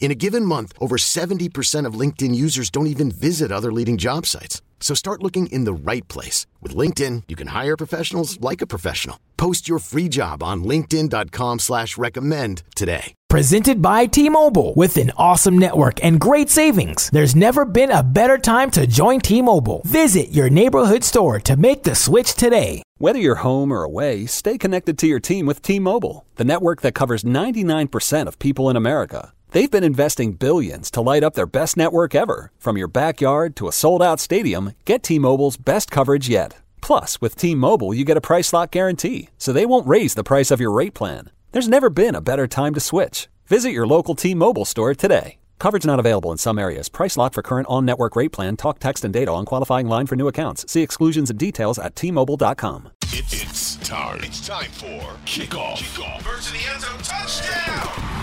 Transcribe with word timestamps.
In 0.00 0.10
a 0.10 0.14
given 0.14 0.44
month, 0.44 0.72
over 0.80 0.96
70% 0.96 1.84
of 1.84 2.00
LinkedIn 2.00 2.34
users 2.34 2.70
don't 2.70 2.86
even 2.86 3.10
visit 3.10 3.52
other 3.52 3.72
leading 3.72 3.98
job 3.98 4.24
sites. 4.24 4.62
So 4.80 4.94
start 4.94 5.22
looking 5.22 5.48
in 5.48 5.64
the 5.64 5.72
right 5.72 6.06
place. 6.08 6.46
With 6.62 6.74
LinkedIn, 6.74 7.24
you 7.28 7.36
can 7.36 7.48
hire 7.48 7.76
professionals 7.76 8.40
like 8.40 8.62
a 8.62 8.66
professional. 8.66 9.18
Post 9.36 9.68
your 9.68 9.80
free 9.80 10.08
job 10.08 10.42
on 10.42 10.64
linkedin.com 10.64 11.58
slash 11.58 11.98
recommend 11.98 12.62
today. 12.74 13.14
Presented 13.28 13.82
by 13.82 14.06
T-Mobile. 14.06 14.74
With 14.74 14.96
an 14.96 15.10
awesome 15.16 15.58
network 15.58 16.02
and 16.02 16.20
great 16.20 16.48
savings, 16.48 17.10
there's 17.10 17.34
never 17.34 17.64
been 17.64 17.90
a 17.92 18.02
better 18.02 18.38
time 18.38 18.70
to 18.70 18.86
join 18.86 19.20
T-Mobile. 19.20 19.82
Visit 19.84 20.30
your 20.30 20.48
neighborhood 20.48 21.04
store 21.04 21.40
to 21.40 21.56
make 21.56 21.82
the 21.82 21.94
switch 21.94 22.34
today. 22.34 22.82
Whether 22.98 23.18
you're 23.18 23.36
home 23.46 23.72
or 23.72 23.82
away, 23.82 24.26
stay 24.26 24.58
connected 24.58 24.96
to 24.98 25.06
your 25.06 25.20
team 25.20 25.44
with 25.44 25.60
T-Mobile, 25.60 26.24
the 26.36 26.44
network 26.44 26.82
that 26.82 26.94
covers 26.94 27.24
99% 27.24 28.28
of 28.28 28.38
people 28.38 28.70
in 28.70 28.76
America. 28.76 29.32
They've 29.50 29.70
been 29.70 29.84
investing 29.84 30.34
billions 30.34 30.90
to 30.90 31.00
light 31.00 31.24
up 31.24 31.34
their 31.34 31.46
best 31.46 31.76
network 31.76 32.14
ever. 32.14 32.52
From 32.58 32.76
your 32.76 32.88
backyard 32.88 33.56
to 33.56 33.68
a 33.68 33.72
sold 33.72 34.02
out 34.02 34.20
stadium, 34.20 34.72
get 34.84 35.02
T 35.02 35.18
Mobile's 35.18 35.56
best 35.56 35.90
coverage 35.90 36.28
yet. 36.28 36.58
Plus, 36.82 37.18
with 37.20 37.34
T 37.34 37.54
Mobile, 37.54 37.94
you 37.94 38.04
get 38.04 38.18
a 38.18 38.22
price 38.22 38.52
lock 38.52 38.72
guarantee, 38.72 39.30
so 39.38 39.52
they 39.52 39.64
won't 39.64 39.86
raise 39.86 40.14
the 40.14 40.24
price 40.24 40.50
of 40.50 40.60
your 40.60 40.70
rate 40.70 40.92
plan. 40.92 41.30
There's 41.52 41.68
never 41.68 41.88
been 41.88 42.14
a 42.14 42.20
better 42.20 42.46
time 42.46 42.74
to 42.74 42.80
switch. 42.80 43.28
Visit 43.46 43.70
your 43.70 43.86
local 43.86 44.14
T 44.14 44.34
Mobile 44.34 44.66
store 44.66 44.94
today. 44.94 45.38
Coverage 45.58 45.86
not 45.86 45.98
available 45.98 46.30
in 46.30 46.38
some 46.38 46.58
areas. 46.58 46.90
Price 46.90 47.16
lock 47.16 47.32
for 47.32 47.42
current 47.42 47.68
on 47.70 47.86
network 47.86 48.16
rate 48.16 48.32
plan. 48.32 48.56
Talk, 48.56 48.78
text, 48.78 49.02
and 49.02 49.14
data 49.14 49.32
on 49.32 49.46
qualifying 49.46 49.88
line 49.88 50.06
for 50.06 50.14
new 50.14 50.28
accounts. 50.28 50.70
See 50.70 50.82
exclusions 50.82 51.30
and 51.30 51.38
details 51.38 51.78
at 51.78 51.96
T-Mobile.com. 51.96 52.90
It, 53.04 53.24
it's 53.32 53.76
time. 53.76 54.20
It's 54.22 54.46
time 54.46 54.70
for 54.70 55.16
kickoff. 55.24 55.78
Kickoff. 55.78 56.22
Versus 56.22 56.52
the 56.52 56.70
end 56.70 56.82
zone 56.82 56.98
touchdown 57.02 58.17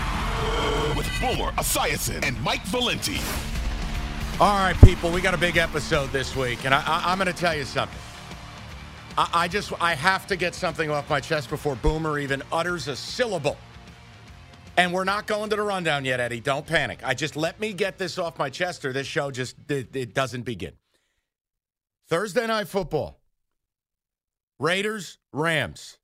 with 0.96 1.06
Boomer 1.20 1.52
Esiason 1.52 2.24
and 2.24 2.40
Mike 2.42 2.64
Valenti. 2.66 3.18
All 4.38 4.58
right, 4.58 4.76
people, 4.84 5.10
we 5.10 5.20
got 5.20 5.34
a 5.34 5.38
big 5.38 5.56
episode 5.56 6.10
this 6.10 6.36
week, 6.36 6.64
and 6.64 6.74
I, 6.74 7.12
am 7.12 7.18
going 7.18 7.26
to 7.26 7.32
tell 7.32 7.56
you 7.56 7.64
something. 7.64 7.98
I, 9.16 9.28
I 9.32 9.48
just 9.48 9.72
I 9.80 9.94
have 9.94 10.26
to 10.26 10.36
get 10.36 10.54
something 10.54 10.90
off 10.90 11.08
my 11.08 11.20
chest 11.20 11.48
before 11.48 11.74
Boomer 11.76 12.18
even 12.18 12.42
utters 12.52 12.88
a 12.88 12.96
syllable. 12.96 13.56
And 14.76 14.92
we're 14.92 15.04
not 15.04 15.26
going 15.26 15.48
to 15.50 15.56
the 15.56 15.62
rundown 15.62 16.04
yet, 16.04 16.20
Eddie. 16.20 16.40
Don't 16.40 16.66
panic. 16.66 17.00
I 17.02 17.14
just 17.14 17.34
let 17.34 17.58
me 17.58 17.72
get 17.72 17.96
this 17.96 18.18
off 18.18 18.38
my 18.38 18.50
chest, 18.50 18.84
or 18.84 18.92
this 18.92 19.06
show 19.06 19.30
just 19.30 19.56
it, 19.70 19.96
it 19.96 20.14
doesn't 20.14 20.42
begin. 20.42 20.72
Thursday 22.08 22.46
night 22.46 22.68
football. 22.68 23.18
Raiders, 24.58 25.18
Rams. 25.32 25.98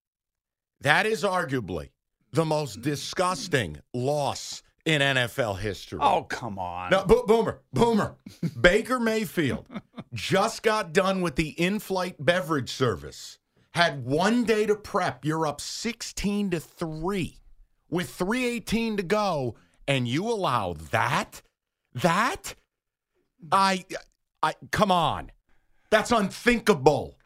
That 0.81 1.07
is 1.07 1.23
arguably 1.23 1.91
the 2.33 2.45
most 2.45 2.81
disgusting 2.81 3.79
loss 3.93 4.63
in 4.85 5.01
NFL 5.01 5.59
history. 5.59 5.99
Oh, 6.03 6.25
come 6.25 6.59
on. 6.59 6.91
No, 6.91 7.05
bo- 7.05 7.25
boomer, 7.27 7.61
boomer. 7.73 8.17
Baker 8.61 8.99
Mayfield 8.99 9.67
just 10.13 10.63
got 10.63 10.93
done 10.93 11.21
with 11.21 11.37
the 11.37 11.51
in 11.51 11.79
flight 11.79 12.17
beverage 12.19 12.71
service. 12.71 13.39
Had 13.75 14.05
one 14.05 14.45
day 14.45 14.67
to 14.67 14.75
prep. 14.75 15.25
You're 15.25 15.47
up 15.47 15.61
16 15.61 16.51
to 16.51 16.61
3 16.61 17.39
with 17.89 18.11
318 18.11 18.97
to 18.99 19.03
go, 19.03 19.55
and 19.87 20.09
you 20.09 20.29
allow 20.29 20.75
that? 20.91 21.43
That? 21.95 22.55
I, 23.51 23.85
I, 24.43 24.55
come 24.71 24.91
on. 24.91 25.31
That's 25.91 26.11
unthinkable. 26.11 27.19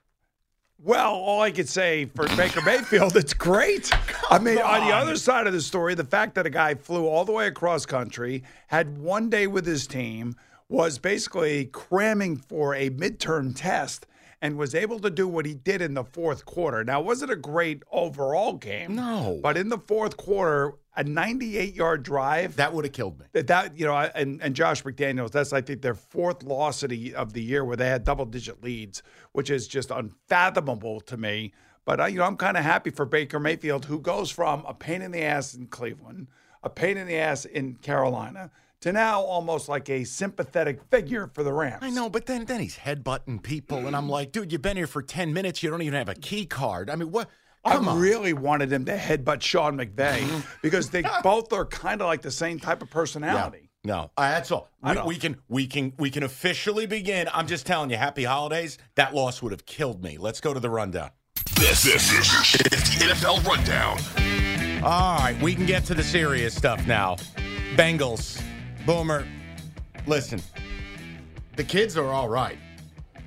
Well, 0.79 1.15
all 1.15 1.41
I 1.41 1.53
could 1.53 1.69
say 1.69 2.05
for 2.05 2.29
Baker 2.37 2.61
Mayfield, 2.63 3.17
it's 3.17 3.33
great. 3.33 3.91
I 4.31 4.39
mean, 4.39 4.59
on 4.59 4.87
the 4.87 4.95
other 4.95 5.17
side 5.17 5.47
of 5.47 5.53
the 5.53 5.61
story, 5.61 5.95
the 5.95 6.05
fact 6.05 6.35
that 6.35 6.47
a 6.47 6.51
guy 6.51 6.75
flew 6.75 7.07
all 7.07 7.25
the 7.25 7.33
way 7.33 7.47
across 7.47 7.87
country, 7.87 8.45
had 8.67 8.99
one 8.99 9.31
day 9.31 9.47
with 9.47 9.67
his 9.67 9.87
team, 9.87 10.37
was 10.69 10.99
basically 10.99 11.67
cramming 11.67 12.37
for 12.37 12.75
a 12.75 12.91
midterm 12.91 13.55
test, 13.57 14.07
and 14.43 14.59
was 14.59 14.75
able 14.75 14.99
to 15.01 15.11
do 15.11 15.27
what 15.27 15.47
he 15.47 15.55
did 15.55 15.81
in 15.81 15.95
the 15.95 16.05
fourth 16.05 16.45
quarter. 16.45 16.85
Now, 16.85 17.01
was 17.01 17.23
it 17.23 17.31
a 17.31 17.37
great 17.37 17.83
overall 17.91 18.53
game? 18.53 18.95
No. 18.95 19.41
But 19.43 19.57
in 19.57 19.71
the 19.71 19.79
fourth 19.79 20.19
quarter, 20.19 20.75
a 20.97 21.05
98 21.05 21.75
yard 21.75 22.03
drive. 22.03 22.57
That 22.57 22.73
would 22.73 22.85
have 22.85 22.93
killed 22.93 23.19
me. 23.19 23.27
That, 23.33 23.47
that 23.49 23.79
you 23.79 23.87
know, 23.87 23.97
and, 23.97 24.41
and 24.43 24.55
Josh 24.55 24.83
McDaniels, 24.83 25.31
that's, 25.31 25.53
I 25.53 25.61
think, 25.61 25.83
their 25.83 25.95
fourth 25.95 26.43
loss 26.43 26.83
of 26.83 26.91
the, 26.91 27.15
of 27.15 27.33
the 27.33 27.43
year 27.43 27.65
where 27.65 27.77
they 27.77 27.89
had 27.89 28.05
double 28.05 28.25
digit 28.25 28.63
leads, 28.63 29.03
which 29.33 29.51
is 29.51 29.69
just 29.69 29.91
unfathomable 29.91 31.01
to 31.03 31.17
me. 31.17 31.53
But, 31.85 32.01
uh, 32.01 32.07
you 32.07 32.19
know, 32.19 32.25
I'm 32.25 32.37
kind 32.37 32.57
of 32.57 32.65
happy 32.65 32.91
for 32.91 33.05
Baker 33.05 33.39
Mayfield, 33.39 33.85
who 33.85 34.01
goes 34.01 34.31
from 34.31 34.65
a 34.67 34.75
pain 34.75 35.03
in 35.03 35.13
the 35.13 35.23
ass 35.23 35.55
in 35.55 35.69
Cleveland, 35.69 36.27
a 36.63 36.71
pain 36.71 36.97
in 36.97 37.07
the 37.07 37.17
ass 37.17 37.45
in 37.45 37.77
Carolina, 37.77 38.51
to 38.81 38.93
now 38.93 39.21
almost 39.21 39.69
like 39.69 39.89
a 39.89 40.05
sympathetic 40.05 40.83
figure 40.91 41.29
for 41.33 41.43
the 41.43 41.53
Rams. 41.53 41.83
I 41.83 41.91
know, 41.91 42.11
but 42.11 42.27
then 42.27 42.45
then 42.45 42.61
he's 42.61 42.77
headbutting 42.77 43.43
people, 43.43 43.87
and 43.87 43.97
I'm 43.97 44.09
like, 44.09 44.33
dude, 44.33 44.53
you've 44.53 44.63
been 44.63 44.77
here 44.77 44.87
for 44.87 45.01
ten 45.01 45.33
minutes. 45.33 45.63
You 45.63 45.71
don't 45.71 45.83
even 45.83 45.95
have 45.95 46.09
a 46.09 46.15
key 46.15 46.45
card. 46.45 46.91
I 46.91 46.97
mean, 46.97 47.11
what? 47.11 47.31
Come 47.69 47.89
I 47.89 47.93
on. 47.93 48.01
really 48.01 48.33
wanted 48.33 48.73
him 48.73 48.85
to 48.87 48.97
headbutt 48.97 49.43
Sean 49.43 49.77
McVay 49.79 50.45
because 50.63 50.91
they 50.91 51.03
both 51.23 51.53
are 51.53 51.65
kind 51.65 52.01
of 52.01 52.07
like 52.07 52.23
the 52.23 52.31
same 52.31 52.59
type 52.59 52.83
of 52.83 52.91
personality. 52.91 53.71
No, 53.85 54.11
uh, 54.17 54.31
that's 54.31 54.51
all. 54.51 54.69
I 54.83 54.95
We, 55.03 55.15
we 55.15 55.17
can 55.17 55.37
we 55.49 55.67
can 55.67 55.93
we 55.99 56.11
can 56.11 56.25
officially 56.25 56.87
begin. 56.87 57.29
I'm 57.33 57.47
just 57.47 57.67
telling 57.67 57.91
you, 57.91 57.97
happy 57.97 58.25
holidays. 58.25 58.79
That 58.97 59.15
loss 59.15 59.41
would 59.43 59.53
have 59.53 59.65
killed 59.65 60.03
me. 60.03 60.19
Let's 60.19 60.41
go 60.41 60.53
to 60.53 60.59
the 60.59 60.71
rundown. 60.71 61.11
This, 61.55 61.85
this 61.85 62.13
is 62.13 62.53
the 62.53 63.15
NFL 63.15 63.45
Rundown. 63.47 64.83
All 64.85 65.19
right, 65.19 65.41
we 65.41 65.55
can 65.55 65.67
get 65.67 65.85
to 65.87 65.95
the 65.95 66.03
serious 66.03 66.55
stuff 66.55 66.87
now. 66.87 67.17
Bengals, 67.77 68.43
Boomer. 68.85 69.27
Listen, 70.07 70.43
the 71.57 71.65
kids 71.65 71.97
are 71.97 72.09
all 72.13 72.29
right. 72.29 72.59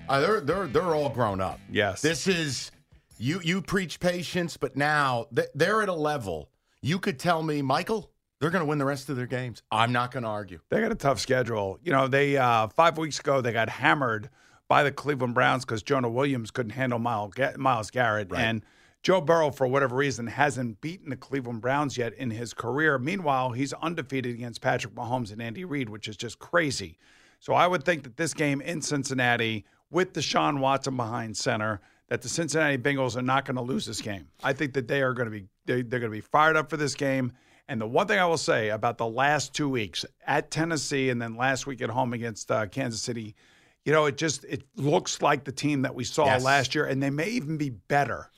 Uh, 0.07 0.19
they're 0.19 0.41
they're 0.41 0.67
they're 0.67 0.95
all 0.95 1.09
grown 1.09 1.39
up. 1.39 1.59
Yes. 1.71 2.01
This 2.01 2.27
is 2.27 2.71
you 3.19 3.39
you 3.43 3.61
preach 3.61 3.99
patience, 3.99 4.57
but 4.57 4.75
now 4.75 5.27
th- 5.35 5.49
they're 5.53 5.81
at 5.83 5.89
a 5.89 5.93
level 5.93 6.49
you 6.81 6.97
could 6.97 7.19
tell 7.19 7.43
me, 7.43 7.61
Michael, 7.61 8.09
they're 8.39 8.49
going 8.49 8.61
to 8.63 8.65
win 8.65 8.77
the 8.77 8.85
rest 8.85 9.09
of 9.09 9.17
their 9.17 9.27
games. 9.27 9.61
I'm 9.69 9.91
not 9.91 10.11
going 10.11 10.23
to 10.23 10.29
argue. 10.29 10.61
They 10.69 10.79
got 10.79 10.93
a 10.93 10.95
tough 10.95 11.19
schedule. 11.19 11.77
You 11.83 11.91
know, 11.91 12.07
they 12.07 12.37
uh, 12.37 12.69
five 12.69 12.97
weeks 12.97 13.19
ago 13.19 13.41
they 13.41 13.51
got 13.51 13.67
hammered 13.67 14.29
by 14.69 14.83
the 14.83 14.91
Cleveland 14.93 15.33
Browns 15.33 15.65
because 15.65 15.83
Jonah 15.83 16.07
Williams 16.09 16.49
couldn't 16.51 16.69
handle 16.71 16.97
Myles 16.99 17.91
Garrett, 17.91 18.31
Right. 18.31 18.39
and 18.41 18.63
Joe 19.03 19.19
Burrow, 19.19 19.51
for 19.51 19.65
whatever 19.67 19.95
reason, 19.95 20.27
hasn't 20.27 20.79
beaten 20.79 21.09
the 21.09 21.15
Cleveland 21.17 21.59
Browns 21.61 21.97
yet 21.97 22.13
in 22.13 22.31
his 22.31 22.53
career. 22.53 22.97
Meanwhile, 22.97 23.51
he's 23.51 23.73
undefeated 23.73 24.35
against 24.35 24.61
Patrick 24.61 24.93
Mahomes 24.93 25.31
and 25.33 25.41
Andy 25.41 25.65
Reid, 25.65 25.89
which 25.89 26.07
is 26.07 26.15
just 26.17 26.39
crazy. 26.39 26.97
So 27.41 27.53
I 27.53 27.65
would 27.67 27.83
think 27.83 28.03
that 28.03 28.15
this 28.17 28.33
game 28.33 28.61
in 28.61 28.81
Cincinnati, 28.81 29.65
with 29.89 30.13
Deshaun 30.13 30.59
Watson 30.59 30.95
behind 30.97 31.35
center, 31.35 31.81
that 32.09 32.21
the 32.21 32.29
Cincinnati 32.29 32.77
Bengals 32.77 33.15
are 33.15 33.21
not 33.21 33.45
going 33.45 33.55
to 33.55 33.61
lose 33.61 33.85
this 33.85 34.01
game. 34.01 34.27
I 34.43 34.53
think 34.53 34.73
that 34.73 34.87
they 34.87 35.01
are 35.01 35.13
going 35.13 35.27
to 35.27 35.31
be 35.31 35.45
they, 35.65 35.81
they're 35.83 35.99
going 35.99 36.11
to 36.11 36.17
be 36.17 36.21
fired 36.21 36.55
up 36.57 36.69
for 36.69 36.77
this 36.77 36.95
game. 36.95 37.31
And 37.67 37.79
the 37.79 37.87
one 37.87 38.07
thing 38.07 38.17
I 38.19 38.25
will 38.25 38.37
say 38.37 38.69
about 38.69 38.97
the 38.97 39.05
last 39.07 39.53
two 39.53 39.69
weeks 39.69 40.03
at 40.25 40.49
Tennessee 40.49 41.11
and 41.11 41.21
then 41.21 41.35
last 41.37 41.67
week 41.67 41.81
at 41.83 41.89
home 41.91 42.13
against 42.13 42.49
uh, 42.49 42.65
Kansas 42.65 42.99
City, 43.01 43.35
you 43.85 43.93
know, 43.93 44.05
it 44.05 44.17
just 44.17 44.43
it 44.45 44.63
looks 44.75 45.21
like 45.21 45.43
the 45.43 45.51
team 45.51 45.83
that 45.83 45.93
we 45.93 46.03
saw 46.03 46.25
Yes. 46.25 46.43
last 46.43 46.73
year, 46.75 46.85
and 46.85 47.01
they 47.01 47.11
may 47.11 47.29
even 47.29 47.57
be 47.57 47.69
better 47.69 48.29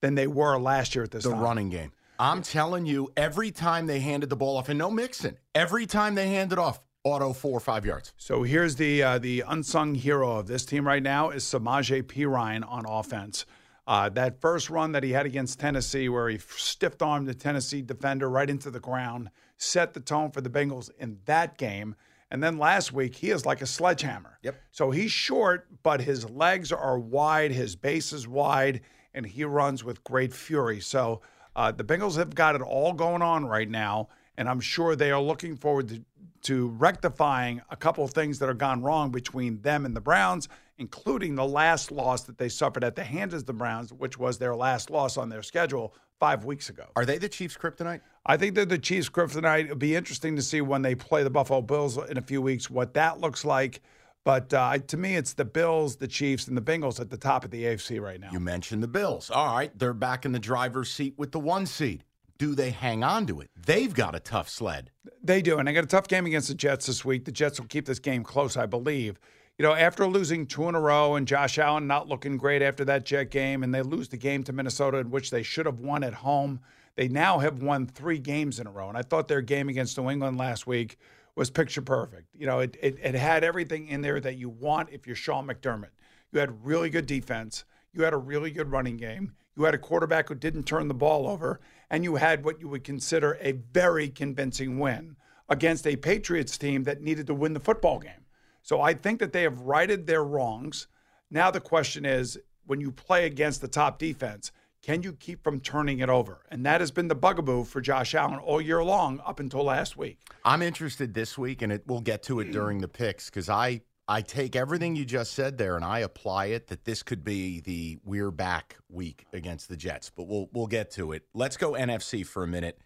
than 0.00 0.14
they 0.16 0.26
were 0.26 0.58
last 0.58 0.94
year 0.96 1.04
at 1.04 1.10
this 1.12 1.22
the 1.24 1.30
time. 1.30 1.40
running 1.40 1.70
game. 1.70 1.92
I'm 2.18 2.42
telling 2.42 2.84
you, 2.84 3.10
every 3.16 3.50
time 3.50 3.86
they 3.86 4.00
handed 4.00 4.28
the 4.28 4.36
ball 4.36 4.56
off, 4.58 4.68
and 4.68 4.78
no 4.78 4.90
mixing, 4.90 5.36
every 5.54 5.86
time 5.86 6.14
they 6.16 6.28
handed 6.28 6.58
off, 6.58 6.80
auto 7.04 7.32
four 7.32 7.52
or 7.52 7.60
five 7.60 7.84
yards. 7.84 8.12
So 8.16 8.42
here's 8.42 8.76
the 8.76 9.02
uh, 9.02 9.18
the 9.18 9.44
unsung 9.46 9.94
hero 9.94 10.36
of 10.36 10.46
this 10.46 10.64
team 10.64 10.86
right 10.86 11.02
now 11.02 11.30
is 11.30 11.44
Samaje 11.44 12.02
Perine 12.02 12.68
on 12.68 12.84
offense. 12.86 13.46
Uh, 13.86 14.08
that 14.10 14.40
first 14.40 14.70
run 14.70 14.92
that 14.92 15.02
he 15.02 15.10
had 15.10 15.26
against 15.26 15.58
Tennessee, 15.58 16.08
where 16.08 16.28
he 16.28 16.38
stiff 16.38 17.00
armed 17.02 17.26
the 17.26 17.34
Tennessee 17.34 17.82
defender 17.82 18.28
right 18.28 18.48
into 18.48 18.70
the 18.70 18.78
ground, 18.78 19.30
set 19.56 19.94
the 19.94 20.00
tone 20.00 20.30
for 20.30 20.40
the 20.40 20.50
Bengals 20.50 20.90
in 20.98 21.18
that 21.24 21.58
game. 21.58 21.96
And 22.30 22.40
then 22.40 22.58
last 22.58 22.92
week, 22.92 23.16
he 23.16 23.30
is 23.30 23.44
like 23.44 23.60
a 23.62 23.66
sledgehammer. 23.66 24.38
Yep. 24.42 24.60
So 24.70 24.92
he's 24.92 25.10
short, 25.10 25.66
but 25.82 26.00
his 26.00 26.28
legs 26.30 26.70
are 26.70 26.98
wide, 26.98 27.50
his 27.50 27.74
base 27.74 28.12
is 28.12 28.28
wide, 28.28 28.82
and 29.12 29.26
he 29.26 29.42
runs 29.42 29.82
with 29.82 30.04
great 30.04 30.32
fury. 30.32 30.78
So 30.78 31.22
uh, 31.56 31.72
the 31.72 31.82
Bengals 31.82 32.16
have 32.16 32.32
got 32.32 32.54
it 32.54 32.62
all 32.62 32.92
going 32.92 33.22
on 33.22 33.46
right 33.46 33.68
now, 33.68 34.10
and 34.36 34.48
I'm 34.48 34.60
sure 34.60 34.94
they 34.94 35.10
are 35.10 35.20
looking 35.20 35.56
forward 35.56 35.88
to, 35.88 36.04
to 36.42 36.68
rectifying 36.68 37.60
a 37.70 37.76
couple 37.76 38.04
of 38.04 38.12
things 38.12 38.38
that 38.38 38.48
have 38.48 38.58
gone 38.58 38.82
wrong 38.82 39.10
between 39.10 39.60
them 39.62 39.84
and 39.84 39.94
the 39.94 40.00
Browns, 40.00 40.48
including 40.78 41.34
the 41.34 41.46
last 41.46 41.92
loss 41.92 42.22
that 42.24 42.38
they 42.38 42.48
suffered 42.48 42.84
at 42.84 42.96
the 42.96 43.04
hands 43.04 43.34
of 43.34 43.46
the 43.46 43.52
Browns, 43.52 43.92
which 43.92 44.18
was 44.18 44.38
their 44.38 44.54
last 44.54 44.90
loss 44.90 45.16
on 45.16 45.28
their 45.28 45.42
schedule 45.42 45.94
five 46.18 46.44
weeks 46.44 46.68
ago. 46.68 46.84
Are 46.96 47.04
they 47.04 47.18
the 47.18 47.28
Chiefs' 47.28 47.56
kryptonite? 47.56 48.00
I 48.26 48.36
think 48.36 48.54
they're 48.54 48.64
the 48.64 48.78
Chiefs' 48.78 49.08
kryptonite. 49.08 49.64
It'll 49.64 49.76
be 49.76 49.96
interesting 49.96 50.36
to 50.36 50.42
see 50.42 50.60
when 50.60 50.82
they 50.82 50.94
play 50.94 51.22
the 51.22 51.30
Buffalo 51.30 51.62
Bills 51.62 51.96
in 52.08 52.18
a 52.18 52.22
few 52.22 52.42
weeks 52.42 52.70
what 52.70 52.94
that 52.94 53.20
looks 53.20 53.44
like. 53.44 53.80
But 54.24 54.52
uh, 54.52 54.78
to 54.78 54.96
me, 54.98 55.16
it's 55.16 55.32
the 55.32 55.46
Bills, 55.46 55.96
the 55.96 56.08
Chiefs, 56.08 56.46
and 56.46 56.56
the 56.56 56.60
Bengals 56.60 57.00
at 57.00 57.08
the 57.08 57.16
top 57.16 57.44
of 57.44 57.50
the 57.50 57.64
AFC 57.64 58.00
right 58.00 58.20
now. 58.20 58.28
You 58.30 58.40
mentioned 58.40 58.82
the 58.82 58.88
Bills. 58.88 59.30
All 59.30 59.54
right, 59.54 59.76
they're 59.78 59.94
back 59.94 60.26
in 60.26 60.32
the 60.32 60.38
driver's 60.38 60.92
seat 60.92 61.14
with 61.16 61.32
the 61.32 61.40
one 61.40 61.64
seed. 61.64 62.04
Do 62.40 62.54
they 62.54 62.70
hang 62.70 63.04
on 63.04 63.26
to 63.26 63.42
it? 63.42 63.50
They've 63.54 63.92
got 63.92 64.14
a 64.14 64.18
tough 64.18 64.48
sled. 64.48 64.90
They 65.22 65.42
do, 65.42 65.58
and 65.58 65.68
they 65.68 65.74
got 65.74 65.84
a 65.84 65.86
tough 65.86 66.08
game 66.08 66.24
against 66.24 66.48
the 66.48 66.54
Jets 66.54 66.86
this 66.86 67.04
week. 67.04 67.26
The 67.26 67.32
Jets 67.32 67.60
will 67.60 67.66
keep 67.66 67.84
this 67.84 67.98
game 67.98 68.24
close, 68.24 68.56
I 68.56 68.64
believe. 68.64 69.20
You 69.58 69.62
know, 69.66 69.74
after 69.74 70.06
losing 70.06 70.46
two 70.46 70.66
in 70.70 70.74
a 70.74 70.80
row 70.80 71.16
and 71.16 71.28
Josh 71.28 71.58
Allen 71.58 71.86
not 71.86 72.08
looking 72.08 72.38
great 72.38 72.62
after 72.62 72.82
that 72.86 73.04
Jet 73.04 73.24
game, 73.30 73.62
and 73.62 73.74
they 73.74 73.82
lose 73.82 74.08
the 74.08 74.16
game 74.16 74.42
to 74.44 74.54
Minnesota, 74.54 74.96
in 74.96 75.10
which 75.10 75.30
they 75.30 75.42
should 75.42 75.66
have 75.66 75.80
won 75.80 76.02
at 76.02 76.14
home, 76.14 76.60
they 76.96 77.08
now 77.08 77.40
have 77.40 77.62
won 77.62 77.86
three 77.86 78.18
games 78.18 78.58
in 78.58 78.66
a 78.66 78.70
row. 78.70 78.88
And 78.88 78.96
I 78.96 79.02
thought 79.02 79.28
their 79.28 79.42
game 79.42 79.68
against 79.68 79.98
New 79.98 80.08
England 80.08 80.38
last 80.38 80.66
week 80.66 80.96
was 81.36 81.50
picture 81.50 81.82
perfect. 81.82 82.28
You 82.34 82.46
know, 82.46 82.60
it, 82.60 82.74
it, 82.80 82.96
it 83.02 83.14
had 83.16 83.44
everything 83.44 83.86
in 83.88 84.00
there 84.00 84.18
that 84.18 84.38
you 84.38 84.48
want 84.48 84.88
if 84.90 85.06
you're 85.06 85.14
Sean 85.14 85.46
McDermott. 85.46 85.90
You 86.32 86.40
had 86.40 86.64
really 86.64 86.88
good 86.88 87.04
defense, 87.04 87.66
you 87.92 88.02
had 88.02 88.14
a 88.14 88.16
really 88.16 88.50
good 88.50 88.70
running 88.70 88.96
game, 88.96 89.34
you 89.58 89.64
had 89.64 89.74
a 89.74 89.78
quarterback 89.78 90.30
who 90.30 90.34
didn't 90.34 90.62
turn 90.62 90.88
the 90.88 90.94
ball 90.94 91.28
over, 91.28 91.60
and 91.90 92.04
you 92.04 92.16
had 92.16 92.44
what 92.44 92.60
you 92.60 92.68
would 92.68 92.84
consider 92.84 93.36
a 93.40 93.52
very 93.52 94.08
convincing 94.08 94.78
win 94.78 95.16
against 95.48 95.86
a 95.86 95.96
Patriots 95.96 96.56
team 96.56 96.84
that 96.84 97.02
needed 97.02 97.26
to 97.26 97.34
win 97.34 97.52
the 97.52 97.60
football 97.60 97.98
game. 97.98 98.24
So 98.62 98.80
I 98.80 98.94
think 98.94 99.18
that 99.20 99.32
they 99.32 99.42
have 99.42 99.60
righted 99.62 100.06
their 100.06 100.22
wrongs. 100.22 100.86
Now 101.30 101.50
the 101.50 101.60
question 101.60 102.04
is 102.04 102.38
when 102.66 102.80
you 102.80 102.92
play 102.92 103.26
against 103.26 103.60
the 103.60 103.68
top 103.68 103.98
defense, 103.98 104.52
can 104.82 105.02
you 105.02 105.12
keep 105.12 105.42
from 105.42 105.60
turning 105.60 105.98
it 105.98 106.08
over? 106.08 106.40
And 106.50 106.64
that 106.64 106.80
has 106.80 106.90
been 106.90 107.08
the 107.08 107.14
bugaboo 107.14 107.64
for 107.64 107.80
Josh 107.80 108.14
Allen 108.14 108.38
all 108.38 108.60
year 108.60 108.82
long 108.82 109.20
up 109.26 109.40
until 109.40 109.64
last 109.64 109.96
week. 109.96 110.18
I'm 110.44 110.62
interested 110.62 111.12
this 111.12 111.36
week, 111.36 111.60
and 111.60 111.72
it, 111.72 111.82
we'll 111.86 112.00
get 112.00 112.22
to 112.24 112.40
it 112.40 112.50
during 112.50 112.78
the 112.78 112.88
picks 112.88 113.28
because 113.28 113.50
I 113.50 113.82
I 114.10 114.22
take 114.22 114.56
everything 114.56 114.96
you 114.96 115.04
just 115.04 115.34
said 115.34 115.56
there 115.56 115.76
and 115.76 115.84
I 115.84 116.00
apply 116.00 116.46
it 116.46 116.66
that 116.66 116.84
this 116.84 117.00
could 117.04 117.22
be 117.22 117.60
the 117.60 117.96
we're 118.04 118.32
back 118.32 118.76
week 118.88 119.24
against 119.32 119.68
the 119.68 119.76
Jets. 119.76 120.10
But 120.10 120.26
we'll 120.26 120.48
we'll 120.52 120.66
get 120.66 120.90
to 120.92 121.12
it. 121.12 121.22
Let's 121.32 121.56
go 121.56 121.74
NFC 121.74 122.26
for 122.26 122.42
a 122.42 122.48
minute. 122.48 122.80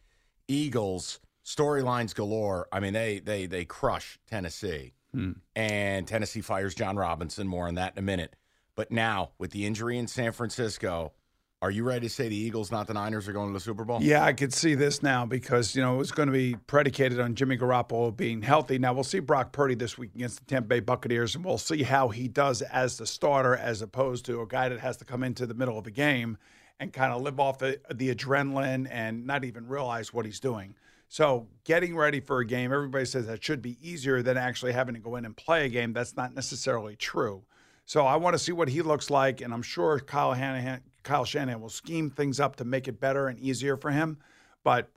Eagles 0.49 1.21
storylines 1.43 2.15
galore. 2.15 2.69
I 2.71 2.81
mean 2.81 2.93
they 2.93 3.21
they 3.21 3.47
they 3.47 3.65
crush 3.65 4.19
Tennessee. 4.29 4.93
Hmm. 5.15 5.33
And 5.57 6.07
Tennessee 6.07 6.43
fires 6.43 6.75
Jon 6.75 6.97
Robinson. 6.97 7.49
More 7.49 7.69
on 7.69 7.77
that 7.77 7.95
in 7.95 8.01
a 8.01 8.03
minute. 8.03 8.37
But 8.77 8.93
now, 8.93 9.31
with 9.39 9.53
the 9.53 9.65
injury 9.65 9.97
in 9.97 10.09
San 10.09 10.33
Francisco, 10.33 11.15
are 11.65 11.71
you 11.71 11.83
ready 11.83 12.07
to 12.07 12.11
say 12.13 12.29
the 12.29 12.37
Eagles, 12.37 12.71
not 12.71 12.87
the 12.87 12.93
Niners, 12.93 13.27
are 13.27 13.33
going 13.33 13.49
to 13.49 13.55
the 13.55 13.61
Super 13.61 13.87
Bowl? 13.87 13.99
Yeah, 14.03 14.23
I 14.23 14.35
could 14.35 14.53
see 14.53 14.75
this 14.75 15.03
now 15.03 15.25
because, 15.25 15.75
you 15.75 15.81
know, 15.81 15.95
it 15.95 15.97
was 15.97 16.13
going 16.13 16.27
to 16.27 16.33
be 16.33 16.57
predicated 16.67 17.19
on 17.19 17.35
Jimmy 17.35 17.57
Garoppolo 17.57 18.15
being 18.15 18.43
healthy. 18.43 18.79
Now, 18.79 18.93
we'll 18.93 19.03
see 19.03 19.19
Brock 19.19 19.51
Purdy 19.53 19.75
this 19.75 19.97
week 19.97 20.15
against 20.15 20.41
the 20.41 20.45
Tampa 20.45 20.69
Bay 20.69 20.81
Buccaneers, 20.81 21.35
and 21.35 21.43
we'll 21.43 21.57
see 21.57 21.83
how 21.83 22.11
he 22.11 22.29
does 22.29 22.61
as 22.61 22.99
the 22.99 23.07
starter 23.07 23.57
as 23.57 23.81
opposed 23.81 24.27
to 24.27 24.43
a 24.43 24.47
guy 24.47 24.69
that 24.69 24.79
has 24.81 24.99
to 24.99 25.07
come 25.07 25.23
into 25.23 25.47
the 25.47 25.55
middle 25.55 25.79
of 25.79 25.87
a 25.87 25.91
game 25.91 26.37
and 26.79 26.93
kind 26.93 27.15
of 27.15 27.23
live 27.23 27.41
off 27.41 27.57
the, 27.57 27.81
the 27.95 28.15
adrenaline 28.15 28.87
and 28.91 29.27
not 29.27 29.43
even 29.43 29.67
realize 29.67 30.13
what 30.13 30.27
he's 30.27 30.41
doing. 30.41 30.75
So, 31.09 31.47
getting 31.65 31.97
ready 31.97 32.21
for 32.21 32.41
a 32.41 32.47
game, 32.47 32.75
everybody 32.75 33.07
says 33.07 33.27
that 33.27 33.43
should 33.43 33.63
be 33.63 33.79
easier 33.81 34.21
than 34.21 34.37
actually 34.37 34.73
having 34.73 34.97
to 34.97 35.01
go 35.01 35.17
in 35.17 35.25
and 35.25 35.35
play 35.35 35.65
a 35.65 35.71
game. 35.71 35.95
That's 35.95 36.15
not 36.15 36.35
necessarily 36.35 36.95
true. 36.95 37.45
So, 37.87 38.05
I 38.05 38.17
want 38.17 38.35
to 38.35 38.39
see 38.39 38.53
what 38.53 38.69
he 38.69 38.83
looks 38.83 39.09
like, 39.09 39.41
and 39.41 39.55
I'm 39.55 39.63
sure 39.63 39.99
Kyle 40.01 40.35
Shanahan, 40.35 40.83
Kyle 41.05 41.25
Shanahan 41.25 41.61
will 41.61 41.69
scheme 41.69 42.11
things 42.11 42.41
up 42.41 42.57
to 42.57 42.65
make 42.65 42.89
it 42.89 43.01
better 43.01 43.29
and 43.29 43.39
easier 43.39 43.77
for 43.77 43.91
him. 43.91 44.19
But 44.65 44.91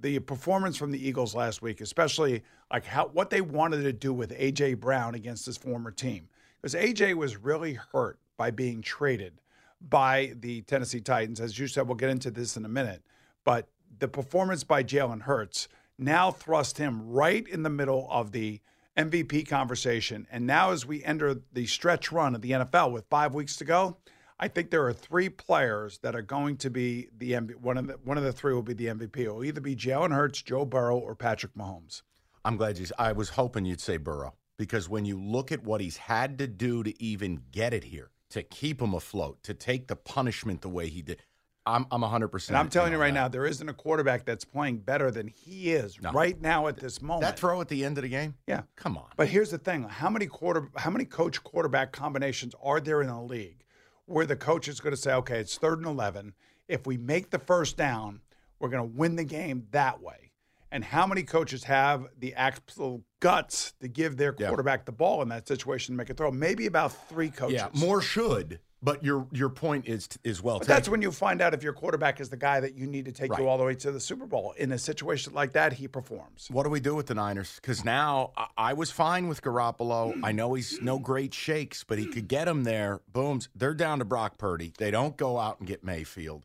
the 0.00 0.18
performance 0.20 0.76
from 0.76 0.90
the 0.90 1.08
Eagles 1.08 1.34
last 1.34 1.62
week, 1.62 1.80
especially 1.80 2.42
like 2.70 2.84
how 2.84 3.08
what 3.08 3.30
they 3.30 3.40
wanted 3.40 3.82
to 3.82 3.92
do 3.92 4.12
with 4.12 4.30
AJ 4.38 4.78
Brown 4.78 5.14
against 5.14 5.46
his 5.46 5.56
former 5.56 5.90
team, 5.90 6.28
because 6.60 6.74
AJ 6.74 7.14
was 7.14 7.36
really 7.36 7.74
hurt 7.92 8.18
by 8.36 8.50
being 8.50 8.82
traded 8.82 9.40
by 9.80 10.34
the 10.40 10.62
Tennessee 10.62 11.00
Titans. 11.00 11.40
As 11.40 11.58
you 11.58 11.66
said, 11.66 11.86
we'll 11.86 11.96
get 11.96 12.10
into 12.10 12.30
this 12.30 12.56
in 12.56 12.64
a 12.64 12.68
minute. 12.68 13.02
But 13.44 13.68
the 13.98 14.08
performance 14.08 14.64
by 14.64 14.82
Jalen 14.82 15.22
Hurts 15.22 15.68
now 15.98 16.30
thrust 16.30 16.78
him 16.78 17.08
right 17.08 17.46
in 17.48 17.62
the 17.62 17.70
middle 17.70 18.06
of 18.10 18.32
the 18.32 18.60
MVP 18.96 19.48
conversation. 19.48 20.26
And 20.30 20.46
now, 20.46 20.70
as 20.70 20.86
we 20.86 21.04
enter 21.04 21.42
the 21.52 21.66
stretch 21.66 22.12
run 22.12 22.34
of 22.34 22.42
the 22.42 22.52
NFL 22.52 22.92
with 22.92 23.06
five 23.08 23.34
weeks 23.34 23.56
to 23.56 23.64
go, 23.64 23.96
I 24.38 24.48
think 24.48 24.70
there 24.70 24.84
are 24.86 24.92
three 24.92 25.28
players 25.28 25.98
that 25.98 26.14
are 26.14 26.22
going 26.22 26.58
to 26.58 26.70
be 26.70 27.08
the 27.16 27.32
MVP. 27.32 27.56
One 27.56 27.78
of 27.78 27.86
the 27.86 27.94
one 28.04 28.18
of 28.18 28.24
the 28.24 28.32
three 28.32 28.52
will 28.52 28.62
be 28.62 28.74
the 28.74 28.86
MVP. 28.86 29.16
It 29.18 29.30
will 29.34 29.44
either 29.44 29.60
be 29.60 29.74
Jalen 29.74 30.12
Hurts, 30.14 30.42
Joe 30.42 30.64
Burrow, 30.66 30.98
or 30.98 31.14
Patrick 31.14 31.54
Mahomes. 31.54 32.02
I'm 32.44 32.56
glad 32.56 32.78
you. 32.78 32.86
I 32.98 33.12
was 33.12 33.30
hoping 33.30 33.64
you'd 33.64 33.80
say 33.80 33.96
Burrow 33.96 34.34
because 34.58 34.88
when 34.88 35.04
you 35.04 35.18
look 35.20 35.50
at 35.52 35.64
what 35.64 35.80
he's 35.80 35.96
had 35.96 36.38
to 36.38 36.46
do 36.46 36.82
to 36.82 37.02
even 37.02 37.40
get 37.50 37.72
it 37.72 37.84
here, 37.84 38.10
to 38.30 38.42
keep 38.42 38.80
him 38.82 38.92
afloat, 38.94 39.42
to 39.44 39.54
take 39.54 39.88
the 39.88 39.96
punishment 39.96 40.60
the 40.60 40.68
way 40.68 40.88
he 40.90 41.00
did, 41.00 41.22
I'm 41.64 41.86
I'm 41.90 42.02
100. 42.02 42.28
percent 42.28 42.50
And 42.50 42.58
I'm 42.58 42.68
telling 42.68 42.92
you 42.92 42.98
right 42.98 43.14
now, 43.14 43.28
there 43.28 43.46
isn't 43.46 43.68
a 43.68 43.72
quarterback 43.74 44.26
that's 44.26 44.44
playing 44.44 44.78
better 44.80 45.10
than 45.10 45.28
he 45.28 45.72
is 45.72 45.98
No. 46.02 46.12
right 46.12 46.38
now 46.40 46.66
at 46.66 46.76
this 46.76 47.00
moment. 47.00 47.22
that 47.22 47.38
throw 47.38 47.62
at 47.62 47.68
the 47.68 47.84
end 47.86 47.96
of 47.96 48.02
the 48.02 48.08
game. 48.10 48.34
Yeah. 48.46 48.62
Come 48.76 48.98
on. 48.98 49.06
But 49.16 49.28
here's 49.28 49.50
the 49.50 49.58
thing: 49.58 49.84
how 49.84 50.10
many 50.10 50.26
quarter, 50.26 50.68
how 50.76 50.90
many 50.90 51.06
coach 51.06 51.42
quarterback 51.42 51.92
combinations 51.92 52.54
are 52.62 52.80
there 52.80 53.00
in 53.00 53.08
the 53.08 53.18
league 53.20 53.62
where 54.06 54.26
the 54.26 54.36
coach 54.36 54.68
is 54.68 54.80
going 54.80 54.94
to 54.94 55.00
say, 55.00 55.12
"Okay, 55.14 55.38
it's 55.40 55.58
third 55.58 55.78
and 55.78 55.86
eleven. 55.86 56.34
If 56.68 56.86
we 56.86 56.96
make 56.96 57.30
the 57.30 57.38
first 57.38 57.76
down, 57.76 58.20
we're 58.58 58.68
going 58.70 58.90
to 58.90 58.96
win 58.98 59.16
the 59.16 59.24
game 59.24 59.66
that 59.72 60.00
way." 60.00 60.32
And 60.72 60.82
how 60.84 61.06
many 61.06 61.22
coaches 61.22 61.64
have 61.64 62.06
the 62.18 62.34
actual 62.34 63.04
guts 63.20 63.72
to 63.80 63.88
give 63.88 64.16
their 64.16 64.34
Yeah. 64.36 64.48
quarterback 64.48 64.84
the 64.84 64.92
ball 64.92 65.22
in 65.22 65.28
that 65.28 65.46
situation 65.46 65.94
to 65.94 65.96
make 65.96 66.10
a 66.10 66.14
throw? 66.14 66.30
Maybe 66.30 66.66
about 66.66 66.92
three 67.08 67.30
coaches. 67.30 67.54
Yeah, 67.54 67.68
more 67.72 68.00
should. 68.02 68.60
But 68.82 69.02
your 69.02 69.26
your 69.32 69.48
point 69.48 69.88
is 69.88 70.06
is 70.22 70.42
well 70.42 70.58
But 70.58 70.64
taken. 70.64 70.74
that's 70.76 70.88
when 70.88 71.00
you 71.02 71.10
find 71.10 71.40
out 71.40 71.54
if 71.54 71.62
your 71.62 71.72
quarterback 71.72 72.20
is 72.20 72.28
the 72.28 72.36
guy 72.36 72.60
that 72.60 72.74
you 72.74 72.86
need 72.86 73.06
to 73.06 73.12
take 73.12 73.30
Right. 73.32 73.40
you 73.40 73.48
all 73.48 73.56
the 73.56 73.64
way 73.64 73.74
to 73.74 73.90
the 73.90 73.98
Super 73.98 74.26
Bowl. 74.26 74.52
In 74.58 74.70
a 74.72 74.78
situation 74.78 75.32
like 75.32 75.52
that, 75.54 75.72
he 75.72 75.88
performs. 75.88 76.48
What 76.50 76.64
do 76.64 76.70
we 76.70 76.78
do 76.78 76.94
with 76.94 77.06
the 77.06 77.14
Niners? 77.14 77.56
Because 77.56 77.84
now 77.86 78.32
I, 78.36 78.46
I 78.58 78.72
was 78.74 78.90
fine 78.90 79.28
with 79.28 79.40
Garoppolo. 79.42 80.20
I 80.22 80.30
know 80.32 80.52
he's 80.54 80.80
no 80.82 80.98
great 80.98 81.32
shakes, 81.32 81.84
but 81.84 81.98
he 81.98 82.06
could 82.06 82.28
get 82.28 82.46
him 82.46 82.64
there. 82.64 83.00
Booms. 83.12 83.48
They're 83.56 83.74
down 83.74 83.98
to 84.00 84.04
Brock 84.04 84.36
Purdy. 84.36 84.72
They 84.76 84.90
don't 84.90 85.16
go 85.16 85.38
out 85.38 85.58
and 85.58 85.66
get 85.66 85.82
Mayfield. 85.82 86.44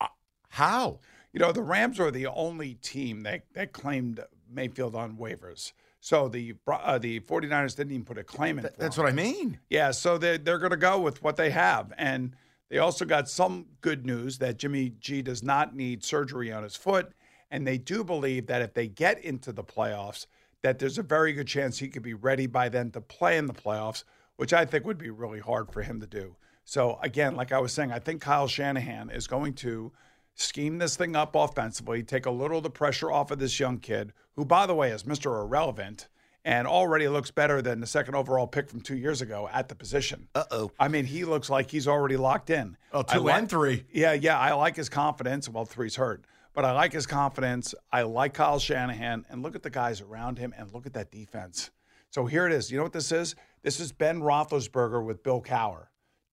Uh, 0.00 0.06
how? 0.48 1.00
You 1.34 1.40
know, 1.40 1.52
the 1.52 1.62
Rams 1.62 2.00
are 2.00 2.10
the 2.10 2.26
only 2.28 2.74
team 2.74 3.20
that, 3.24 3.42
that 3.52 3.72
claimed 3.72 4.24
Mayfield 4.50 4.94
on 4.94 5.16
waivers. 5.18 5.72
So 6.04 6.28
the 6.28 6.52
uh, 6.68 6.98
the 6.98 7.20
49ers 7.20 7.76
didn't 7.76 7.92
even 7.92 8.04
put 8.04 8.18
a 8.18 8.24
claim 8.24 8.58
in. 8.58 8.64
Th- 8.64 8.74
for 8.74 8.80
that's 8.82 8.98
what 8.98 9.06
I 9.06 9.12
mean. 9.12 9.58
Yeah, 9.70 9.90
so 9.90 10.18
they're, 10.18 10.36
they're 10.36 10.58
going 10.58 10.72
to 10.72 10.76
go 10.76 11.00
with 11.00 11.22
what 11.22 11.36
they 11.36 11.48
have. 11.48 11.94
And 11.96 12.36
they 12.68 12.76
also 12.76 13.06
got 13.06 13.26
some 13.26 13.64
good 13.80 14.04
news 14.04 14.36
that 14.36 14.58
Jimmy 14.58 14.90
G 15.00 15.22
does 15.22 15.42
not 15.42 15.74
need 15.74 16.04
surgery 16.04 16.52
on 16.52 16.62
his 16.62 16.76
foot. 16.76 17.14
And 17.50 17.66
they 17.66 17.78
do 17.78 18.04
believe 18.04 18.48
that 18.48 18.60
if 18.60 18.74
they 18.74 18.86
get 18.86 19.18
into 19.24 19.50
the 19.50 19.64
playoffs, 19.64 20.26
that 20.60 20.78
there's 20.78 20.98
a 20.98 21.02
very 21.02 21.32
good 21.32 21.46
chance 21.46 21.78
he 21.78 21.88
could 21.88 22.02
be 22.02 22.12
ready 22.12 22.46
by 22.46 22.68
then 22.68 22.90
to 22.90 23.00
play 23.00 23.38
in 23.38 23.46
the 23.46 23.54
playoffs, 23.54 24.04
which 24.36 24.52
I 24.52 24.66
think 24.66 24.84
would 24.84 24.98
be 24.98 25.08
really 25.08 25.40
hard 25.40 25.72
for 25.72 25.80
him 25.80 26.00
to 26.00 26.06
do. 26.06 26.36
So, 26.66 26.98
again, 27.00 27.34
like 27.34 27.50
I 27.50 27.60
was 27.60 27.72
saying, 27.72 27.92
I 27.92 27.98
think 27.98 28.20
Kyle 28.20 28.46
Shanahan 28.46 29.08
is 29.08 29.26
going 29.26 29.54
to 29.54 29.90
scheme 30.34 30.76
this 30.76 30.96
thing 30.96 31.16
up 31.16 31.34
offensively, 31.34 32.02
take 32.02 32.26
a 32.26 32.30
little 32.30 32.58
of 32.58 32.62
the 32.62 32.68
pressure 32.68 33.10
off 33.10 33.30
of 33.30 33.38
this 33.38 33.58
young 33.58 33.78
kid, 33.78 34.12
who, 34.36 34.44
by 34.44 34.66
the 34.66 34.74
way, 34.74 34.90
is 34.90 35.04
Mr. 35.04 35.40
Irrelevant 35.42 36.08
and 36.44 36.66
already 36.66 37.08
looks 37.08 37.30
better 37.30 37.62
than 37.62 37.80
the 37.80 37.86
second 37.86 38.14
overall 38.14 38.46
pick 38.46 38.68
from 38.68 38.80
two 38.80 38.96
years 38.96 39.22
ago 39.22 39.48
at 39.52 39.68
the 39.68 39.74
position. 39.74 40.28
Uh 40.34 40.44
oh. 40.50 40.70
I 40.78 40.88
mean, 40.88 41.06
he 41.06 41.24
looks 41.24 41.48
like 41.48 41.70
he's 41.70 41.88
already 41.88 42.16
locked 42.16 42.50
in. 42.50 42.76
Oh, 42.92 43.02
two 43.02 43.20
like- 43.20 43.34
and 43.38 43.48
three. 43.48 43.84
Yeah, 43.92 44.12
yeah. 44.12 44.38
I 44.38 44.52
like 44.52 44.76
his 44.76 44.88
confidence. 44.88 45.48
Well, 45.48 45.64
three's 45.64 45.96
hurt, 45.96 46.24
but 46.52 46.64
I 46.64 46.72
like 46.72 46.92
his 46.92 47.06
confidence. 47.06 47.74
I 47.90 48.02
like 48.02 48.34
Kyle 48.34 48.58
Shanahan. 48.58 49.24
And 49.30 49.42
look 49.42 49.54
at 49.54 49.62
the 49.62 49.70
guys 49.70 50.00
around 50.02 50.38
him 50.38 50.52
and 50.56 50.70
look 50.74 50.84
at 50.86 50.92
that 50.94 51.10
defense. 51.10 51.70
So 52.10 52.26
here 52.26 52.46
it 52.46 52.52
is. 52.52 52.70
You 52.70 52.76
know 52.76 52.82
what 52.84 52.92
this 52.92 53.10
is? 53.10 53.34
This 53.62 53.80
is 53.80 53.90
Ben 53.92 54.20
Roethlisberger 54.20 55.02
with 55.04 55.22
Bill 55.22 55.40
Cowher. 55.42 55.86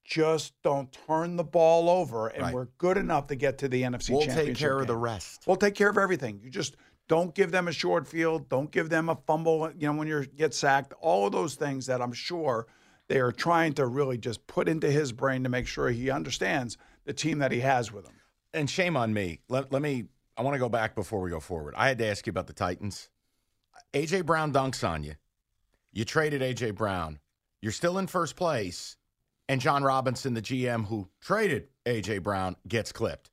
just 0.03 0.53
don't 0.63 0.91
turn 1.08 1.36
the 1.38 1.43
ball 1.43 1.88
over, 1.89 2.27
and 2.27 2.41
Right. 2.43 2.53
we're 2.53 2.65
good 2.79 2.98
enough 2.98 3.27
to 3.27 3.36
get 3.36 3.60
to 3.60 3.70
the 3.70 3.84
NFC 3.84 4.10
We'll 4.12 4.25
take 4.25 4.55
care 4.58 4.79
of 4.79 4.88
the 4.88 4.96
rest. 4.98 5.43
We'll 5.48 5.55
take 5.55 5.75
care 5.75 5.89
of 5.89 5.98
everything. 5.98 6.41
You 6.43 6.50
just 6.50 6.75
don't 7.12 7.36
give 7.36 7.51
them 7.51 7.68
a 7.68 7.74
short 7.74 8.08
field. 8.08 8.48
Don't 8.48 8.72
give 8.72 8.89
them 8.89 9.10
a 9.10 9.18
fumble. 9.27 9.70
You 9.77 9.88
know 9.88 10.00
when 10.00 10.08
you 10.08 10.25
get 10.38 10.53
sacked. 10.53 10.94
All 11.01 11.25
of 11.25 11.34
those 11.34 11.56
things 11.56 11.86
that 11.88 12.01
I'm 12.01 12.13
sure 12.13 12.68
they 13.10 13.20
are 13.20 13.34
trying 13.34 13.74
to 13.74 13.86
really 13.86 14.18
just 14.18 14.48
put 14.48 14.70
into 14.70 14.89
his 14.89 15.12
brain 15.12 15.44
to 15.44 15.50
make 15.50 15.68
sure 15.68 15.89
he 15.89 16.10
understands 16.10 16.77
the 17.03 17.12
team 17.12 17.39
that 17.39 17.51
he 17.51 17.60
has 17.60 17.91
with 17.91 18.06
him. 18.06 18.13
and 18.53 18.70
shame 18.70 18.96
on 18.96 19.13
me. 19.13 19.41
Let, 19.50 19.74
let 19.74 19.82
me, 19.82 20.06
I 20.38 20.41
want 20.41 20.56
to 20.56 20.60
go 20.60 20.70
back 20.70 20.96
before 20.96 21.20
we 21.20 21.30
go 21.30 21.41
forward. 21.41 21.74
I 21.75 21.89
had 21.89 21.98
to 21.98 22.06
ask 22.06 22.25
you 22.25 22.30
about 22.30 22.48
the 22.48 22.53
Titans. 22.53 23.10
A.J. 23.94 24.22
Brown 24.22 24.53
dunks 24.53 24.88
on 24.88 25.03
you. 25.03 25.15
You 25.91 26.06
traded 26.06 26.41
A.J. 26.41 26.72
Brown. 26.72 27.20
You're 27.62 27.74
still 27.74 27.98
in 27.98 28.08
first 28.08 28.38
place. 28.38 28.96
And 29.50 29.60
Jon 29.60 29.84
Robinson, 29.84 30.34
the 30.34 30.41
GM 30.41 30.86
who 30.86 31.10
traded 31.20 31.68
A.J. 31.86 32.20
Brown, 32.20 32.56
gets 32.70 32.94
clipped. 32.94 33.32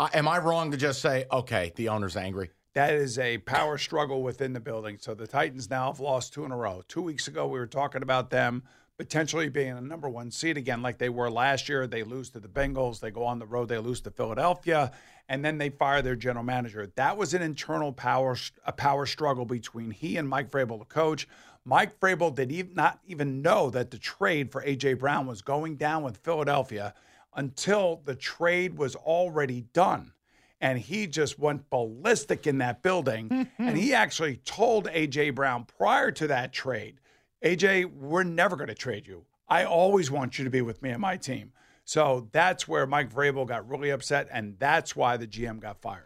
Uh, 0.00 0.08
am 0.12 0.26
I 0.26 0.38
wrong 0.38 0.72
to 0.72 0.76
just 0.76 1.00
say, 1.00 1.26
okay, 1.30 1.72
the 1.76 1.90
owner's 1.90 2.16
angry? 2.16 2.50
That 2.74 2.94
is 2.94 3.20
a 3.20 3.38
power 3.38 3.78
struggle 3.78 4.22
within 4.22 4.52
the 4.52 4.60
building. 4.60 4.98
So 5.00 5.14
the 5.14 5.28
Titans 5.28 5.70
now 5.70 5.86
have 5.92 6.00
lost 6.00 6.32
two 6.32 6.44
in 6.44 6.50
a 6.50 6.56
row. 6.56 6.82
Two 6.88 7.02
weeks 7.02 7.28
ago, 7.28 7.46
we 7.46 7.60
were 7.60 7.68
talking 7.68 8.02
about 8.02 8.30
them 8.30 8.64
potentially 8.96 9.48
being 9.48 9.76
a 9.76 9.80
number 9.80 10.08
one 10.08 10.30
seed 10.30 10.56
again, 10.56 10.82
like 10.82 10.98
they 10.98 11.08
were 11.08 11.30
last 11.30 11.68
year. 11.68 11.86
They 11.86 12.02
lose 12.02 12.30
to 12.30 12.40
the 12.40 12.48
Bengals. 12.48 12.98
They 12.98 13.12
go 13.12 13.24
on 13.24 13.38
the 13.38 13.46
road. 13.46 13.68
They 13.68 13.78
lose 13.78 14.00
to 14.02 14.10
Philadelphia, 14.10 14.90
and 15.28 15.44
then 15.44 15.58
they 15.58 15.70
fire 15.70 16.02
their 16.02 16.16
general 16.16 16.44
manager. 16.44 16.90
That 16.96 17.16
was 17.16 17.32
an 17.32 17.42
internal 17.42 17.92
power 17.92 18.36
a 18.66 18.72
power 18.72 19.06
struggle 19.06 19.44
between 19.44 19.92
he 19.92 20.16
and 20.16 20.28
Mike 20.28 20.50
Vrabel, 20.50 20.80
the 20.80 20.84
coach. 20.84 21.28
Mike 21.64 21.98
Vrabel 22.00 22.34
did 22.34 22.74
not 22.74 22.98
even 23.06 23.40
know 23.40 23.70
that 23.70 23.90
the 23.90 23.98
trade 23.98 24.50
for 24.50 24.62
AJ 24.62 24.98
Brown 24.98 25.26
was 25.26 25.42
going 25.42 25.76
down 25.76 26.02
with 26.02 26.18
Philadelphia 26.18 26.92
until 27.36 28.02
the 28.04 28.14
trade 28.14 28.76
was 28.76 28.96
already 28.96 29.62
done 29.72 30.12
and 30.60 30.78
he 30.78 31.06
just 31.06 31.38
went 31.38 31.68
ballistic 31.70 32.46
in 32.46 32.58
that 32.58 32.82
building. 32.82 33.28
Mm-hmm. 33.28 33.68
and 33.68 33.76
he 33.76 33.94
actually 33.94 34.36
told 34.38 34.86
AJ 34.88 35.34
Brown 35.34 35.64
prior 35.64 36.10
to 36.12 36.26
that 36.28 36.52
trade, 36.52 37.00
AJ, 37.44 37.92
we're 37.92 38.22
never 38.22 38.56
going 38.56 38.68
to 38.68 38.74
trade 38.74 39.06
you. 39.06 39.24
I 39.48 39.64
always 39.64 40.10
want 40.10 40.38
you 40.38 40.44
to 40.44 40.50
be 40.50 40.62
with 40.62 40.82
me 40.82 40.90
and 40.90 41.00
my 41.00 41.16
team. 41.16 41.52
So 41.84 42.28
that's 42.32 42.66
where 42.66 42.86
Mike 42.86 43.12
Vrabel 43.12 43.46
got 43.46 43.68
really 43.68 43.90
upset, 43.90 44.28
and 44.32 44.58
that's 44.58 44.96
why 44.96 45.18
the 45.18 45.26
GM 45.26 45.60
got 45.60 45.82
fired. 45.82 46.04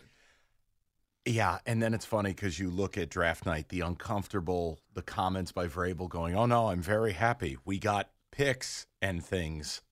Yeah, 1.25 1.59
and 1.67 1.81
then 1.81 1.95
it's 1.95 2.05
funny 2.05 2.31
because 2.31 2.59
you 2.59 2.71
look 2.71 2.99
at 2.99 3.11
draft 3.11 3.47
night, 3.47 3.69
the 3.69 3.83
uncomfortable, 3.83 4.81
the 4.95 5.03
comments 5.03 5.53
by 5.53 5.69
Vrabel 5.69 6.09
going, 6.09 6.35
"Oh 6.35 6.47
no, 6.47 6.69
I'm 6.69 6.83
very 6.83 7.13
happy. 7.13 7.59
We 7.65 7.79
got 7.79 8.11
picks 8.33 8.87
and 9.01 9.25
things." 9.25 9.83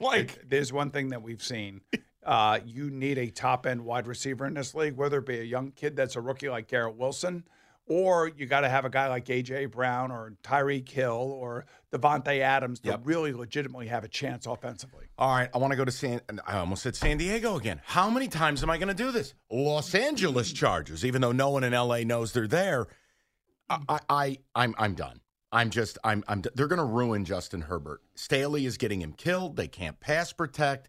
Like, 0.00 0.48
There's 0.48 0.72
one 0.72 0.90
thing 0.90 1.10
that 1.10 1.22
we've 1.22 1.42
seen. 1.42 1.80
Uh, 2.24 2.60
you 2.64 2.90
need 2.90 3.18
a 3.18 3.28
top 3.30 3.66
end 3.66 3.84
wide 3.84 4.06
receiver 4.06 4.46
in 4.46 4.54
this 4.54 4.74
league, 4.74 4.96
whether 4.96 5.18
it 5.18 5.26
be 5.26 5.40
a 5.40 5.44
young 5.44 5.72
kid 5.72 5.96
that's 5.96 6.14
a 6.16 6.20
rookie 6.20 6.48
like 6.48 6.68
Garrett 6.68 6.96
Wilson, 6.96 7.44
or 7.86 8.28
you 8.36 8.46
got 8.46 8.60
to 8.60 8.68
have 8.68 8.84
a 8.84 8.90
guy 8.90 9.08
like 9.08 9.24
AJ 9.26 9.72
Brown 9.72 10.12
or 10.12 10.34
Tyreek 10.44 10.88
Hill 10.88 11.10
or 11.40 11.64
Davante 11.92 12.38
Adams 12.38 12.78
to 12.80 12.90
Yep. 12.90 13.00
really 13.04 13.32
legitimately 13.32 13.88
have 13.88 14.04
a 14.04 14.08
chance 14.08 14.46
offensively. 14.46 15.06
all 15.18 15.34
right, 15.34 15.48
I 15.52 15.58
want 15.58 15.72
to 15.72 15.76
go 15.76 15.84
to 15.84 15.90
San. 15.90 16.20
I 16.46 16.58
almost 16.58 16.84
said 16.84 16.94
San 16.94 17.16
Diego 17.16 17.56
again. 17.56 17.80
How 17.84 18.08
many 18.08 18.28
times 18.28 18.62
am 18.62 18.70
I 18.70 18.78
going 18.78 18.86
to 18.88 18.94
do 18.94 19.10
this? 19.10 19.34
Los 19.50 19.92
Angeles 19.94 20.52
Chargers, 20.52 21.04
even 21.04 21.20
though 21.22 21.32
no 21.32 21.50
one 21.50 21.64
in 21.64 21.72
LA 21.72 21.98
knows 22.04 22.32
they're 22.32 22.46
there. 22.46 22.86
I, 23.68 23.78
I, 23.88 23.98
I 24.08 24.38
I'm, 24.54 24.74
I'm 24.78 24.94
done. 24.94 25.20
I'm 25.50 25.70
just, 25.70 25.98
I'm, 26.04 26.24
I'm. 26.28 26.42
They're 26.54 26.68
going 26.68 26.78
to 26.78 26.84
ruin 26.84 27.24
Justin 27.24 27.62
Herbert. 27.62 28.00
Staley 28.14 28.64
is 28.64 28.78
getting 28.78 29.02
him 29.02 29.12
killed. 29.12 29.56
They 29.56 29.68
can't 29.68 29.98
pass 30.00 30.32
protect. 30.32 30.88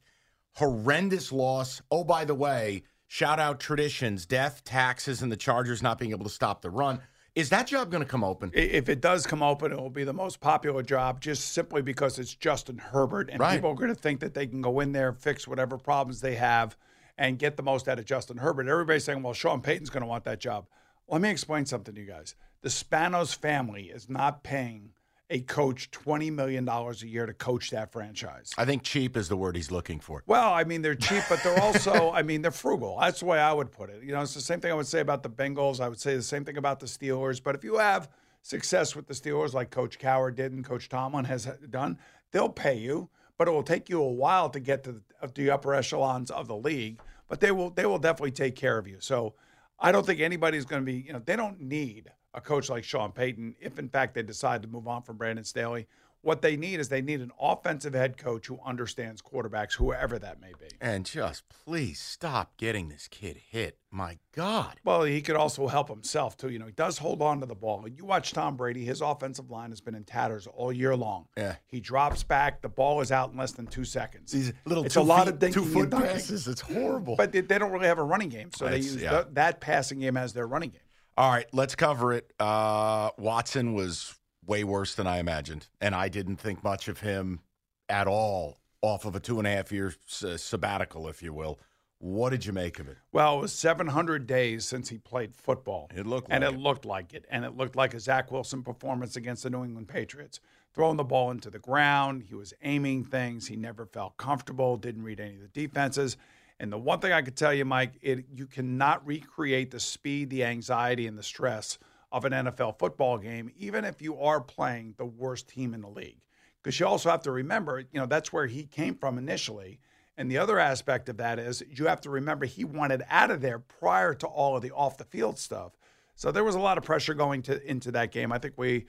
Horrendous 0.55 1.31
loss. 1.31 1.81
Oh, 1.89 2.03
by 2.03 2.25
the 2.25 2.35
way, 2.35 2.83
shout 3.07 3.39
out 3.39 3.59
traditions, 3.59 4.25
death, 4.25 4.63
taxes, 4.63 5.21
and 5.21 5.31
the 5.31 5.37
Chargers 5.37 5.81
not 5.81 5.97
being 5.97 6.11
able 6.11 6.25
to 6.25 6.29
stop 6.29 6.61
the 6.61 6.69
run. 6.69 6.99
Is 7.35 7.49
that 7.49 7.65
job 7.65 7.89
going 7.89 8.03
to 8.03 8.09
come 8.09 8.23
open? 8.23 8.51
If 8.53 8.89
it 8.89 9.01
does 9.01 9.25
come 9.25 9.41
open, 9.41 9.71
it 9.71 9.79
will 9.79 9.89
be 9.89 10.03
the 10.03 10.13
most 10.13 10.39
popular 10.39 10.83
job 10.83 11.19
just 11.19 11.53
simply 11.53 11.81
because 11.81 12.19
it's 12.19 12.35
Justin 12.35 12.77
Herbert. 12.77 13.29
And 13.31 13.39
Right. 13.39 13.55
people 13.55 13.71
are 13.71 13.75
going 13.75 13.89
to 13.89 13.99
think 13.99 14.19
that 14.19 14.35
they 14.35 14.45
can 14.45 14.61
go 14.61 14.79
in 14.79 14.91
there, 14.91 15.11
fix 15.13 15.47
whatever 15.47 15.79
problems 15.79 16.21
they 16.21 16.35
have, 16.35 16.77
and 17.17 17.39
get 17.39 17.57
the 17.57 17.63
most 17.63 17.87
out 17.87 17.97
of 17.97 18.05
Justin 18.05 18.37
Herbert. 18.37 18.67
Everybody's 18.67 19.03
saying, 19.03 19.23
well, 19.23 19.33
Sean 19.33 19.61
Payton's 19.61 19.89
going 19.89 20.01
to 20.01 20.07
want 20.07 20.25
that 20.25 20.39
job. 20.39 20.67
Let 21.07 21.21
me 21.21 21.29
explain 21.31 21.65
something 21.65 21.95
to 21.95 22.01
you 22.01 22.07
guys. 22.07 22.35
The 22.61 22.69
Spanos 22.69 23.35
family 23.35 23.85
is 23.85 24.07
not 24.07 24.43
paying 24.43 24.91
a 25.29 25.39
coach 25.41 25.89
$20 25.91 26.31
million 26.31 26.67
a 26.67 26.93
year 27.05 27.25
to 27.25 27.33
coach 27.33 27.71
that 27.71 27.91
franchise. 27.91 28.51
I 28.57 28.65
think 28.65 28.83
cheap 28.83 29.17
is 29.17 29.29
the 29.29 29.37
word 29.37 29.55
he's 29.55 29.71
looking 29.71 29.99
for. 29.99 30.23
Well, 30.27 30.53
I 30.53 30.63
mean, 30.63 30.81
they're 30.81 30.95
cheap, 30.95 31.23
but 31.29 31.41
they're 31.43 31.59
also, 31.59 32.11
I 32.13 32.21
mean, 32.21 32.41
they're 32.41 32.51
frugal. 32.51 32.97
That's 32.99 33.21
the 33.21 33.25
way 33.25 33.39
I 33.39 33.53
would 33.53 33.71
put 33.71 33.89
it. 33.89 34.03
You 34.03 34.11
know, 34.11 34.21
it's 34.21 34.33
the 34.33 34.41
same 34.41 34.59
thing 34.59 34.71
I 34.71 34.75
would 34.75 34.87
say 34.87 34.99
about 34.99 35.23
the 35.23 35.29
Bengals. 35.29 35.79
I 35.79 35.89
would 35.89 35.99
say 35.99 36.15
the 36.15 36.21
same 36.21 36.45
thing 36.45 36.57
about 36.57 36.79
the 36.79 36.85
Steelers. 36.85 37.41
But 37.41 37.55
if 37.55 37.63
you 37.63 37.77
have 37.77 38.09
success 38.41 38.95
with 38.95 39.07
the 39.07 39.13
Steelers, 39.13 39.53
like 39.53 39.71
Coach 39.71 39.97
Cowher 39.97 40.33
did 40.33 40.51
and 40.51 40.63
Coach 40.63 40.89
Tomlin 40.89 41.25
has 41.25 41.45
done, 41.69 41.97
they'll 42.31 42.49
pay 42.49 42.77
you, 42.77 43.09
but 43.37 43.47
it 43.47 43.51
will 43.51 43.63
take 43.63 43.89
you 43.89 44.01
a 44.01 44.11
while 44.11 44.49
to 44.49 44.59
get 44.59 44.83
to 44.83 45.01
the, 45.21 45.27
the 45.33 45.49
upper 45.49 45.73
echelons 45.73 46.29
of 46.31 46.47
the 46.47 46.55
league. 46.55 46.99
But 47.29 47.39
they 47.39 47.51
will, 47.51 47.69
they 47.69 47.85
will 47.85 47.99
definitely 47.99 48.31
take 48.31 48.55
care 48.55 48.77
of 48.77 48.87
you. 48.87 48.97
So 48.99 49.33
I 49.79 49.91
don't 49.91 50.05
think 50.05 50.19
anybody's 50.19 50.65
going 50.65 50.81
to 50.81 50.85
be, 50.85 50.99
you 50.99 51.13
know, 51.13 51.21
they 51.25 51.35
don't 51.35 51.59
need 51.59 52.11
a 52.33 52.41
coach 52.41 52.69
like 52.69 52.83
Sean 52.83 53.11
Payton 53.11 53.55
if, 53.59 53.79
in 53.79 53.89
fact, 53.89 54.15
they 54.15 54.23
decide 54.23 54.61
to 54.63 54.67
move 54.67 54.87
on 54.87 55.01
from 55.03 55.17
Brandon 55.17 55.45
Staley. 55.45 55.87
What 56.21 56.41
they 56.41 56.55
need 56.55 56.79
is 56.79 56.87
they 56.87 57.01
need 57.01 57.19
an 57.19 57.31
offensive 57.37 57.93
head 57.93 58.15
coach 58.17 58.47
who 58.47 58.57
understands 58.65 59.21
quarterbacks, 59.21 59.73
whoever 59.73 60.17
that 60.19 60.39
may 60.39 60.53
be. 60.57 60.73
And 60.79 61.05
just 61.05 61.43
please 61.49 61.99
stop 61.99 62.55
getting 62.55 62.87
this 62.87 63.09
kid 63.09 63.35
hit. 63.49 63.77
My 63.91 64.19
God. 64.31 64.79
Well, 64.85 65.03
he 65.03 65.21
could 65.21 65.35
also 65.35 65.67
help 65.67 65.89
himself 65.89 66.37
too. 66.37 66.47
You 66.49 66.59
know, 66.59 66.65
he 66.67 66.71
does 66.71 66.97
hold 66.97 67.21
on 67.21 67.41
to 67.41 67.45
the 67.45 67.55
ball. 67.55 67.85
You 67.89 68.05
watch 68.05 68.31
Tom 68.31 68.55
Brady; 68.55 68.85
his 68.85 69.01
offensive 69.01 69.51
line 69.51 69.71
has 69.71 69.81
been 69.81 69.95
in 69.95 70.05
tatters 70.05 70.47
all 70.47 70.71
year 70.71 70.95
long. 70.95 71.27
Yeah. 71.35 71.55
he 71.67 71.81
drops 71.81 72.23
back, 72.23 72.61
the 72.61 72.69
ball 72.69 73.01
is 73.01 73.11
out 73.11 73.31
in 73.33 73.37
less 73.37 73.51
than 73.51 73.67
two 73.67 73.83
seconds. 73.83 74.31
These 74.31 74.53
little 74.63 74.85
it's 74.85 74.93
two 74.93 75.01
a 75.01 75.03
lot 75.03 75.25
feet- 75.25 75.33
of 75.33 75.39
dinking 75.39 75.53
two 75.55 75.65
foot 75.65 75.91
passes. 75.91 76.47
It's 76.47 76.61
horrible. 76.61 77.17
But 77.17 77.33
they, 77.33 77.41
they 77.41 77.59
don't 77.59 77.73
really 77.73 77.87
have 77.87 77.99
a 77.99 78.03
running 78.03 78.29
game, 78.29 78.49
so 78.55 78.69
they 78.69 78.77
use 78.77 78.95
yeah. 78.95 79.09
th- 79.09 79.25
that 79.33 79.59
passing 79.59 79.99
game 79.99 80.15
as 80.15 80.31
their 80.31 80.47
running 80.47 80.69
game. 80.69 80.79
All 81.17 81.29
right, 81.29 81.45
let's 81.53 81.75
cover 81.75 82.13
it. 82.13 82.31
Uh, 82.39 83.11
Watson 83.17 83.73
was 83.73 84.15
way 84.45 84.63
worse 84.63 84.95
than 84.95 85.05
I 85.07 85.19
imagined, 85.19 85.67
and 85.79 85.93
I 85.93 86.09
didn't 86.09 86.37
think 86.37 86.63
much 86.63 86.87
of 86.87 87.01
him 87.01 87.41
at 87.87 88.07
all 88.07 88.57
off 88.81 89.05
of 89.05 89.15
a 89.15 89.19
two 89.19 89.37
and 89.37 89.47
a 89.47 89.51
half 89.51 89.71
year 89.71 89.93
s- 90.07 90.41
sabbatical, 90.41 91.07
if 91.07 91.21
you 91.21 91.33
will. 91.33 91.59
What 91.99 92.31
did 92.31 92.45
you 92.45 92.51
make 92.51 92.79
of 92.79 92.89
it? 92.89 92.97
Well, 93.13 93.37
it 93.37 93.41
was 93.41 93.53
700 93.53 94.27
days 94.27 94.65
since 94.65 94.89
he 94.89 94.97
played 94.97 95.35
football. 95.35 95.89
It 95.95 96.05
looked 96.05 96.27
and 96.29 96.43
it, 96.43 96.53
it. 96.53 96.57
looked 96.59 96.83
like 96.83 97.13
it, 97.13 97.25
and 97.29 97.45
it 97.45 97.55
looked 97.55 97.75
like 97.77 97.93
a 97.93 97.99
Zach 97.99 98.29
Wilson 98.31 98.61
performance 98.63 99.15
against 99.15 99.43
the 99.43 99.49
New 99.49 99.63
England 99.63 99.87
Patriots. 99.87 100.39
Throwing 100.73 100.97
the 100.97 101.03
ball 101.03 101.29
into 101.31 101.49
the 101.51 101.59
ground, 101.59 102.23
he 102.27 102.33
was 102.33 102.53
aiming 102.63 103.05
things. 103.05 103.47
He 103.47 103.55
never 103.55 103.85
felt 103.85 104.17
comfortable. 104.17 104.75
Didn't 104.75 105.03
read 105.03 105.19
any 105.19 105.35
of 105.35 105.41
the 105.41 105.47
defenses. 105.49 106.17
And 106.63 106.71
the 106.71 106.77
one 106.77 107.01
thing 107.01 107.11
I 107.11 107.21
could 107.21 107.35
tell 107.35 107.53
you, 107.53 107.65
Mike, 107.65 107.95
it 108.01 108.23
you 108.33 108.47
cannot 108.47 109.05
recreate 109.05 109.69
the 109.69 109.81
speed, 109.81 110.29
the 110.29 110.45
anxiety, 110.45 111.07
and 111.07 111.17
the 111.17 111.21
stress 111.21 111.77
of 112.09 112.23
an 112.23 112.31
NFL 112.31 112.79
football 112.79 113.17
game, 113.17 113.51
even 113.57 113.83
if 113.83 114.01
you 114.01 114.17
are 114.17 114.39
playing 114.39 114.93
the 114.97 115.03
worst 115.05 115.49
team 115.49 115.73
in 115.73 115.81
the 115.81 115.89
league. 115.89 116.21
Because 116.63 116.79
you 116.79 116.87
also 116.87 117.09
have 117.09 117.23
to 117.23 117.31
remember, 117.31 117.79
you 117.79 117.99
know, 117.99 118.05
that's 118.05 118.31
where 118.31 118.47
he 118.47 118.63
came 118.63 118.95
from 118.95 119.17
initially. 119.17 119.81
And 120.15 120.31
the 120.31 120.37
other 120.37 120.57
aspect 120.57 121.09
of 121.09 121.17
that 121.17 121.37
is 121.37 121.61
you 121.69 121.87
have 121.87 121.99
to 121.99 122.09
remember 122.09 122.45
he 122.45 122.63
wanted 122.63 123.03
out 123.09 123.29
of 123.29 123.41
there 123.41 123.59
prior 123.59 124.13
to 124.13 124.27
all 124.27 124.55
of 124.55 124.61
the 124.61 124.71
off 124.71 124.95
the 124.95 125.03
field 125.03 125.37
stuff. 125.37 125.73
So 126.15 126.31
there 126.31 126.45
was 126.45 126.55
a 126.55 126.59
lot 126.59 126.77
of 126.77 126.85
pressure 126.85 127.13
going 127.13 127.41
to 127.41 127.61
into 127.69 127.91
that 127.91 128.13
game. 128.13 128.31
I 128.31 128.37
think 128.37 128.53
we 128.55 128.85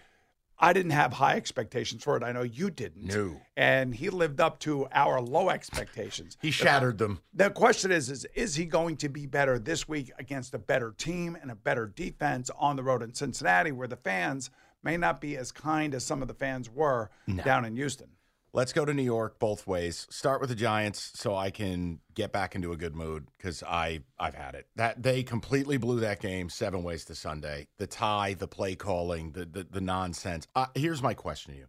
I 0.58 0.72
didn't 0.72 0.92
have 0.92 1.12
high 1.14 1.36
expectations 1.36 2.04
for 2.04 2.16
it. 2.16 2.22
I 2.22 2.32
know 2.32 2.42
you 2.42 2.70
didn't. 2.70 3.06
No. 3.06 3.40
And 3.56 3.94
he 3.94 4.08
lived 4.10 4.40
up 4.40 4.58
to 4.60 4.86
our 4.92 5.20
low 5.20 5.50
expectations. 5.50 6.36
He 6.44 6.50
shattered 6.50 6.98
them. 6.98 7.20
The 7.32 7.50
question 7.50 7.90
is, 7.90 8.10
is 8.10 8.26
is 8.34 8.54
he 8.54 8.66
going 8.66 8.96
to 8.98 9.08
be 9.08 9.26
better 9.26 9.58
this 9.58 9.88
week 9.88 10.12
against 10.18 10.54
a 10.54 10.58
better 10.58 10.92
team 10.96 11.36
and 11.40 11.50
a 11.50 11.54
better 11.54 11.86
defense 11.86 12.50
on 12.58 12.76
the 12.76 12.82
road 12.82 13.02
in 13.02 13.14
Cincinnati, 13.14 13.72
where 13.72 13.88
the 13.88 13.96
fans 13.96 14.50
may 14.82 14.96
not 14.96 15.20
be 15.20 15.36
as 15.36 15.50
kind 15.50 15.94
as 15.94 16.04
some 16.04 16.22
of 16.22 16.28
the 16.28 16.34
fans 16.34 16.70
were 16.70 17.10
down 17.44 17.64
in 17.64 17.76
Houston? 17.76 18.08
Let's 18.56 18.72
go 18.72 18.84
to 18.84 18.94
New 18.94 19.02
York 19.02 19.40
both 19.40 19.66
ways. 19.66 20.06
Start 20.10 20.40
with 20.40 20.48
the 20.48 20.54
Giants 20.54 21.10
so 21.16 21.34
I 21.34 21.50
can 21.50 21.98
get 22.14 22.30
back 22.30 22.54
into 22.54 22.70
a 22.70 22.76
good 22.76 22.94
mood 22.94 23.26
because 23.36 23.64
I 23.64 24.02
I've 24.16 24.36
had 24.36 24.54
it. 24.54 24.68
That 24.76 25.02
they 25.02 25.24
completely 25.24 25.76
blew 25.76 25.98
that 25.98 26.20
game 26.20 26.48
seven 26.48 26.84
ways 26.84 27.04
to 27.06 27.16
Sunday. 27.16 27.66
The 27.78 27.88
tie, 27.88 28.34
the 28.34 28.46
play 28.46 28.76
calling, 28.76 29.32
the 29.32 29.44
the, 29.44 29.66
the 29.68 29.80
nonsense. 29.80 30.46
Uh, 30.54 30.66
here's 30.76 31.02
my 31.02 31.14
question 31.14 31.52
to 31.52 31.58
you. 31.58 31.66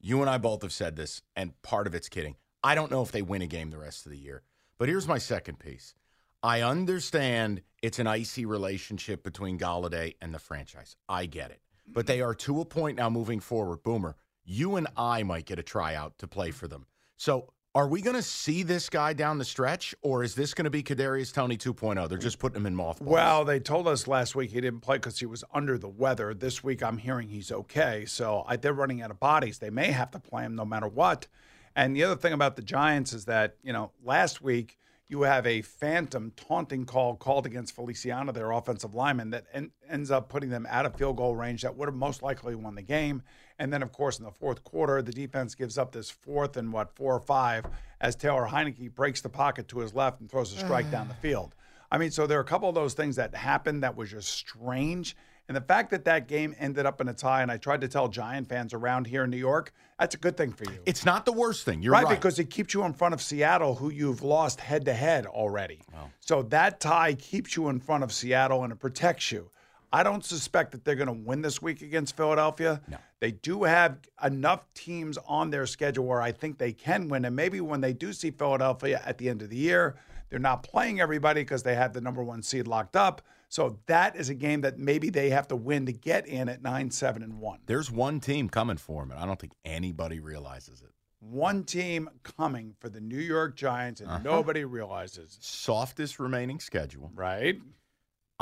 You 0.00 0.22
and 0.22 0.30
I 0.30 0.38
both 0.38 0.62
have 0.62 0.72
said 0.72 0.96
this, 0.96 1.20
and 1.36 1.60
part 1.60 1.86
of 1.86 1.94
it's 1.94 2.08
kidding. 2.08 2.36
I 2.62 2.74
don't 2.74 2.90
know 2.90 3.02
if 3.02 3.12
they 3.12 3.20
win 3.20 3.42
a 3.42 3.46
game 3.46 3.68
the 3.68 3.76
rest 3.76 4.06
of 4.06 4.12
the 4.12 4.18
year. 4.18 4.44
But 4.78 4.88
here's 4.88 5.06
my 5.06 5.18
second 5.18 5.58
piece. 5.58 5.94
I 6.42 6.62
understand 6.62 7.60
it's 7.82 7.98
an 7.98 8.06
icy 8.06 8.46
relationship 8.46 9.24
between 9.24 9.58
Golladay 9.58 10.14
and 10.22 10.32
the 10.32 10.38
franchise. 10.38 10.96
I 11.06 11.26
get 11.26 11.50
it. 11.50 11.60
But 11.86 12.06
they 12.06 12.22
are 12.22 12.34
to 12.34 12.62
a 12.62 12.64
point 12.64 12.96
now 12.96 13.10
moving 13.10 13.40
forward. 13.40 13.82
Boomer, 13.82 14.16
you 14.44 14.76
and 14.76 14.86
I 14.96 15.22
might 15.22 15.46
get 15.46 15.58
a 15.58 15.62
tryout 15.62 16.18
to 16.18 16.26
play 16.26 16.48
mm-hmm. 16.48 16.56
for 16.56 16.68
them. 16.68 16.86
So 17.16 17.50
are 17.76 17.88
we 17.88 18.00
going 18.02 18.14
to 18.14 18.22
see 18.22 18.62
this 18.62 18.88
guy 18.88 19.14
down 19.14 19.38
the 19.38 19.44
stretch, 19.44 19.96
or 20.00 20.22
is 20.22 20.36
this 20.36 20.54
going 20.54 20.64
to 20.64 20.70
be 20.70 20.82
Kadarius 20.82 21.32
Toney 21.32 21.56
2.0? 21.56 22.08
They're 22.08 22.18
just 22.18 22.38
putting 22.38 22.60
him 22.60 22.66
in 22.66 22.76
mothballs. 22.76 23.10
Well, 23.10 23.44
they 23.44 23.58
told 23.58 23.88
us 23.88 24.06
last 24.06 24.36
week 24.36 24.52
he 24.52 24.60
didn't 24.60 24.80
play 24.80 24.96
because 24.98 25.18
he 25.18 25.26
was 25.26 25.42
under 25.52 25.76
the 25.76 25.88
weather. 25.88 26.34
This 26.34 26.62
week 26.62 26.84
I'm 26.84 26.98
hearing 26.98 27.28
he's 27.28 27.50
okay. 27.50 28.04
So 28.06 28.44
I, 28.46 28.56
they're 28.56 28.72
running 28.72 29.02
out 29.02 29.10
of 29.10 29.18
bodies. 29.18 29.58
They 29.58 29.70
may 29.70 29.90
have 29.90 30.12
to 30.12 30.20
play 30.20 30.44
him 30.44 30.54
no 30.54 30.64
matter 30.64 30.86
what. 30.86 31.26
And 31.74 31.96
the 31.96 32.04
other 32.04 32.14
thing 32.14 32.32
about 32.32 32.54
the 32.54 32.62
Giants 32.62 33.12
is 33.12 33.24
that, 33.24 33.56
you 33.64 33.72
know, 33.72 33.90
last 34.04 34.40
week 34.40 34.78
you 35.08 35.22
have 35.22 35.44
a 35.44 35.62
phantom 35.62 36.32
taunting 36.36 36.86
call 36.86 37.16
called 37.16 37.44
against 37.44 37.74
Feliciano, 37.74 38.30
their 38.30 38.52
offensive 38.52 38.94
lineman, 38.94 39.30
that 39.30 39.46
en- 39.52 39.72
ends 39.90 40.12
up 40.12 40.28
putting 40.28 40.50
them 40.50 40.64
out 40.70 40.86
of 40.86 40.94
field 40.94 41.16
goal 41.16 41.34
range 41.34 41.62
that 41.62 41.76
would 41.76 41.88
have 41.88 41.96
most 41.96 42.22
likely 42.22 42.54
won 42.54 42.76
the 42.76 42.82
game. 42.82 43.22
And 43.58 43.72
then, 43.72 43.82
of 43.82 43.92
course, 43.92 44.18
in 44.18 44.24
the 44.24 44.32
fourth 44.32 44.64
quarter, 44.64 45.00
the 45.00 45.12
defense 45.12 45.54
gives 45.54 45.78
up 45.78 45.92
this 45.92 46.10
fourth 46.10 46.56
and 46.56 46.72
what, 46.72 46.94
four 46.96 47.14
or 47.14 47.20
five, 47.20 47.64
as 48.00 48.16
Taylor 48.16 48.46
Heinicke 48.46 48.92
breaks 48.94 49.20
the 49.20 49.28
pocket 49.28 49.68
to 49.68 49.78
his 49.78 49.94
left 49.94 50.20
and 50.20 50.30
throws 50.30 50.52
a 50.52 50.58
strike 50.58 50.90
down 50.90 51.08
the 51.08 51.14
field. 51.14 51.54
I 51.90 51.98
mean, 51.98 52.10
so 52.10 52.26
there 52.26 52.38
are 52.38 52.42
a 52.42 52.46
couple 52.46 52.68
of 52.68 52.74
those 52.74 52.94
things 52.94 53.16
that 53.16 53.34
happened 53.34 53.84
that 53.84 53.96
was 53.96 54.10
just 54.10 54.28
strange. 54.28 55.16
And 55.46 55.56
the 55.56 55.60
fact 55.60 55.90
that 55.90 56.06
that 56.06 56.26
game 56.26 56.54
ended 56.58 56.86
up 56.86 57.00
in 57.00 57.08
a 57.08 57.14
tie, 57.14 57.42
and 57.42 57.52
I 57.52 57.58
tried 57.58 57.82
to 57.82 57.88
tell 57.88 58.08
Giant 58.08 58.48
fans 58.48 58.72
around 58.72 59.06
here 59.06 59.24
in 59.24 59.30
New 59.30 59.36
York, 59.36 59.72
that's 60.00 60.14
a 60.14 60.18
good 60.18 60.36
thing 60.36 60.52
for 60.52 60.64
you. 60.64 60.78
It's 60.86 61.04
not 61.04 61.24
the 61.24 61.32
worst 61.32 61.64
thing. 61.64 61.82
You're 61.82 61.92
right, 61.92 62.04
right. 62.04 62.16
because 62.16 62.38
it 62.38 62.50
keeps 62.50 62.74
you 62.74 62.82
in 62.84 62.94
front 62.94 63.14
of 63.14 63.22
Seattle, 63.22 63.76
who 63.76 63.90
you've 63.90 64.22
lost 64.22 64.60
head 64.60 64.86
to 64.86 64.94
head 64.94 65.26
already. 65.26 65.82
So 66.20 66.42
that 66.44 66.80
tie 66.80 67.14
keeps 67.14 67.56
you 67.56 67.68
in 67.68 67.78
front 67.78 68.02
of 68.02 68.12
Seattle 68.12 68.64
and 68.64 68.72
it 68.72 68.80
protects 68.80 69.30
you. 69.30 69.50
I 69.94 70.02
don't 70.02 70.24
suspect 70.24 70.72
that 70.72 70.84
they're 70.84 70.96
going 70.96 71.06
to 71.06 71.12
win 71.12 71.40
this 71.40 71.62
week 71.62 71.80
against 71.80 72.16
Philadelphia. 72.16 72.80
No. 72.88 72.96
They 73.20 73.30
do 73.30 73.62
have 73.62 73.98
enough 74.24 74.64
teams 74.74 75.18
on 75.28 75.50
their 75.50 75.66
schedule 75.66 76.04
where 76.04 76.20
I 76.20 76.32
think 76.32 76.58
they 76.58 76.72
can 76.72 77.08
win. 77.08 77.24
And 77.24 77.36
maybe 77.36 77.60
when 77.60 77.80
they 77.80 77.92
do 77.92 78.12
see 78.12 78.32
Philadelphia 78.32 79.00
at 79.06 79.18
the 79.18 79.28
end 79.28 79.40
of 79.40 79.50
the 79.50 79.56
year, 79.56 79.94
they're 80.30 80.40
not 80.40 80.64
playing 80.64 81.00
everybody 81.00 81.42
because 81.42 81.62
they 81.62 81.76
have 81.76 81.92
the 81.92 82.00
number 82.00 82.24
one 82.24 82.42
seed 82.42 82.66
locked 82.66 82.96
up. 82.96 83.22
So 83.48 83.78
that 83.86 84.16
is 84.16 84.30
a 84.30 84.34
game 84.34 84.62
that 84.62 84.80
maybe 84.80 85.10
they 85.10 85.30
have 85.30 85.46
to 85.46 85.56
win 85.56 85.86
to 85.86 85.92
get 85.92 86.26
in 86.26 86.48
at 86.48 86.60
nine, 86.60 86.90
seven, 86.90 87.22
and 87.22 87.38
one. 87.38 87.60
There's 87.66 87.88
one 87.88 88.18
team 88.18 88.48
coming 88.48 88.78
for 88.78 89.00
them, 89.02 89.12
and 89.12 89.20
I 89.20 89.26
don't 89.26 89.38
think 89.38 89.52
anybody 89.64 90.18
realizes 90.18 90.82
it. 90.82 90.90
One 91.20 91.62
team 91.62 92.10
coming 92.24 92.74
for 92.80 92.88
the 92.88 93.00
New 93.00 93.20
York 93.20 93.54
Giants, 93.54 94.00
and 94.00 94.10
uh-huh. 94.10 94.22
nobody 94.24 94.64
realizes. 94.64 95.38
Softest 95.40 96.18
remaining 96.18 96.58
schedule 96.58 97.12
Right? 97.14 97.60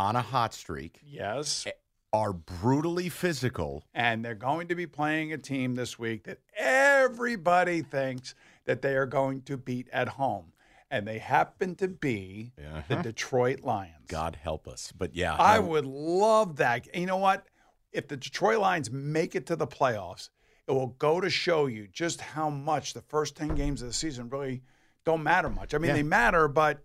On 0.03 0.17
a 0.17 0.23
hot 0.23 0.53
streak 0.53 0.99
Yes. 1.05 1.65
are 2.13 2.33
brutally 2.33 3.09
physical. 3.09 3.85
And 3.95 4.25
they're 4.25 4.35
going 4.35 4.69
to 4.69 4.75
be 4.75 4.87
playing 4.87 5.33
a 5.33 5.39
team 5.39 5.77
this 5.77 5.99
week 5.99 6.25
that 6.25 6.39
everybody 6.57 7.83
thinks 7.83 8.35
that 8.65 8.83
they 8.83 8.95
are 8.97 9.07
going 9.07 9.43
to 9.43 9.57
beat 9.57 9.89
at 9.93 10.09
home. 10.09 10.53
And 10.91 11.07
they 11.09 11.19
happen 11.19 11.75
to 11.77 11.89
be 11.89 12.53
the 12.57 12.95
uh-huh. 12.97 13.03
Detroit 13.03 13.61
Lions. 13.63 14.05
God 14.09 14.37
help 14.43 14.69
us. 14.69 14.93
But 14.97 15.15
yeah, 15.15 15.37
I 15.39 15.57
no, 15.59 15.63
would 15.69 15.87
love 15.87 16.57
that. 16.57 16.95
You 16.95 17.07
know 17.07 17.17
what? 17.17 17.47
If 17.93 18.09
the 18.09 18.17
Detroit 18.17 18.59
Lions 18.59 18.91
make 18.91 19.35
it 19.35 19.47
to 19.47 19.57
the 19.57 19.67
playoffs, 19.67 20.29
it 20.69 20.73
will 20.73 20.89
go 20.99 21.19
to 21.21 21.31
show 21.31 21.67
you 21.67 21.87
just 21.93 22.21
how 22.21 22.51
much 22.51 22.93
the 22.93 23.01
first 23.03 23.37
10 23.37 23.55
games 23.55 23.81
of 23.81 23.89
the 23.89 23.95
season 23.95 24.29
really 24.29 24.63
don't 25.05 25.23
matter 25.23 25.49
much. 25.49 25.73
I 25.75 25.79
mean, 25.79 25.89
Yeah. 25.91 25.95
they 25.95 26.03
matter, 26.03 26.47
but 26.47 26.83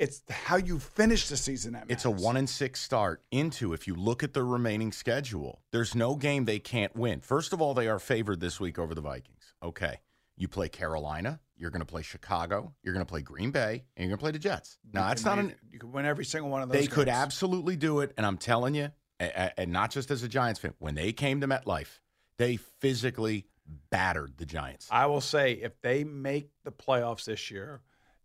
it's 0.00 0.22
how 0.30 0.56
you 0.56 0.78
finish 0.78 1.28
the 1.28 1.36
season 1.36 1.74
that 1.74 1.84
It's 1.88 2.06
a 2.06 2.10
one 2.10 2.38
and 2.38 2.48
six 2.48 2.80
start 2.80 3.22
into 3.30 3.74
if 3.74 3.86
you 3.86 3.94
look 3.94 4.22
at 4.24 4.32
the 4.32 4.42
remaining 4.42 4.92
schedule. 4.92 5.60
There's 5.72 5.94
no 5.94 6.16
game 6.16 6.46
they 6.46 6.58
can't 6.58 6.96
win. 6.96 7.20
First 7.20 7.52
of 7.52 7.60
all, 7.60 7.74
they 7.74 7.86
are 7.86 7.98
favored 7.98 8.40
this 8.40 8.58
week 8.58 8.78
over 8.78 8.94
the 8.94 9.02
Vikings. 9.02 9.54
Okay. 9.62 10.00
You 10.38 10.48
play 10.48 10.70
Carolina, 10.70 11.38
you're 11.54 11.68
going 11.68 11.82
to 11.82 11.86
play 11.86 12.00
Chicago, 12.00 12.72
you're 12.82 12.94
going 12.94 13.04
to 13.04 13.10
play 13.10 13.20
Green 13.20 13.50
Bay, 13.50 13.84
and 13.94 14.08
you're 14.08 14.08
going 14.08 14.18
to 14.18 14.22
play 14.22 14.30
the 14.30 14.38
Jets. 14.38 14.78
Now, 14.90 15.08
that's 15.08 15.22
not 15.22 15.38
an 15.38 15.54
You 15.70 15.78
could 15.78 15.92
win 15.92 16.06
every 16.06 16.24
single 16.24 16.50
one 16.50 16.62
of 16.62 16.70
those. 16.70 16.80
they 16.80 16.86
could 16.86 17.08
absolutely 17.10 17.76
do 17.76 18.00
it, 18.00 18.14
and 18.16 18.24
I'm 18.24 18.38
telling 18.38 18.74
you, 18.74 18.90
and 19.18 19.70
not 19.70 19.90
just 19.90 20.10
as 20.10 20.22
a 20.22 20.28
Giants 20.28 20.60
fan, 20.60 20.72
when 20.78 20.94
they 20.94 21.12
came 21.12 21.42
to 21.42 21.46
MetLife, 21.46 21.98
they 22.38 22.56
physically 22.56 23.44
battered 23.90 24.38
the 24.38 24.46
Giants. 24.46 24.88
I 24.90 25.04
will 25.06 25.20
say 25.20 25.52
if 25.52 25.78
they 25.82 26.04
make 26.04 26.48
the 26.64 26.72
playoffs 26.72 27.26
this 27.26 27.50
year, 27.50 27.82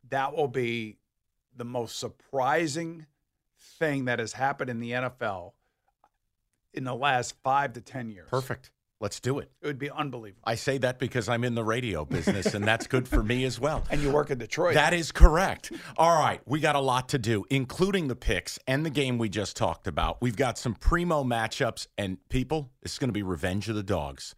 that 0.08 0.38
will 0.38 0.48
be 0.48 1.00
the 1.56 1.66
most 1.66 2.00
surprising 2.00 3.06
thing 3.80 4.06
that 4.06 4.20
has 4.20 4.34
happened 4.34 4.70
in 4.70 4.80
the 4.80 4.92
NFL 4.92 5.54
in 6.74 6.84
the 6.84 6.96
last 6.96 7.36
five 7.44 7.74
to 7.74 7.82
ten 7.82 8.10
years. 8.10 8.28
Perfect. 8.30 8.72
Let's 9.02 9.20
do 9.20 9.40
it. 9.40 9.52
It 9.62 9.68
would 9.68 9.78
be 9.78 9.90
unbelievable. 9.90 10.42
I 10.46 10.56
say 10.56 10.78
that 10.78 11.00
because 11.00 11.28
I'm 11.28 11.44
in 11.44 11.54
the 11.54 11.66
radio 11.66 12.06
business, 12.06 12.54
and 12.54 12.66
that's 12.66 12.88
good 12.88 13.08
for 13.08 13.22
me 13.22 13.44
as 13.44 13.60
well. 13.60 13.84
And 13.90 14.02
you 14.02 14.10
work 14.10 14.32
in 14.32 14.38
Detroit. 14.38 14.74
That 14.74 14.94
is 14.94 15.12
correct. 15.12 15.74
All 15.98 16.18
right, 16.18 16.42
we 16.46 16.62
got 16.62 16.76
a 16.76 16.80
lot 16.80 17.10
to 17.10 17.20
do, 17.20 17.44
including 17.50 18.08
the 18.08 18.16
picks 18.16 18.58
and 18.68 18.86
the 18.86 18.90
game 18.90 19.18
we 19.18 19.28
just 19.28 19.58
talked 19.58 19.86
about. 19.86 20.22
We've 20.22 20.38
got 20.38 20.58
some 20.58 20.76
primo 20.76 21.26
matchups, 21.26 21.88
and 21.98 22.18
people, 22.30 22.72
this 22.82 22.94
is 22.94 22.98
going 22.98 23.10
to 23.10 23.14
be 23.14 23.22
revenge 23.24 23.68
of 23.68 23.76
the 23.76 23.84
dogs. 23.84 24.34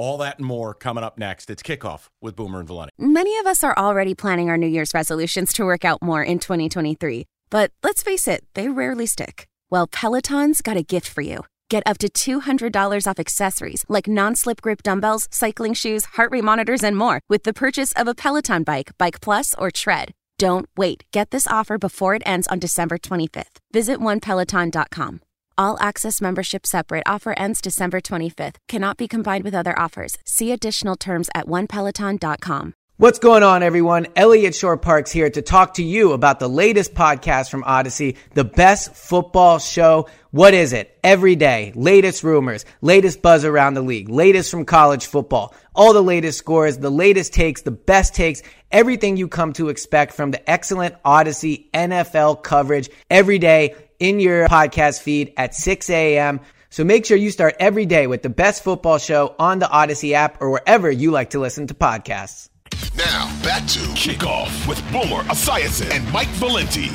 All 0.00 0.16
that 0.16 0.38
and 0.38 0.46
more 0.46 0.72
coming 0.72 1.04
up 1.04 1.18
next. 1.18 1.50
It's 1.50 1.62
kickoff 1.62 2.08
with 2.22 2.34
Boomer 2.34 2.60
and 2.60 2.66
Valenti. 2.66 2.90
Many 2.96 3.36
of 3.36 3.46
us 3.46 3.62
are 3.62 3.76
already 3.76 4.14
planning 4.14 4.48
our 4.48 4.56
New 4.56 4.66
Year's 4.66 4.94
resolutions 4.94 5.52
to 5.52 5.62
work 5.66 5.84
out 5.84 6.00
more 6.00 6.22
in 6.22 6.38
2023. 6.38 7.26
But 7.50 7.70
let's 7.82 8.02
face 8.02 8.26
it, 8.26 8.42
they 8.54 8.70
rarely 8.70 9.04
stick. 9.04 9.46
Well, 9.68 9.86
Peloton's 9.86 10.62
got 10.62 10.78
a 10.78 10.82
gift 10.82 11.06
for 11.06 11.20
you. 11.20 11.44
Get 11.68 11.82
up 11.84 11.98
to 11.98 12.08
$200 12.08 13.06
off 13.06 13.18
accessories 13.18 13.84
like 13.90 14.08
non 14.08 14.36
slip 14.36 14.62
grip 14.62 14.82
dumbbells, 14.82 15.28
cycling 15.30 15.74
shoes, 15.74 16.06
heart 16.16 16.30
rate 16.32 16.44
monitors, 16.44 16.82
and 16.82 16.96
more 16.96 17.20
with 17.28 17.42
the 17.42 17.52
purchase 17.52 17.92
of 17.92 18.08
a 18.08 18.14
Peloton 18.14 18.62
bike, 18.62 18.92
Bike 18.96 19.20
Plus, 19.20 19.54
or 19.58 19.70
Tread. 19.70 20.12
Don't 20.38 20.66
wait. 20.78 21.04
Get 21.12 21.30
this 21.30 21.46
offer 21.46 21.76
before 21.76 22.14
it 22.14 22.22
ends 22.24 22.46
on 22.46 22.58
December 22.58 22.96
25th. 22.96 23.58
Visit 23.70 23.98
onepeloton.com. 23.98 25.20
All 25.60 25.76
access 25.78 26.22
membership 26.22 26.64
separate 26.64 27.02
offer 27.04 27.34
ends 27.38 27.60
December 27.60 28.00
25th. 28.00 28.56
Cannot 28.66 28.96
be 28.96 29.06
combined 29.06 29.44
with 29.44 29.54
other 29.54 29.78
offers. 29.78 30.16
See 30.24 30.52
additional 30.52 30.96
terms 30.96 31.28
at 31.34 31.48
onepeloton.com. 31.48 32.72
What's 32.96 33.18
going 33.18 33.42
on, 33.42 33.62
everyone? 33.62 34.06
Eliot 34.16 34.54
Shorr-Parks 34.54 35.12
here 35.12 35.28
to 35.28 35.42
talk 35.42 35.74
to 35.74 35.82
you 35.82 36.12
about 36.12 36.38
the 36.38 36.48
latest 36.48 36.94
podcast 36.94 37.50
from 37.50 37.62
Odyssey, 37.64 38.16
the 38.32 38.44
best 38.44 38.94
football 38.94 39.58
show. 39.58 40.08
What 40.30 40.54
is 40.54 40.72
it? 40.72 40.98
Every 41.04 41.36
day, 41.36 41.72
latest 41.74 42.24
rumors, 42.24 42.64
latest 42.80 43.20
buzz 43.20 43.44
around 43.44 43.74
the 43.74 43.82
league, 43.82 44.08
latest 44.08 44.50
from 44.50 44.64
college 44.64 45.04
football, 45.04 45.54
all 45.74 45.92
the 45.92 46.02
latest 46.02 46.38
scores, 46.38 46.78
the 46.78 46.88
latest 46.88 47.34
takes, 47.34 47.60
the 47.60 47.70
best 47.70 48.14
takes, 48.14 48.42
everything 48.70 49.18
you 49.18 49.28
come 49.28 49.52
to 49.54 49.68
expect 49.68 50.14
from 50.14 50.30
the 50.30 50.50
excellent 50.50 50.94
Odyssey 51.04 51.68
NFL 51.74 52.42
coverage 52.42 52.88
every 53.10 53.38
day 53.38 53.74
in 54.00 54.18
your 54.18 54.48
podcast 54.48 55.02
feed 55.02 55.32
at 55.36 55.54
6 55.54 55.88
a.m. 55.90 56.40
So 56.70 56.84
make 56.84 57.04
sure 57.04 57.16
you 57.16 57.30
start 57.30 57.54
every 57.60 57.86
day 57.86 58.06
with 58.06 58.22
the 58.22 58.28
best 58.28 58.64
football 58.64 58.98
show 58.98 59.34
on 59.38 59.58
the 59.58 59.68
Odyssey 59.68 60.14
app 60.14 60.40
or 60.40 60.50
wherever 60.50 60.90
you 60.90 61.10
like 61.10 61.30
to 61.30 61.38
listen 61.38 61.66
to 61.68 61.74
podcasts. 61.74 62.48
Now, 62.96 63.26
back 63.42 63.66
to 63.68 63.78
Kickoff 63.94 64.66
with 64.66 64.80
Boomer 64.92 65.22
Esiason 65.24 65.90
and 65.90 66.12
Mike 66.12 66.28
Valenti. 66.28 66.90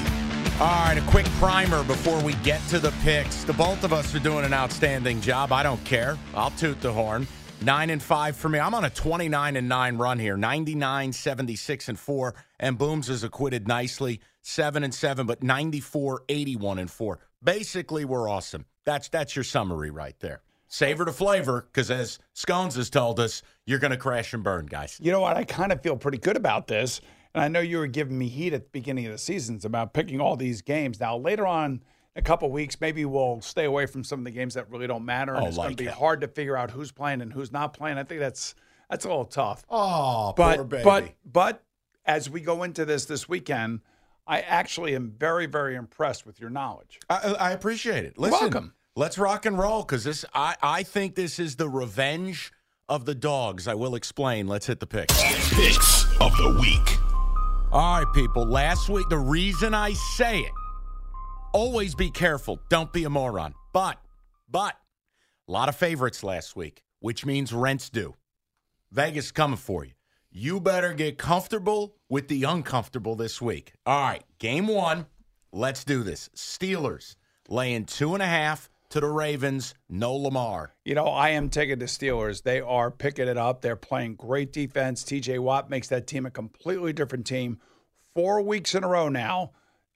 All 0.60 0.68
right, 0.68 0.98
a 0.98 1.02
quick 1.10 1.26
primer 1.40 1.84
before 1.84 2.22
we 2.24 2.34
get 2.36 2.66
to 2.70 2.80
the 2.80 2.92
picks. 3.04 3.44
The 3.44 3.54
both 3.54 3.84
of 3.84 3.92
us 3.92 4.16
are 4.16 4.20
doing 4.20 4.46
an 4.46 4.54
outstanding 4.54 5.20
job. 5.20 5.52
I 5.52 5.64
don't 5.64 5.84
care. 5.84 6.18
I'll 6.34 6.52
toot 6.52 6.80
the 6.80 6.94
horn. 6.94 7.28
Nine 7.66 7.90
and 7.90 8.04
five 8.04 8.36
for 8.36 8.48
me. 8.48 8.60
I'm 8.60 8.76
on 8.76 8.86
a 8.86 8.92
29 8.92 9.56
and 9.56 9.68
nine 9.68 9.98
run 9.98 10.20
here. 10.20 10.38
99, 10.38 11.12
76 11.12 11.90
and 11.90 11.98
four. 11.98 12.36
And 12.60 12.78
Booms 12.78 13.10
is 13.10 13.24
acquitted 13.24 13.68
nicely. 13.68 14.22
Seven 14.44 14.84
and 14.84 14.94
seven, 14.94 15.26
but 15.26 15.42
94, 15.42 16.26
81 16.30 16.78
and 16.78 16.92
four. 16.92 17.18
Basically, 17.44 18.06
we're 18.06 18.30
awesome. 18.30 18.68
That's 18.84 19.10
that's 19.10 19.36
your 19.36 19.42
summary 19.42 19.90
right 19.90 20.14
there. 20.20 20.44
Savor 20.68 21.06
to 21.06 21.12
flavor, 21.12 21.68
because 21.72 21.90
as 21.90 22.20
Scones 22.36 22.76
has 22.76 22.92
told 22.92 23.20
us, 23.20 23.42
you're 23.66 23.80
going 23.80 23.90
to 23.90 23.98
crash 23.98 24.36
and 24.36 24.44
burn, 24.44 24.68
guys. 24.68 25.00
You 25.02 25.12
know 25.12 25.22
what? 25.22 25.36
I 25.36 25.44
kind 25.44 25.72
of 25.72 25.82
feel 25.82 25.98
pretty 25.98 26.20
good 26.20 26.38
about 26.38 26.68
this. 26.68 27.02
And 27.34 27.44
I 27.44 27.48
know 27.48 27.62
you 27.62 27.80
were 27.80 27.88
giving 27.88 28.20
me 28.20 28.28
heat 28.28 28.54
at 28.54 28.66
the 28.66 28.70
beginning 28.74 29.08
of 29.08 29.12
the 29.12 29.18
seasons 29.18 29.66
about 29.66 29.92
picking 29.92 30.22
all 30.22 30.36
these 30.36 30.62
games. 30.62 31.00
Now, 31.00 31.18
later 31.18 31.48
on, 31.48 31.82
a 32.16 32.22
couple 32.22 32.50
weeks, 32.50 32.80
maybe 32.80 33.04
we'll 33.06 33.42
stay 33.42 33.66
away 33.66 33.86
from 33.86 34.04
some 34.04 34.20
of 34.20 34.26
the 34.26 34.32
games 34.32 34.54
that 34.54 34.70
really 34.72 34.88
don't 34.88 35.06
matter. 35.06 35.34
And 35.36 35.44
Oh, 35.44 35.48
it's 35.48 35.58
going 35.58 35.72
to 35.72 35.76
be 35.84 35.88
it. 35.90 35.94
hard 35.94 36.22
to 36.22 36.28
figure 36.28 36.56
out 36.56 36.72
who's 36.72 36.92
playing 36.92 37.22
and 37.22 37.32
who's 37.34 37.52
not 37.52 37.74
playing. 37.74 37.98
I 37.98 38.04
think 38.04 38.20
that's 38.22 38.56
that's 38.90 39.04
a 39.06 39.08
little 39.08 39.26
tough. 39.26 39.66
Oh, 39.70 40.34
but 40.38 40.56
poor 40.56 40.64
baby. 40.66 40.84
but 40.84 41.10
but 41.26 41.64
as 42.06 42.30
we 42.30 42.40
go 42.42 42.64
into 42.64 42.86
this 42.86 43.06
this 43.06 43.28
weekend, 43.28 43.82
I 44.28 44.42
actually 44.42 44.96
am 44.96 45.12
very 45.18 45.46
very 45.46 45.76
impressed 45.76 46.26
with 46.26 46.40
your 46.40 46.50
knowledge. 46.50 47.00
I, 47.10 47.36
I 47.40 47.52
appreciate 47.52 48.06
it. 48.06 48.18
Listen, 48.18 48.40
welcome. 48.40 48.74
Let's 48.96 49.18
rock 49.18 49.46
and 49.46 49.58
roll 49.58 49.82
because 49.82 50.04
this. 50.06 50.24
I 50.34 50.56
I 50.62 50.84
think 50.84 51.16
this 51.16 51.38
is 51.40 51.58
the 51.58 51.68
revenge 51.68 52.52
of 52.88 53.06
the 53.06 53.16
dogs. 53.16 53.68
I 53.68 53.74
will 53.74 53.96
explain. 53.96 54.48
Let's 54.48 54.68
hit 54.68 54.80
the 54.80 54.88
picks. 54.88 55.14
Picks 55.54 56.06
of 56.22 56.32
the 56.38 56.58
week. 56.62 56.98
All 57.72 58.00
right, 58.00 58.14
people. 58.14 58.46
Last 58.46 58.88
week, 58.88 59.10
the 59.10 59.18
reason 59.18 59.74
I 59.74 59.92
say 60.16 60.40
it, 60.40 60.52
always 61.56 61.96
be 61.96 62.12
careful. 62.12 62.60
Don't 62.70 62.92
be 62.92 63.06
a 63.06 63.10
moron. 63.10 63.56
But 63.74 63.98
but 64.50 64.76
a 65.48 65.52
lot 65.52 65.70
of 65.70 65.76
favorites 65.76 66.24
last 66.24 66.56
week, 66.56 66.84
which 67.00 67.26
means 67.26 67.54
rent's 67.54 67.90
due. 67.90 68.16
Vegas 68.92 69.32
coming 69.32 69.58
for 69.58 69.86
you. 69.86 69.92
You 70.32 70.60
better 70.60 70.94
get 70.94 71.18
comfortable 71.18 71.96
with 72.10 72.28
the 72.28 72.44
uncomfortable 72.44 73.16
this 73.16 73.42
week. 73.42 73.74
All 73.86 74.02
right, 74.02 74.24
game 74.38 74.68
one. 74.68 75.06
Let's 75.54 75.86
do 75.86 76.04
this. 76.04 76.30
Steelers 76.36 77.16
laying 77.48 77.86
two 77.86 78.14
and 78.14 78.22
a 78.22 78.28
half 78.28 78.70
to 78.90 79.00
the 79.00 79.08
Ravens. 79.08 79.74
No 79.88 80.14
Lamar. 80.14 80.74
You 80.84 80.96
know, 80.96 81.06
I 81.06 81.30
am 81.30 81.50
taking 81.50 81.80
the 81.80 81.86
Steelers. 81.86 82.44
They 82.44 82.60
are 82.60 82.92
picking 82.92 83.30
it 83.30 83.38
up. 83.38 83.62
They're 83.62 83.78
playing 83.78 84.16
great 84.16 84.52
defense. 84.52 85.04
TJ 85.04 85.40
Watt 85.40 85.70
makes 85.70 85.88
that 85.88 86.08
team 86.08 86.26
a 86.26 86.32
completely 86.32 86.92
different 86.92 87.26
team. 87.26 87.60
Four 88.14 88.42
weeks 88.42 88.76
in 88.76 88.84
a 88.84 88.90
row 88.90 89.08
now. 89.08 89.52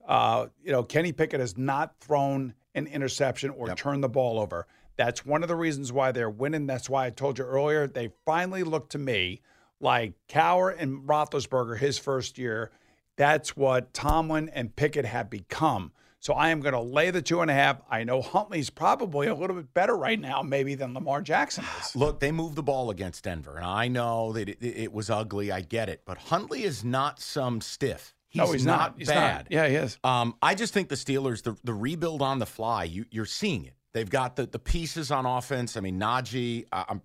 Uh, 0.10 0.48
you 0.64 0.72
know, 0.72 0.82
Kenny 0.82 1.12
Pickett 1.12 1.40
has 1.40 1.56
not 1.56 1.94
thrown 2.00 2.56
an 2.74 2.88
interception 2.88 3.52
or 3.52 3.70
turned 3.76 4.04
the 4.04 4.10
ball 4.10 4.40
over. 4.40 4.66
That's 4.98 5.24
one 5.24 5.44
of 5.44 5.48
the 5.48 5.56
reasons 5.56 5.94
why 5.94 6.12
they're 6.12 6.32
winning. 6.32 6.66
That's 6.66 6.90
why 6.90 7.06
I 7.06 7.10
told 7.12 7.38
you 7.38 7.46
earlier, 7.46 7.86
they 7.86 8.10
finally 8.26 8.64
look 8.64 8.90
to 8.90 8.98
me 8.98 9.42
like 9.80 10.14
Cowher 10.28 10.76
and 10.78 11.08
Roethlisberger 11.08 11.78
his 11.78 12.00
first 12.00 12.40
year. 12.40 12.72
That's 13.18 13.56
what 13.56 13.94
Tomlin 13.94 14.50
and 14.50 14.76
Pickett 14.76 15.06
have 15.06 15.30
become. 15.30 15.92
So 16.20 16.34
I 16.34 16.50
am 16.50 16.60
going 16.60 16.74
to 16.74 16.82
lay 16.82 17.12
the 17.12 17.22
two 17.22 17.42
and 17.42 17.52
a 17.52 17.54
half. 17.54 17.80
I 17.90 18.04
know 18.04 18.22
Huntley's 18.22 18.70
probably 18.70 19.28
a 19.28 19.36
little 19.36 19.56
bit 19.56 19.74
better 19.74 19.96
right 19.96 20.20
now, 20.20 20.42
maybe 20.42 20.74
than 20.76 20.94
Lamar 20.94 21.22
Jackson 21.22 21.64
is. 21.80 21.96
Look, 21.96 22.20
they 22.20 22.32
moved 22.32 22.56
the 22.56 22.64
ball 22.64 22.90
against 22.90 23.24
Denver, 23.24 23.58
and 23.58 23.66
I 23.66 23.88
know 23.88 24.34
that 24.34 24.50
it, 24.50 24.58
it 24.62 24.92
was 24.92 25.10
ugly. 25.10 25.52
I 25.52 25.62
get 25.62 25.88
it, 25.88 26.02
but 26.04 26.18
Huntley 26.18 26.64
is 26.64 26.84
not 26.84 27.22
some 27.22 27.62
stiff. 27.62 28.16
He's, 28.30 28.40
no, 28.40 28.52
he's 28.52 28.66
not, 28.66 28.96
He's 28.98 29.08
bad. 29.08 29.46
Not. 29.46 29.52
Yeah, 29.52 29.68
he 29.68 29.76
is. 29.76 29.98
Um, 30.04 30.36
I 30.42 30.54
just 30.54 30.74
think 30.74 30.90
the 30.90 30.96
Steelers, 30.96 31.42
the, 31.42 31.58
the 31.64 31.74
rebuild 31.74 32.22
on 32.22 32.38
the 32.40 32.46
fly, 32.46 32.84
you, 32.84 33.06
you're 33.10 33.26
seeing 33.26 33.66
it. 33.66 33.74
They've 33.92 34.10
got 34.10 34.36
the, 34.36 34.46
the 34.46 34.60
pieces 34.60 35.10
on 35.10 35.26
offense. 35.26 35.76
I 35.76 35.80
mean, 35.80 36.00
Najee 36.00 36.66
uh, 36.72 36.96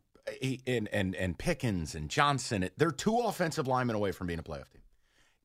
he, 0.40 0.60
and, 0.66 0.88
and, 0.88 1.14
and 1.14 1.38
Pickens 1.38 1.94
and 1.94 2.08
Johnson, 2.08 2.68
they're 2.76 2.90
two 2.90 3.18
offensive 3.18 3.66
linemen 3.66 3.96
away 3.96 4.12
from 4.12 4.26
being 4.26 4.38
a 4.38 4.42
playoff 4.42 4.70
team. 4.70 4.82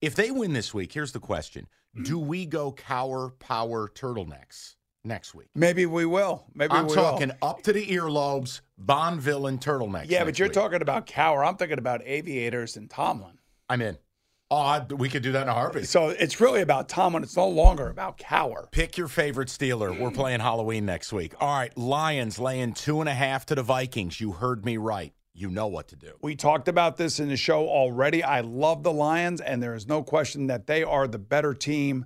If 0.02 0.16
they 0.16 0.32
win 0.32 0.54
this 0.54 0.74
week, 0.74 0.94
here's 0.94 1.12
the 1.12 1.20
question 1.20 1.68
Do 2.04 2.20
we 2.20 2.46
go 2.46 2.72
Cowher 2.72 3.38
power 3.40 3.90
turtlenecks 3.90 4.76
next 5.04 5.36
week? 5.36 5.48
Maybe 5.56 5.86
we 5.86 6.06
will. 6.06 6.46
Maybe 6.54 6.74
I'm 6.74 6.88
talking 6.88 7.30
will. 7.30 7.50
up 7.50 7.64
to 7.64 7.74
the 7.74 7.86
earlobes, 7.88 8.62
Bond 8.78 9.22
villain 9.22 9.60
turtlenecks. 9.60 10.10
Yeah, 10.10 10.24
but 10.24 10.40
you're 10.40 10.48
week. 10.48 10.54
talking 10.54 10.82
about 10.82 11.08
Cowher. 11.08 11.46
I'm 11.46 11.58
thinking 11.58 11.80
about 11.80 12.02
aviators 12.06 12.78
and 12.78 12.90
Tomlin. 12.90 13.40
I'm 13.70 13.82
in. 13.82 13.98
Oh, 14.52 14.58
I, 14.58 14.80
we 14.80 15.10
could 15.10 15.22
do 15.22 15.32
that 15.34 15.44
in 15.44 15.48
a 15.48 15.54
heartbeat. 15.54 15.88
So 15.88 16.10
it's 16.10 16.42
really 16.42 16.62
about 16.62 16.90
Tomlin. 16.90 17.22
It's 17.22 17.38
no 17.38 17.48
longer 17.48 17.88
about 17.88 18.18
Cowher. 18.18 18.72
Pick 18.72 18.98
your 18.98 19.08
favorite 19.08 19.48
Steeler. 19.48 19.98
We're 19.98 20.10
playing 20.10 20.40
Halloween 20.40 20.88
next 20.88 21.14
week. 21.14 21.36
All 21.40 21.56
right, 21.56 21.76
Lions 21.78 22.40
laying 22.40 22.74
two 22.74 23.00
and 23.00 23.08
a 23.08 23.14
half 23.14 23.46
to 23.48 23.56
the 23.56 23.62
Vikings. 23.62 24.20
You 24.20 24.32
heard 24.32 24.66
me 24.66 24.78
right. 24.78 25.14
You 25.36 25.52
know 25.52 25.68
what 25.68 25.88
to 25.90 25.96
do. 25.96 26.14
We 26.24 26.36
talked 26.36 26.68
about 26.68 26.98
this 26.98 27.20
in 27.20 27.30
the 27.30 27.38
show 27.38 27.70
already. 27.70 28.24
I 28.24 28.42
love 28.42 28.82
the 28.82 28.92
Lions, 28.92 29.40
and 29.40 29.62
there 29.62 29.76
is 29.76 29.88
no 29.88 30.02
question 30.02 30.48
that 30.48 30.66
they 30.66 30.84
are 30.84 31.08
the 31.08 31.20
better 31.20 31.54
team, 31.54 32.06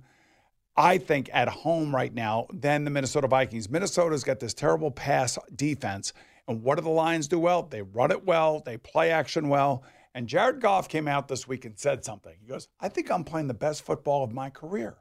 I 0.76 0.98
think, 0.98 1.30
at 1.32 1.48
home 1.48 1.94
right 1.94 2.12
now 2.12 2.46
than 2.52 2.84
the 2.84 2.90
Minnesota 2.90 3.26
Vikings. 3.26 3.70
Minnesota's 3.70 4.22
got 4.22 4.38
this 4.38 4.52
terrible 4.52 4.90
pass 4.90 5.38
defense. 5.56 6.12
And 6.46 6.62
what 6.62 6.76
do 6.76 6.82
the 6.82 6.90
Lions 6.90 7.26
do 7.26 7.38
well? 7.38 7.62
They 7.62 7.80
run 7.80 8.10
it 8.10 8.26
well, 8.26 8.60
they 8.60 8.76
play 8.76 9.10
action 9.10 9.48
well. 9.48 9.82
And 10.14 10.28
Jared 10.28 10.60
Goff 10.60 10.88
came 10.88 11.08
out 11.08 11.28
this 11.28 11.48
week 11.48 11.64
and 11.64 11.78
said 11.78 12.04
something. 12.04 12.34
He 12.40 12.46
goes, 12.46 12.68
I 12.80 12.88
think 12.88 13.10
I'm 13.10 13.24
playing 13.24 13.48
the 13.48 13.54
best 13.54 13.82
football 13.82 14.22
of 14.22 14.32
my 14.32 14.48
career. 14.48 14.96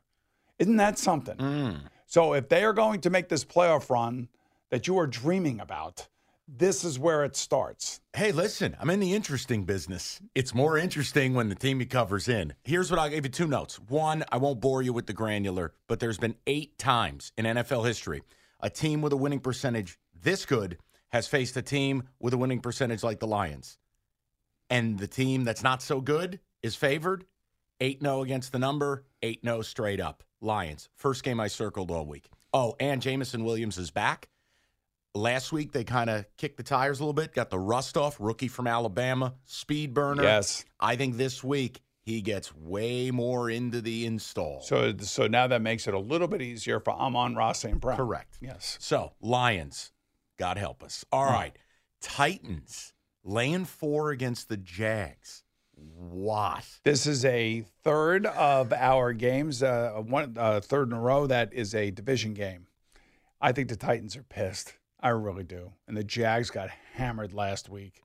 Isn't 0.59 0.77
that 0.77 0.97
something? 0.97 1.37
Mm. 1.37 1.79
So 2.05 2.33
if 2.33 2.49
they 2.49 2.63
are 2.63 2.73
going 2.73 3.01
to 3.01 3.09
make 3.09 3.29
this 3.29 3.45
playoff 3.45 3.89
run 3.89 4.27
that 4.71 4.87
you 4.87 4.97
are 4.97 5.07
dreaming 5.07 5.59
about, 5.59 6.07
this 6.47 6.83
is 6.83 6.99
where 6.99 7.23
it 7.23 7.35
starts. 7.35 8.01
Hey, 8.13 8.31
listen, 8.31 8.75
I'm 8.79 8.89
in 8.89 8.99
the 8.99 9.13
interesting 9.13 9.63
business. 9.63 10.19
It's 10.35 10.53
more 10.53 10.77
interesting 10.77 11.33
when 11.33 11.49
the 11.49 11.55
team 11.55 11.79
he 11.79 11.85
covers 11.85 12.27
in. 12.27 12.53
Here's 12.63 12.89
what 12.89 12.99
I'll 12.99 13.09
give 13.09 13.25
you 13.25 13.31
two 13.31 13.47
notes. 13.47 13.79
One, 13.79 14.23
I 14.31 14.37
won't 14.37 14.59
bore 14.59 14.81
you 14.81 14.93
with 14.93 15.07
the 15.07 15.13
granular, 15.13 15.73
but 15.87 15.99
there's 15.99 16.17
been 16.17 16.35
eight 16.47 16.77
times 16.77 17.31
in 17.37 17.45
NFL 17.45 17.85
history 17.85 18.23
a 18.59 18.69
team 18.69 19.01
with 19.01 19.11
a 19.11 19.17
winning 19.17 19.41
percentage 19.41 19.99
this 20.23 20.45
good 20.45 20.77
has 21.11 21.27
faced 21.27 21.57
a 21.57 21.61
team 21.61 22.03
with 22.19 22.33
a 22.33 22.37
winning 22.37 22.61
percentage 22.61 23.03
like 23.03 23.19
the 23.19 23.27
Lions. 23.27 23.77
And 24.69 24.97
the 24.97 25.07
team 25.07 25.43
that's 25.43 25.63
not 25.63 25.81
so 25.81 26.01
good 26.01 26.39
is 26.61 26.75
favored 26.75 27.25
8 27.79 28.01
0 28.01 28.21
against 28.21 28.51
the 28.51 28.59
number, 28.59 29.05
8 29.21 29.41
0 29.43 29.61
straight 29.61 29.99
up. 29.99 30.23
Lions. 30.41 30.89
First 30.95 31.23
game 31.23 31.39
I 31.39 31.47
circled 31.47 31.91
all 31.91 32.05
week. 32.05 32.29
Oh, 32.53 32.75
and 32.79 33.01
Jameson 33.01 33.43
Williams 33.43 33.77
is 33.77 33.91
back. 33.91 34.29
Last 35.15 35.51
week 35.51 35.71
they 35.71 35.83
kind 35.83 36.09
of 36.09 36.25
kicked 36.37 36.57
the 36.57 36.63
tires 36.63 36.99
a 36.99 37.03
little 37.03 37.13
bit, 37.13 37.33
got 37.33 37.49
the 37.49 37.59
rust 37.59 37.97
off, 37.97 38.17
rookie 38.19 38.47
from 38.47 38.67
Alabama, 38.67 39.35
speed 39.45 39.93
burner. 39.93 40.23
Yes. 40.23 40.65
I 40.79 40.95
think 40.95 41.17
this 41.17 41.43
week 41.43 41.81
he 42.01 42.21
gets 42.21 42.53
way 42.55 43.11
more 43.11 43.49
into 43.49 43.79
the 43.79 44.05
install. 44.05 44.61
So, 44.61 44.93
so 44.97 45.27
now 45.27 45.47
that 45.47 45.61
makes 45.61 45.87
it 45.87 45.93
a 45.93 45.99
little 45.99 46.27
bit 46.27 46.41
easier 46.41 46.79
for 46.79 46.91
Amon-Ra 46.91 47.53
St. 47.53 47.79
Brown. 47.79 47.97
Correct. 47.97 48.37
Yes. 48.41 48.77
So, 48.81 49.13
Lions, 49.21 49.91
God 50.37 50.57
help 50.57 50.83
us. 50.83 51.05
All 51.11 51.27
hmm. 51.27 51.33
right. 51.33 51.57
Titans 52.01 52.93
laying 53.23 53.65
four 53.65 54.11
against 54.11 54.49
the 54.49 54.57
Jags. 54.57 55.43
What? 55.75 56.65
This 56.83 57.05
is 57.07 57.25
a 57.25 57.65
third 57.83 58.25
of 58.25 58.71
our 58.73 59.13
games, 59.13 59.63
uh, 59.63 60.01
one 60.05 60.35
uh, 60.37 60.61
third 60.61 60.89
in 60.89 60.93
a 60.93 60.99
row. 60.99 61.27
That 61.27 61.53
is 61.53 61.73
a 61.75 61.91
division 61.91 62.33
game. 62.33 62.67
I 63.41 63.51
think 63.51 63.69
the 63.69 63.75
Titans 63.75 64.15
are 64.15 64.23
pissed. 64.23 64.73
I 65.01 65.09
really 65.09 65.43
do. 65.43 65.73
And 65.87 65.97
the 65.97 66.03
Jags 66.03 66.49
got 66.49 66.69
hammered 66.93 67.33
last 67.33 67.67
week. 67.67 68.01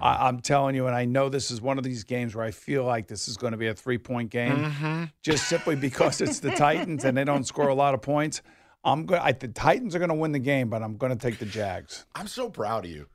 I, 0.00 0.26
I'm 0.28 0.40
telling 0.40 0.74
you, 0.74 0.86
and 0.86 0.96
I 0.96 1.04
know 1.04 1.28
this 1.28 1.50
is 1.50 1.60
one 1.60 1.76
of 1.76 1.84
these 1.84 2.04
games 2.04 2.34
where 2.34 2.46
I 2.46 2.50
feel 2.50 2.84
like 2.84 3.06
this 3.06 3.28
is 3.28 3.36
going 3.36 3.50
to 3.50 3.58
be 3.58 3.66
a 3.66 3.74
three 3.74 3.98
point 3.98 4.30
game, 4.30 5.10
just 5.22 5.48
simply 5.48 5.76
because 5.76 6.22
it's 6.22 6.40
the 6.40 6.52
Titans 6.52 7.04
and 7.04 7.14
they 7.16 7.24
don't 7.24 7.44
score 7.44 7.68
a 7.68 7.74
lot 7.74 7.92
of 7.92 8.00
points. 8.00 8.40
I'm 8.84 9.04
going. 9.04 9.20
The 9.38 9.48
Titans 9.48 9.94
are 9.94 9.98
going 9.98 10.08
to 10.08 10.14
win 10.14 10.32
the 10.32 10.38
game, 10.38 10.70
but 10.70 10.82
I'm 10.82 10.96
going 10.96 11.12
to 11.12 11.18
take 11.18 11.38
the 11.38 11.44
Jags. 11.44 12.06
I'm 12.14 12.26
so 12.28 12.48
proud 12.48 12.86
of 12.86 12.90
you. 12.90 13.08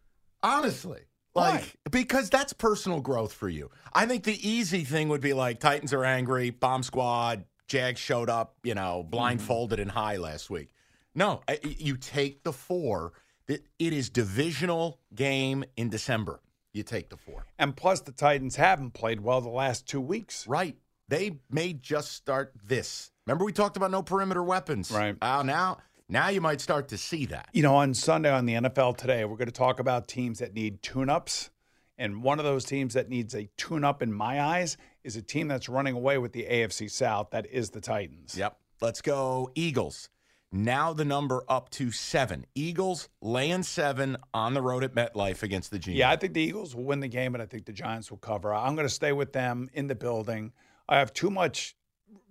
Honestly. 0.43 1.01
Why? 1.35 1.51
Like, 1.51 1.75
because 1.91 2.29
that's 2.29 2.53
personal 2.53 3.01
growth 3.01 3.33
for 3.33 3.49
you. 3.49 3.69
I 3.93 4.05
think 4.05 4.23
the 4.23 4.49
easy 4.49 4.85
thing 4.85 5.09
would 5.09 5.19
be 5.19 5.33
like 5.33 5.59
Titans 5.59 5.91
are 5.91 6.05
angry, 6.05 6.49
bomb 6.49 6.81
squad, 6.81 7.43
Jags 7.67 7.99
showed 7.99 8.29
up, 8.29 8.55
you 8.63 8.73
know, 8.73 9.03
blindfolded 9.03 9.79
and 9.79 9.91
high 9.91 10.15
last 10.15 10.49
week. 10.49 10.69
No, 11.13 11.41
you 11.61 11.97
take 11.97 12.43
the 12.43 12.53
four. 12.53 13.11
It 13.49 13.65
it 13.79 13.91
is 13.91 14.09
divisional 14.09 15.01
game 15.13 15.65
in 15.75 15.89
December. 15.89 16.39
You 16.73 16.83
take 16.83 17.09
the 17.09 17.17
four. 17.17 17.45
And 17.59 17.75
plus, 17.75 17.99
the 17.99 18.13
Titans 18.13 18.55
haven't 18.55 18.91
played 18.91 19.19
well 19.19 19.41
the 19.41 19.49
last 19.49 19.87
two 19.87 20.01
weeks. 20.01 20.47
Right. 20.47 20.77
They 21.09 21.39
may 21.49 21.73
just 21.73 22.13
start 22.13 22.53
this. 22.63 23.11
Remember 23.27 23.43
we 23.43 23.51
talked 23.51 23.75
about 23.75 23.91
no 23.91 24.03
perimeter 24.03 24.43
weapons. 24.43 24.89
Right. 24.89 25.15
Uh, 25.21 25.43
now, 25.43 25.79
now 26.07 26.29
you 26.29 26.41
might 26.41 26.61
start 26.61 26.87
to 26.89 26.97
see 26.97 27.25
that. 27.27 27.49
You 27.51 27.63
know, 27.63 27.75
on 27.75 27.93
Sunday 27.93 28.31
on 28.31 28.45
the 28.45 28.53
NFL 28.53 28.97
Today, 28.97 29.25
we're 29.25 29.37
going 29.37 29.47
to 29.47 29.51
talk 29.51 29.79
about 29.79 30.07
teams 30.07 30.39
that 30.39 30.53
need 30.53 30.83
tune 30.83 31.09
ups. 31.09 31.49
And 31.97 32.21
one 32.21 32.39
of 32.39 32.45
those 32.45 32.65
teams 32.65 32.93
that 32.93 33.09
needs 33.09 33.33
a 33.33 33.49
tune 33.57 33.83
up, 33.83 34.01
in 34.01 34.11
my 34.11 34.41
eyes, 34.41 34.77
is 35.03 35.15
a 35.15 35.21
team 35.21 35.47
that's 35.47 35.69
running 35.69 35.95
away 35.95 36.17
with 36.17 36.33
the 36.33 36.43
AFC 36.43 36.91
South. 36.91 37.29
That 37.31 37.47
is 37.47 37.69
the 37.69 37.81
Titans. 37.81 38.37
Yep. 38.37 38.57
Let's 38.81 39.01
go 39.01 39.49
Eagles. 39.55 40.09
Now 40.51 40.93
the 40.93 41.05
number 41.05 41.43
up 41.49 41.69
to 41.71 41.91
seven. 41.91 42.45
Eagles 42.53 43.09
laying 43.21 43.63
seven 43.63 44.17
on 44.33 44.53
the 44.53 44.61
road 44.61 44.83
at 44.83 44.93
MetLife 44.93 45.41
against 45.41 45.71
the 45.71 45.79
Giants. 45.79 45.97
Yeah, 45.97 46.11
I 46.11 46.17
think 46.17 46.33
the 46.33 46.41
Eagles 46.41 46.75
will 46.75 46.83
win 46.83 46.99
the 46.99 47.07
game, 47.07 47.31
but 47.31 47.41
I 47.41 47.45
think 47.45 47.65
the 47.65 47.73
Giants 47.73 48.11
will 48.11 48.19
cover. 48.19 48.53
I'm 48.53 48.75
going 48.75 48.87
to 48.87 48.93
stay 48.93 49.11
with 49.11 49.33
them 49.33 49.69
in 49.73 49.87
the 49.87 49.95
building. 49.95 50.53
I 50.87 50.99
have 50.99 51.13
too 51.13 51.29
much, 51.29 51.75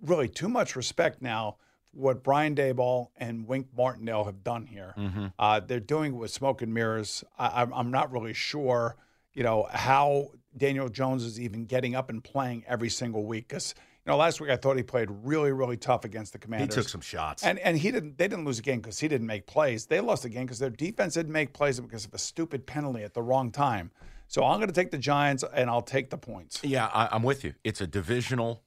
really 0.01 0.29
too 0.29 0.47
much 0.47 0.75
respect 0.75 1.21
now 1.21 1.57
what 1.95 2.23
Brian 2.23 2.55
Daboll 2.55 3.07
and 3.17 3.47
Wink 3.47 3.67
Martindale 3.75 4.25
have 4.25 4.43
done 4.43 4.65
here. 4.65 4.93
Uh, 5.39 5.59
they're 5.59 5.79
doing 5.79 6.13
it 6.13 6.17
with 6.17 6.31
smoke 6.31 6.61
and 6.61 6.73
mirrors. 6.73 7.23
I, 7.39 7.61
I'm, 7.61 7.73
I'm 7.73 7.91
not 7.91 8.11
really 8.11 8.33
sure, 8.33 8.95
you 9.33 9.43
know, 9.43 9.67
how 9.71 10.31
Daniel 10.57 10.89
Jones 10.89 11.23
is 11.23 11.39
even 11.39 11.65
getting 11.65 11.95
up 11.95 12.09
and 12.09 12.23
playing 12.23 12.63
every 12.67 12.89
single 12.89 13.25
week. 13.25 13.47
Because 13.47 13.73
you 14.05 14.11
know, 14.11 14.17
last 14.17 14.39
week 14.39 14.51
I 14.51 14.55
thought 14.55 14.77
he 14.77 14.83
played 14.83 15.09
really, 15.23 15.51
really 15.51 15.77
tough 15.77 16.05
against 16.05 16.33
the 16.33 16.37
Commanders. 16.39 16.75
he 16.75 16.81
took 16.81 16.89
some 16.89 17.01
shots. 17.01 17.43
And 17.43 17.57
and 17.59 17.77
he 17.77 17.91
didn't. 17.91 18.17
They 18.17 18.27
didn't 18.27 18.45
lose 18.45 18.59
a 18.59 18.61
game 18.61 18.79
because 18.79 18.99
he 18.99 19.07
didn't 19.07 19.27
make 19.27 19.47
plays. 19.47 19.85
They 19.87 19.99
lost 19.99 20.25
a 20.25 20.29
game 20.29 20.45
because 20.45 20.59
their 20.59 20.69
defense 20.69 21.15
didn't 21.15 21.31
make 21.31 21.53
plays 21.53 21.79
because 21.79 22.05
of 22.05 22.13
a 22.13 22.17
stupid 22.19 22.67
penalty 22.67 23.03
at 23.03 23.13
the 23.13 23.21
wrong 23.21 23.51
time. 23.51 23.91
So 24.27 24.43
I'm 24.43 24.57
going 24.57 24.67
to 24.69 24.73
take 24.73 24.91
the 24.91 24.97
Giants 24.97 25.43
and 25.53 25.69
I'll 25.69 25.81
take 25.81 26.09
the 26.09 26.17
points. 26.17 26.59
yeah, 26.63 26.87
I, 26.87 27.09
I'm 27.11 27.23
with 27.23 27.43
you. 27.43 27.53
It's 27.63 27.79
a 27.79 27.87
divisional, 27.87 28.63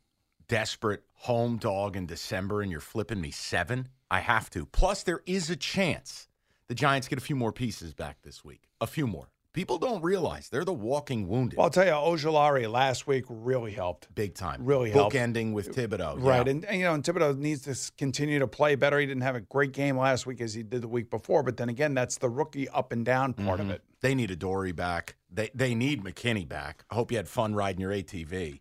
desperate 0.48 1.02
home 1.14 1.56
dog 1.58 1.96
in 1.96 2.06
December, 2.06 2.62
and 2.62 2.70
you're 2.70 2.80
flipping 2.80 3.20
me 3.20 3.30
seven. 3.30 3.88
I 4.10 4.20
have 4.20 4.48
to. 4.50 4.66
Plus, 4.66 5.02
there 5.02 5.20
is 5.26 5.50
a 5.50 5.56
chance 5.56 6.28
the 6.68 6.74
Giants 6.74 7.08
get 7.08 7.18
a 7.18 7.22
few 7.22 7.36
more 7.36 7.52
pieces 7.52 7.94
back 7.94 8.22
this 8.22 8.44
week. 8.44 8.62
A 8.80 8.86
few 8.86 9.06
more. 9.06 9.28
People 9.54 9.78
don't 9.78 10.02
realize 10.02 10.50
they're 10.50 10.64
the 10.64 10.72
walking 10.72 11.26
wounded. 11.26 11.56
Well, 11.56 11.64
I'll 11.64 11.70
tell 11.70 11.84
you, 11.86 11.90
Ojulari 11.92 12.70
last 12.70 13.06
week 13.08 13.24
really 13.28 13.72
helped. 13.72 14.14
Big 14.14 14.34
time. 14.34 14.64
Really 14.64 14.90
helped. 14.90 15.16
Bookending 15.16 15.52
with 15.52 15.74
Thibodeaux. 15.74 16.22
Right, 16.22 16.46
yeah. 16.46 16.50
and, 16.52 16.64
and 16.66 16.78
you 16.78 16.84
know, 16.84 16.94
and 16.94 17.02
Thibodeaux 17.02 17.36
needs 17.36 17.62
to 17.62 17.92
continue 17.96 18.38
to 18.38 18.46
play 18.46 18.76
better. 18.76 19.00
He 19.00 19.06
didn't 19.06 19.22
have 19.22 19.34
a 19.34 19.40
great 19.40 19.72
game 19.72 19.96
last 19.98 20.26
week 20.26 20.40
as 20.40 20.54
he 20.54 20.62
did 20.62 20.82
the 20.82 20.88
week 20.88 21.10
before, 21.10 21.42
but 21.42 21.56
then 21.56 21.68
again, 21.70 21.92
that's 21.94 22.18
the 22.18 22.28
rookie 22.28 22.68
up 22.68 22.92
and 22.92 23.04
down 23.04 23.32
part 23.32 23.58
Mm-hmm. 23.58 23.70
of 23.70 23.76
it. 23.76 23.82
They 24.00 24.14
need 24.14 24.30
Adoree 24.30 24.72
back. 24.72 25.16
They 25.30 25.50
they 25.54 25.74
need 25.74 26.04
McKinney 26.04 26.46
back. 26.46 26.84
I 26.90 26.94
hope 26.94 27.10
you 27.10 27.16
had 27.16 27.28
fun 27.28 27.54
riding 27.54 27.80
your 27.80 27.90
ATV. 27.90 28.60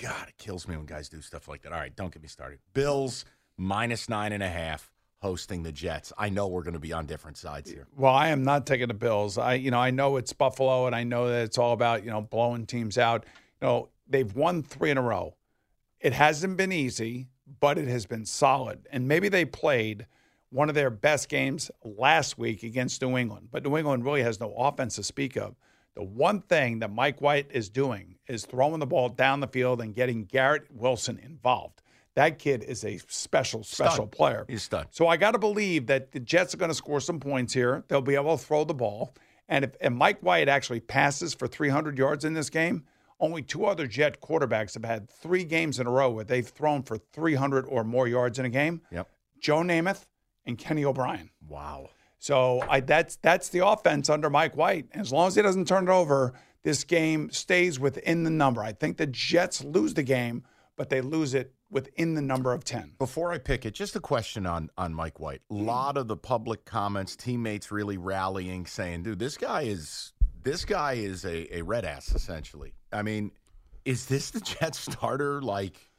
God, 0.00 0.28
it 0.28 0.38
kills 0.38 0.66
me 0.66 0.76
when 0.76 0.86
guys 0.86 1.10
do 1.10 1.20
stuff 1.20 1.46
like 1.46 1.60
that. 1.62 1.72
All 1.72 1.78
right, 1.78 1.94
don't 1.94 2.12
get 2.12 2.22
me 2.22 2.28
started. 2.28 2.58
Bills 2.72 3.26
minus 3.58 4.08
nine 4.08 4.32
and 4.32 4.42
a 4.42 4.48
half 4.48 4.90
hosting 5.18 5.62
the 5.62 5.72
Jets. 5.72 6.10
I 6.16 6.30
know 6.30 6.48
we're 6.48 6.62
going 6.62 6.74
to 6.74 6.80
be 6.80 6.94
on 6.94 7.04
different 7.04 7.36
sides 7.36 7.70
here. 7.70 7.86
Well, 7.94 8.14
I 8.14 8.28
am 8.28 8.42
not 8.42 8.66
taking 8.66 8.88
the 8.88 8.94
Bills. 8.94 9.36
I, 9.36 9.54
you 9.54 9.70
know, 9.70 9.78
I 9.78 9.90
know 9.90 10.16
it's 10.16 10.32
Buffalo, 10.32 10.86
and 10.86 10.96
I 10.96 11.04
know 11.04 11.28
that 11.28 11.42
it's 11.44 11.58
all 11.58 11.72
about 11.72 12.02
you 12.02 12.10
know 12.10 12.22
blowing 12.22 12.64
teams 12.64 12.96
out. 12.96 13.26
You 13.60 13.66
know, 13.66 13.88
they've 14.08 14.34
won 14.34 14.62
three 14.62 14.90
in 14.90 14.96
a 14.96 15.02
row. 15.02 15.34
It 16.00 16.14
hasn't 16.14 16.56
been 16.56 16.72
easy, 16.72 17.28
but 17.60 17.76
it 17.76 17.88
has 17.88 18.06
been 18.06 18.24
solid. 18.24 18.86
And 18.90 19.06
maybe 19.06 19.28
they 19.28 19.44
played 19.44 20.06
one 20.48 20.70
of 20.70 20.74
their 20.74 20.90
best 20.90 21.28
games 21.28 21.70
last 21.84 22.38
week 22.38 22.62
against 22.62 23.02
New 23.02 23.18
England, 23.18 23.48
but 23.52 23.64
New 23.64 23.76
England 23.76 24.06
really 24.06 24.22
has 24.22 24.40
no 24.40 24.54
offense 24.54 24.96
to 24.96 25.02
speak 25.02 25.36
of. 25.36 25.56
The 25.96 26.02
one 26.04 26.40
thing 26.42 26.78
that 26.80 26.92
Mike 26.92 27.20
White 27.20 27.48
is 27.50 27.68
doing 27.68 28.16
is 28.28 28.46
throwing 28.46 28.78
the 28.78 28.86
ball 28.86 29.08
down 29.08 29.40
the 29.40 29.48
field 29.48 29.80
and 29.80 29.94
getting 29.94 30.24
Garrett 30.24 30.64
Wilson 30.70 31.18
involved. 31.18 31.82
That 32.14 32.38
kid 32.38 32.64
is 32.64 32.84
a 32.84 32.98
special, 33.08 33.62
special 33.62 34.06
Stud. 34.06 34.12
player. 34.12 34.44
He's 34.48 34.62
stud. 34.64 34.88
So 34.90 35.06
I 35.06 35.16
got 35.16 35.32
to 35.32 35.38
believe 35.38 35.86
that 35.86 36.12
the 36.12 36.20
Jets 36.20 36.54
are 36.54 36.56
going 36.56 36.70
to 36.70 36.74
score 36.74 37.00
some 37.00 37.20
points 37.20 37.52
here. 37.52 37.84
They'll 37.88 38.00
be 38.02 38.14
able 38.14 38.36
to 38.36 38.44
throw 38.44 38.64
the 38.64 38.74
ball. 38.74 39.14
And 39.48 39.64
if 39.64 39.72
and 39.80 39.96
Mike 39.96 40.20
White 40.20 40.48
actually 40.48 40.80
passes 40.80 41.34
for 41.34 41.46
300 41.46 41.98
yards 41.98 42.24
in 42.24 42.34
this 42.34 42.50
game, 42.50 42.84
only 43.18 43.42
two 43.42 43.66
other 43.66 43.86
Jet 43.86 44.20
quarterbacks 44.20 44.74
have 44.74 44.84
had 44.84 45.08
three 45.10 45.44
games 45.44 45.78
in 45.78 45.86
a 45.86 45.90
row 45.90 46.10
where 46.10 46.24
they've 46.24 46.46
thrown 46.46 46.82
for 46.82 46.98
300 46.98 47.66
or 47.66 47.84
more 47.84 48.08
yards 48.08 48.38
in 48.38 48.44
a 48.44 48.48
game. 48.48 48.80
Yep. 48.90 49.08
Joe 49.40 49.58
Namath 49.60 50.06
and 50.46 50.56
Kenny 50.58 50.84
O'Brien. 50.84 51.30
Wow. 51.48 51.90
So 52.20 52.62
I, 52.68 52.80
that's 52.80 53.16
that's 53.16 53.48
the 53.48 53.66
offense 53.66 54.10
under 54.10 54.28
Mike 54.28 54.54
White. 54.54 54.86
As 54.92 55.10
long 55.10 55.26
as 55.26 55.34
he 55.34 55.42
doesn't 55.42 55.66
turn 55.66 55.88
it 55.88 55.90
over, 55.90 56.34
this 56.62 56.84
game 56.84 57.30
stays 57.30 57.80
within 57.80 58.24
the 58.24 58.30
number. 58.30 58.62
I 58.62 58.72
think 58.72 58.98
the 58.98 59.06
Jets 59.06 59.64
lose 59.64 59.94
the 59.94 60.02
game, 60.02 60.44
but 60.76 60.90
they 60.90 61.00
lose 61.00 61.32
it 61.32 61.54
within 61.70 62.14
the 62.14 62.20
number 62.20 62.52
of 62.52 62.62
10. 62.62 62.92
Before 62.98 63.32
I 63.32 63.38
pick 63.38 63.64
it, 63.64 63.72
just 63.72 63.96
a 63.96 64.00
question 64.00 64.44
on 64.44 64.68
on 64.76 64.92
Mike 64.92 65.18
White. 65.18 65.40
A 65.50 65.54
lot 65.54 65.96
of 65.96 66.08
the 66.08 66.16
public 66.16 66.66
comments, 66.66 67.16
teammates 67.16 67.72
really 67.72 67.96
rallying, 67.96 68.66
saying, 68.66 69.04
"Dude, 69.04 69.18
this 69.18 69.38
guy 69.38 69.62
is 69.62 70.12
this 70.42 70.66
guy 70.66 70.92
is 70.92 71.24
a, 71.24 71.56
a 71.56 71.62
red 71.62 71.86
ass 71.86 72.14
essentially." 72.14 72.74
I 72.92 73.00
mean, 73.00 73.30
is 73.86 74.04
this 74.06 74.30
the 74.30 74.40
Jets 74.40 74.78
starter? 74.78 75.40
Like, 75.40 75.89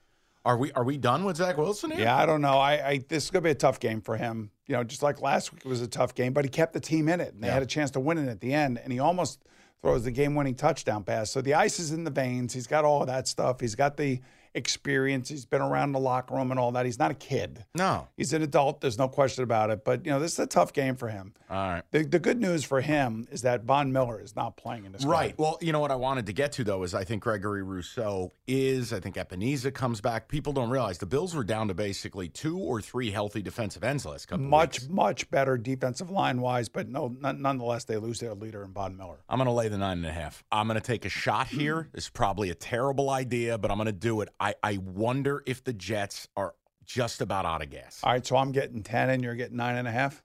are 0.44 0.58
we 0.58 0.72
are 0.74 0.84
we 0.84 0.98
done 0.98 1.24
with 1.24 1.38
Zach 1.38 1.58
Wilson? 1.58 1.92
Here? 1.92 2.02
Yeah, 2.02 2.18
I 2.18 2.26
don't 2.26 2.42
know. 2.42 2.58
I, 2.58 2.88
I 2.88 2.98
this 3.08 3.26
is 3.26 3.32
gonna 3.32 3.44
be 3.44 3.52
a 3.52 3.56
tough 3.56 3.80
game 3.80 4.02
for 4.02 4.18
him. 4.18 4.52
You 4.68 4.76
know, 4.76 4.84
just 4.84 5.04
like 5.04 5.22
last 5.22 5.52
week 5.54 5.62
it 5.66 5.68
was 5.70 5.82
a 5.82 5.88
tough 5.88 6.16
game, 6.16 6.34
but 6.34 6.46
he 6.46 6.50
kept 6.50 6.74
the 6.74 6.80
team 6.80 7.08
in 7.10 7.20
it, 7.22 7.34
and 7.34 7.44
they 7.44 7.48
Yeah. 7.48 7.54
had 7.56 7.64
a 7.64 7.68
chance 7.68 7.92
to 7.92 8.00
win 8.00 8.18
it 8.18 8.28
at 8.30 8.40
the 8.40 8.54
end. 8.54 8.80
And 8.84 8.92
he 8.92 9.00
almost 9.00 9.44
throws 9.82 10.04
the 10.04 10.12
game-winning 10.12 10.56
touchdown 10.56 11.04
pass. 11.04 11.32
So 11.32 11.42
the 11.42 11.56
ice 11.56 11.80
is 11.80 11.92
in 11.92 12.04
the 12.04 12.12
veins. 12.12 12.54
He's 12.54 12.68
got 12.68 12.86
all 12.86 13.02
of 13.02 13.08
that 13.08 13.28
stuff. 13.28 13.60
He's 13.60 13.74
got 13.76 13.98
the 13.98 14.20
experience. 14.54 15.30
He's 15.30 15.46
been 15.46 15.62
around 15.62 15.92
the 15.94 16.00
locker 16.00 16.36
room 16.36 16.52
and 16.52 16.60
all 16.60 16.72
that. 16.74 16.86
He's 16.86 17.00
not 17.00 17.12
a 17.12 17.16
kid. 17.16 17.66
No. 17.76 18.08
He's 18.18 18.34
an 18.34 18.42
adult. 18.42 18.82
There's 18.82 18.98
no 18.98 19.08
question 19.08 19.44
about 19.44 19.70
it. 19.70 19.84
But 19.84 20.06
you 20.06 20.12
know, 20.12 20.20
this 20.20 20.34
is 20.34 20.40
a 20.40 20.48
tough 20.48 20.74
game 20.74 20.96
for 20.96 21.08
him. 21.10 21.34
All 21.50 21.58
right. 21.58 21.84
The, 21.92 22.04
the 22.04 22.20
good 22.20 22.40
news 22.40 22.64
for 22.64 22.82
him 22.82 23.28
is 23.32 23.42
that 23.42 23.64
Von 23.64 23.92
Miller 23.92 24.22
is 24.22 24.36
not 24.36 24.58
playing 24.58 24.86
in 24.86 24.92
this. 24.92 25.06
Right. 25.06 25.30
game. 25.30 25.36
Well, 25.38 25.58
you 25.62 25.72
know 25.72 25.80
what 25.80 25.92
I 25.92 25.96
wanted 25.96 26.26
to 26.28 26.34
get 26.34 26.52
to 26.54 26.64
though 26.64 26.84
is 26.84 26.94
I 26.94 27.04
think 27.04 27.24
Gregory 27.24 27.64
Rousseau 27.64 28.32
is. 28.48 28.94
I 28.94 29.00
think 29.00 29.16
Epenesa 29.16 29.74
comes 29.74 30.02
back. 30.02 30.28
People 30.28 30.54
don't 30.54 30.70
realize 30.70 30.98
the 30.98 31.06
Bills 31.06 31.36
were 31.36 31.44
down 31.44 31.68
to 31.70 31.74
basically 31.74 32.30
two 32.30 32.58
or 32.58 32.82
three 32.82 33.12
healthy 33.12 33.42
defensive 33.42 33.84
ends 33.84 34.06
last 34.06 34.28
couple. 34.28 34.46
Much, 34.46 34.88
much 34.90 35.30
better 35.32 35.58
defensive 35.58 36.10
line 36.10 36.42
wise, 36.42 36.70
but 36.70 36.88
no, 36.88 37.16
none- 37.20 37.42
nonetheless, 37.42 37.84
they 37.86 37.98
lose 37.98 38.20
their 38.20 38.34
leader 38.34 38.64
in 38.64 38.72
Von 38.74 38.98
Miller. 38.98 39.20
I'm 39.30 39.38
going 39.38 39.46
to 39.48 39.52
lay 39.52 39.68
the 39.68 39.78
nine 39.78 39.98
and 39.98 40.08
a 40.08 40.12
half. 40.12 40.44
I'm 40.52 40.68
going 40.68 40.80
to 40.80 40.86
take 40.86 41.06
a 41.06 41.10
shot 41.10 41.48
here. 41.48 41.90
It's 41.94 42.10
probably 42.10 42.50
a 42.50 42.56
terrible 42.56 43.10
idea, 43.10 43.58
but 43.58 43.72
I'm 43.72 43.78
going 43.78 43.86
to 43.88 43.92
do 43.92 44.22
it. 44.22 44.30
I, 44.42 44.56
I 44.64 44.78
wonder 44.78 45.44
if 45.46 45.64
the 45.64 45.72
Jets 45.72 46.28
are 46.36 46.56
just 46.84 47.22
about 47.22 47.46
out 47.46 47.62
of 47.62 47.70
gas. 47.70 48.02
All 48.04 48.12
right, 48.12 48.26
so 48.26 48.36
I'm 48.36 48.52
getting 48.52 48.82
10 48.82 49.12
and 49.12 49.24
you're 49.24 49.36
getting 49.36 49.56
nine 49.56 49.78
and 49.78 49.88
a 49.88 49.92
half. 49.92 50.24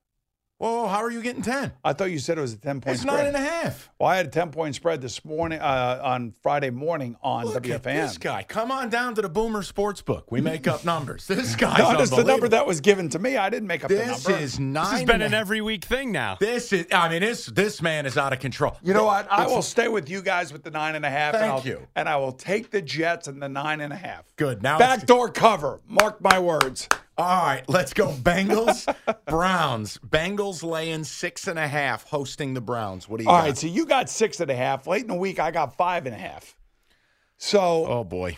Whoa, 0.59 0.87
how 0.87 1.01
are 1.05 1.11
you 1.11 1.21
getting 1.21 1.43
10? 1.43 1.73
I 1.85 1.93
thought 1.93 2.11
you 2.11 2.19
said 2.19 2.39
it 2.39 2.41
was 2.41 2.55
a 2.55 2.57
10 2.57 2.81
point 2.81 2.83
spread. 2.83 2.93
It's 2.95 3.03
spread. 3.03 3.17
nine 3.19 3.27
and 3.27 3.37
a 3.37 3.41
half. 3.41 3.91
Well, 3.99 4.09
I 4.09 4.17
had 4.17 4.27
a 4.27 4.31
10 4.31 4.53
point 4.53 4.75
spread 4.75 5.03
this 5.03 5.23
morning, 5.23 5.59
uh, 5.61 6.01
on 6.03 6.33
Friday 6.43 6.71
morning 6.71 7.15
on 7.23 7.45
Look 7.45 7.69
at 7.69 7.83
this 7.83 8.17
guy. 8.17 8.43
Come 8.43 8.73
on 8.73 8.89
down 8.89 9.15
to 9.17 9.23
the 9.23 9.29
Boomer 9.29 9.61
Sportsbook. 9.61 10.23
We 10.31 10.41
make 10.41 10.67
up 10.67 10.83
numbers. 10.87 11.27
This 11.27 11.57
guy. 11.57 11.77
No, 11.77 11.99
that's 11.99 12.09
the 12.09 12.25
number 12.25 12.49
that 12.49 12.67
was 12.67 12.81
given 12.81 13.11
to 13.11 13.19
me. 13.19 13.37
I 13.37 13.51
didn't 13.51 13.69
make 13.69 13.85
up 13.85 13.91
the 13.91 13.97
This 13.97 14.27
number. 14.27 14.41
is 14.43 14.59
nine. 14.59 14.85
This 14.85 14.93
has 14.93 15.05
been 15.05 15.21
an 15.21 15.35
every 15.35 15.61
week 15.61 15.85
thing 15.85 16.11
now. 16.11 16.39
This 16.41 16.73
is. 16.73 16.87
I 16.91 17.11
mean, 17.11 17.21
this 17.21 17.45
this 17.47 17.83
man 17.83 18.07
is 18.07 18.17
out 18.17 18.33
of 18.33 18.39
control. 18.41 18.79
you 18.83 18.95
know 18.95 19.05
what? 19.05 19.31
I 19.31 19.43
It's- 19.43 19.55
will 19.55 19.61
stay 19.63 19.89
with 19.89 20.09
you 20.09 20.23
guys 20.23 20.55
with 20.55 20.63
the 20.65 20.71
nine 20.71 20.95
and 20.95 21.05
a 21.05 21.11
half. 21.11 21.35
and 21.35 21.41
Thank 21.43 21.53
I'll, 21.53 21.67
you. 21.67 21.87
And 21.95 22.09
I 22.09 22.17
will 22.17 22.33
take 22.33 22.71
the 22.71 22.81
Jets 22.81 23.29
and 23.29 23.43
the 23.43 23.49
nine 23.51 23.83
and 23.83 23.93
a 23.93 23.97
half. 23.97 24.25
Good. 24.37 24.63
Now 24.63 24.77
it's- 24.77 24.89
Backdoor 25.01 25.29
cover. 25.33 25.81
Mark 25.87 26.23
my 26.23 26.39
words. 26.39 26.89
All 27.19 27.47
right, 27.47 27.63
let's 27.69 27.95
go. 27.95 28.09
Bengals, 28.13 28.95
Browns. 29.27 29.99
Bengals 30.07 30.63
laying 30.63 31.03
six 31.05 31.49
and 31.49 31.59
a 31.59 31.67
half, 31.67 32.05
hosting 32.05 32.53
the 32.53 32.61
Browns. 32.61 33.09
What 33.09 33.19
do 33.19 33.25
you 33.25 33.31
All 33.31 33.39
got? 33.39 33.45
right, 33.45 33.57
so 33.57 33.67
you 33.67 33.87
got 33.87 34.11
six 34.11 34.39
and 34.41 34.51
a 34.51 34.55
half. 34.55 34.87
Late 34.87 35.03
in 35.03 35.09
the 35.09 35.15
week, 35.15 35.41
I 35.41 35.51
got 35.51 35.77
five 35.77 36.05
and 36.05 36.15
a 36.15 36.19
half. 36.19 36.57
So 37.39 37.87
oh 37.87 38.05
boy, 38.05 38.37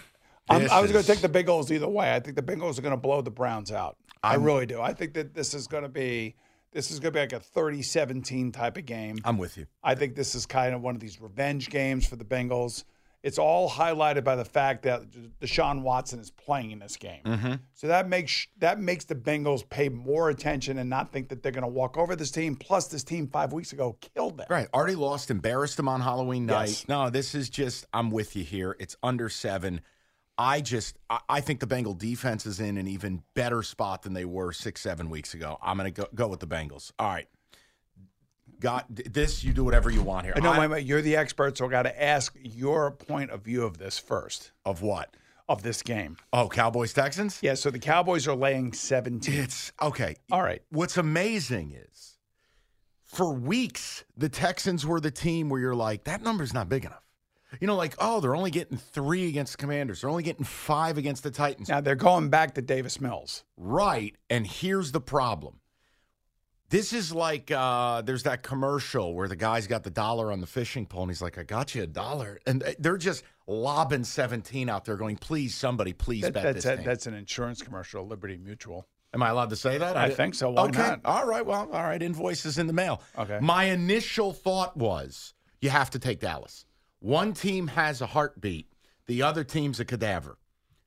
I'm, 0.49 0.71
I 0.71 0.81
was 0.81 0.93
going 0.93 1.05
to 1.05 1.13
take 1.13 1.21
the 1.21 1.29
Bengals 1.29 1.71
either 1.71 1.89
way. 1.89 2.15
I 2.15 2.21
think 2.21 2.37
the 2.37 2.43
Bengals 2.43 2.79
are 2.79 2.83
going 2.83 2.93
to 2.93 3.01
blow 3.01 3.21
the 3.21 3.31
Browns 3.31 3.73
out. 3.73 3.97
i 4.23 4.33
I'm- 4.33 4.45
really 4.45 4.67
do. 4.67 4.81
I 4.81 4.93
think 4.93 5.15
that 5.15 5.35
this 5.35 5.55
is 5.55 5.67
going 5.67 5.83
to 5.85 5.89
be 5.89 6.37
this 6.73 6.91
is 6.91 7.01
going 7.01 7.13
to 7.13 7.17
be 7.17 7.21
like 7.21 7.33
a 7.33 7.41
30-17 7.41 8.53
type 8.53 8.77
of 8.77 8.85
game. 8.85 9.17
I'm 9.25 9.39
with 9.39 9.57
you. 9.57 9.67
I 9.83 9.95
think 9.95 10.15
this 10.15 10.35
is 10.35 10.45
kind 10.47 10.75
of 10.75 10.83
one 10.83 10.95
of 10.95 11.01
these 11.01 11.21
revenge 11.21 11.71
games 11.71 12.07
for 12.07 12.17
the 12.17 12.25
Bengals. 12.27 12.85
It's 13.23 13.39
all 13.39 13.69
highlighted 13.69 14.23
by 14.23 14.37
the 14.37 14.45
fact 14.45 14.85
that 14.85 15.03
Deshaun 15.41 15.83
Watson 15.83 16.21
is 16.21 16.31
playing 16.31 16.71
in 16.71 16.79
this 16.79 16.97
game. 16.97 17.23
Mm-hmm. 17.25 17.55
So 17.75 17.89
that 17.89 18.09
makes 18.09 18.47
that 18.59 18.79
makes 18.79 19.07
the 19.07 19.17
Bengals 19.17 19.69
pay 19.69 19.89
more 19.89 20.31
attention 20.31 20.79
and 20.79 20.89
not 20.89 21.11
think 21.11 21.29
that 21.31 21.43
they're 21.43 21.53
going 21.53 21.63
to 21.63 21.69
walk 21.69 21.97
over 21.99 22.15
this 22.15 22.31
team. 22.31 22.55
Plus, 22.55 22.87
this 22.87 23.03
team 23.03 23.27
five 23.27 23.53
weeks 23.53 23.73
ago 23.73 23.97
killed 24.15 24.39
them. 24.39 24.47
Right, 24.49 24.69
already 24.73 24.95
lost, 24.95 25.31
embarrassed 25.31 25.77
them 25.77 25.89
on 25.89 26.01
Halloween 26.01 26.47
night. 26.47 26.69
Yes. 26.69 26.89
No, 26.89 27.11
this 27.11 27.35
is 27.35 27.51
just. 27.51 27.87
I'm 27.93 28.11
with 28.11 28.37
you 28.37 28.45
here. 28.45 28.77
It's 28.79 28.97
under 29.03 29.29
seven. 29.29 29.81
I 30.41 30.61
just, 30.61 30.97
I, 31.29 31.41
think 31.41 31.59
the 31.59 31.67
Bengal 31.67 31.95
defense 31.95 32.47
is 32.47 32.61
in 32.61 32.79
an 32.79 32.87
even 32.87 33.25
better 33.35 33.65
spot 33.65 34.03
than 34.03 34.13
they 34.13 34.25
were 34.25 34.53
six, 34.53 34.81
seven 34.81 35.11
weeks 35.11 35.35
ago. 35.35 35.59
I'm 35.61 35.77
going 35.77 35.93
to 35.93 36.03
go 36.03 36.09
go 36.15 36.29
with 36.29 36.39
the 36.39 36.47
Bengals. 36.47 36.93
All 36.97 37.09
right. 37.09 37.27
Got 38.61 38.87
this. 38.89 39.45
You 39.45 39.53
do 39.53 39.65
whatever 39.65 39.91
you 39.91 40.03
want 40.03 40.25
here. 40.25 40.35
I 40.37 40.41
know, 40.41 40.51
I- 40.53 40.67
wait, 40.67 40.87
you're 40.87 41.03
the 41.03 41.17
expert, 41.17 41.57
so 41.59 41.67
I 41.67 41.71
got 41.71 41.83
to 41.83 42.03
ask 42.03 42.37
your 42.43 42.91
point 42.91 43.31
of 43.31 43.43
view 43.43 43.65
of 43.65 43.79
this 43.79 43.99
first 43.99 44.53
of 44.65 44.83
what? 44.83 45.15
of 45.49 45.63
this 45.63 45.83
game. 45.83 46.19
Oh, 46.31 46.47
Cowboys 46.47 46.93
Texans. 46.93 47.39
Yeah, 47.41 47.55
so 47.55 47.71
the 47.71 47.79
Cowboys 47.79 48.29
are 48.29 48.35
laying 48.35 48.75
17. 48.75 49.33
It's 49.35 49.73
okay. 49.81 50.17
All 50.31 50.43
right. 50.43 50.61
What's 50.69 50.99
amazing 50.99 51.73
is 51.73 52.19
for 53.05 53.33
weeks, 53.33 54.05
the 54.17 54.29
Texans 54.29 54.85
were 54.85 55.01
the 55.01 55.11
team 55.11 55.49
where 55.49 55.59
you're 55.61 55.75
like, 55.75 56.05
that 56.05 56.23
number's 56.23 56.53
not 56.53 56.69
big 56.69 56.85
enough. 56.85 57.03
You 57.61 57.67
know, 57.67 57.77
like, 57.77 57.95
oh, 57.99 58.21
they're 58.21 58.37
only 58.37 58.51
getting 58.51 58.77
three 58.77 59.27
against 59.29 59.53
the 59.53 59.59
Commanders. 59.59 60.03
They're 60.03 60.11
only 60.11 60.23
getting 60.23 60.45
five 60.45 60.99
against 60.99 61.23
the 61.23 61.31
Titans. 61.31 61.71
Now 61.71 61.81
they're 61.81 61.95
going 61.95 62.29
back 62.29 62.55
to 62.57 62.63
Davis 62.63 63.01
Mills. 63.01 63.43
Right. 63.57 64.15
And 64.29 64.47
here's 64.47 64.93
the 64.93 65.01
problem. 65.01 65.61
This 66.71 66.93
is 66.93 67.13
like 67.15 67.51
uh, 67.51 68.03
there's 68.03 68.25
that 68.25 68.43
commercial 68.43 69.15
where 69.15 69.27
the 69.27 69.37
guy's 69.37 69.67
got 69.67 69.85
the 69.85 69.91
dollar 69.91 70.31
on 70.31 70.41
the 70.41 70.47
fishing 70.47 70.85
pole 70.85 71.03
and 71.03 71.11
he's 71.11 71.23
like, 71.23 71.39
I 71.39 71.43
got 71.43 71.75
you 71.75 71.83
a 71.83 71.87
dollar. 71.87 72.39
And 72.47 72.63
they're 72.79 72.99
just 72.99 73.25
lobbing 73.47 74.05
17 74.05 74.69
out 74.69 74.85
there 74.85 74.97
going, 74.97 75.17
please, 75.17 75.55
somebody, 75.55 75.95
please 75.95 76.23
That- 76.23 76.35
bet 76.35 76.43
that's, 76.43 76.55
this 76.57 76.65
a- 76.67 76.77
thing. 76.77 76.85
that's 76.87 77.07
an 77.07 77.15
insurance 77.15 77.63
commercial, 77.63 78.07
Liberty 78.07 78.37
Mutual. 78.37 78.87
Am 79.15 79.23
I 79.23 79.31
allowed 79.31 79.49
to 79.51 79.57
say 79.57 79.79
that? 79.79 79.97
I 79.97 80.11
think 80.11 80.35
so. 80.35 80.51
Why 80.51 80.65
okay. 80.65 80.79
not? 80.79 81.01
All 81.07 81.27
right. 81.27 81.45
Well, 81.45 81.71
all 81.73 81.83
right. 81.83 82.03
Invoices 82.03 82.59
in 82.59 82.67
the 82.67 82.75
mail. 82.75 83.01
Okay. 83.19 83.39
My 83.41 83.65
initial 83.65 84.35
thought 84.35 84.77
was 84.77 85.33
you 85.63 85.71
have 85.71 85.89
to 85.91 85.99
take 85.99 86.21
Dallas. 86.21 86.67
One 87.01 87.33
team 87.33 87.69
has 87.69 88.03
a 88.03 88.07
heartbeat, 88.07 88.71
the 89.07 89.23
other 89.23 89.45
team's 89.45 89.81
a 89.81 89.87
cadaver. 89.87 90.37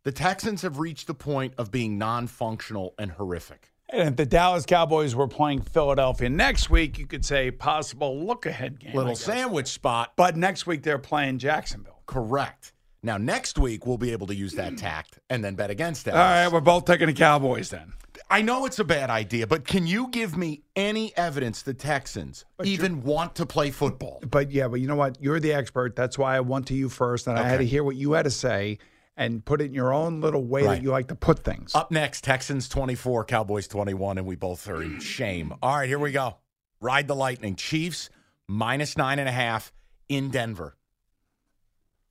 The 0.03 0.11
Texans 0.11 0.61
have 0.61 0.77
reached 0.77 1.07
the 1.07 1.15
point 1.15 1.55
of 1.57 1.71
being 1.71 1.97
non 1.97 2.27
functional 2.27 2.93
and 2.99 3.11
horrific. 3.11 3.70
And 3.91 4.08
if 4.08 4.15
the 4.15 4.25
Dallas 4.25 4.65
Cowboys 4.65 5.15
were 5.15 5.27
playing 5.27 5.62
Philadelphia 5.62 6.30
next 6.30 6.69
week, 6.69 6.97
you 6.97 7.06
could 7.06 7.25
say 7.25 7.51
possible 7.51 8.25
look 8.25 8.45
ahead 8.45 8.80
game. 8.80 8.95
Little 8.95 9.15
sandwich 9.15 9.67
spot. 9.67 10.13
But 10.15 10.38
next 10.38 10.65
week 10.65 10.84
they're 10.84 10.97
playing 10.97 11.39
Jacksonville. 11.39 12.01
Correct. 12.06 12.73
Now, 13.04 13.17
next 13.17 13.58
week, 13.58 13.88
we'll 13.88 13.97
be 13.97 14.12
able 14.12 14.27
to 14.27 14.36
use 14.36 14.54
that 14.54 14.77
tact 14.77 15.17
and 15.30 15.43
then 15.43 15.56
bet 15.56 15.71
against 15.71 16.06
Dallas. 16.06 16.19
All 16.19 16.23
right, 16.23 16.54
we're 16.54 16.62
both 16.62 16.86
taking 16.86 17.08
the 17.08 17.13
Cowboys 17.13 17.71
then. 17.71 17.93
I 18.30 18.43
know 18.43 18.65
it's 18.67 18.77
a 18.77 18.84
bad 18.84 19.10
idea, 19.10 19.47
but 19.47 19.65
can 19.65 19.88
you 19.88 20.08
give 20.10 20.38
me 20.38 20.62
any 20.75 21.12
evidence 21.17 21.63
the 21.63 21.73
Texans 21.73 22.45
even 22.63 23.01
want 23.01 23.36
to 23.36 23.45
play 23.45 23.71
football? 23.71 24.21
But 24.30 24.51
yeah, 24.51 24.67
but 24.67 24.80
you 24.80 24.88
know 24.88 24.95
what? 24.95 25.17
You're 25.19 25.39
the 25.39 25.51
expert. 25.51 25.95
That's 25.95 26.17
why 26.17 26.38
I 26.38 26.41
went 26.41 26.67
to 26.67 26.75
you 26.75 26.89
first, 26.89 27.25
and 27.27 27.39
I 27.39 27.47
had 27.47 27.58
to 27.58 27.65
hear 27.65 27.84
what 27.84 27.95
you 27.95 28.12
had 28.12 28.23
to 28.23 28.32
say 28.32 28.77
and 29.17 29.43
put 29.45 29.62
it 29.62 29.65
in 29.65 29.74
your 29.74 29.93
own 29.93 30.21
little 30.21 30.43
way 30.43 30.63
Right. 30.63 30.76
that 30.76 30.84
you 30.84 30.91
like 30.91 31.08
to 31.10 31.15
put 31.15 31.39
things. 31.43 31.76
Up 31.76 31.91
next, 31.91 32.24
Texans 32.24 32.67
24, 32.69 33.26
Cowboys 33.26 33.67
21, 33.67 34.17
and 34.17 34.26
we 34.26 34.36
both 34.36 34.67
are 34.67 34.82
in 34.82 35.00
shame. 35.00 35.54
All 35.62 35.76
right, 35.78 35.88
here 35.89 36.00
we 36.00 36.12
go. 36.12 36.38
Ride 36.80 37.08
the 37.08 37.15
Lightning. 37.15 37.56
Chiefs 37.56 38.10
minus 38.47 38.97
nine 38.97 39.19
and 39.19 39.30
a 39.30 39.32
half 39.34 39.71
in 40.10 40.30
Denver. 40.30 40.76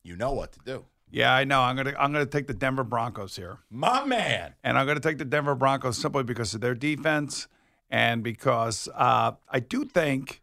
You 0.03 0.17
know 0.17 0.33
what 0.33 0.53
to 0.53 0.61
do. 0.65 0.85
Yeah, 1.11 1.35
I 1.35 1.45
know. 1.45 1.61
I'm 1.61 1.75
gonna 1.77 1.95
I'm 1.99 2.13
gonna 2.13 2.25
take 2.25 2.47
the 2.47 2.55
Denver 2.55 2.85
Broncos 2.85 3.35
here, 3.35 3.59
My 3.69 4.05
man. 4.05 4.55
and 4.63 4.79
I'm 4.79 4.87
gonna 4.87 5.01
take 5.01 5.19
the 5.19 5.25
Denver 5.25 5.55
Broncos 5.57 5.99
simply 5.99 6.23
because 6.23 6.55
of 6.55 6.61
their 6.61 6.75
defense 6.77 7.49
and 7.91 8.23
because 8.23 8.89
uh, 8.95 9.33
I 9.49 9.59
do 9.59 9.85
think, 9.85 10.41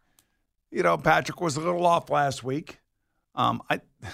you 0.70 0.82
know, 0.82 0.98
Patrick 0.98 1.40
was 1.40 1.56
a 1.56 1.60
little 1.60 1.86
off 1.86 2.10
last 2.10 2.44
week. 2.44 2.80
Um, 3.34 3.62
I 3.70 3.80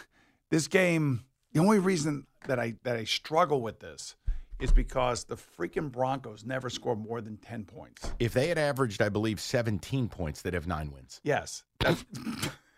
this 0.51 0.69
game, 0.69 1.25
the 1.53 1.59
only 1.61 1.81
reason 1.81 2.27
that 2.47 2.59
I 2.59 2.75
that 2.85 2.97
I 2.97 3.05
struggle 3.05 3.61
with 3.61 3.81
this 3.81 4.17
is 4.61 4.73
because 4.73 5.25
the 5.25 5.37
freaking 5.37 5.91
Broncos 5.91 6.45
never 6.45 6.71
score 6.71 6.97
more 6.97 7.21
than 7.21 7.37
ten 7.39 7.65
points. 7.65 8.13
If 8.19 8.33
they 8.33 8.49
had 8.49 8.59
averaged, 8.59 9.03
I 9.03 9.09
believe, 9.09 9.41
17 9.41 10.09
points, 10.09 10.43
they'd 10.43 10.55
have 10.55 10.69
nine 10.69 10.93
wins. 10.93 11.21
Yes, 11.25 11.65
that's, 11.81 12.05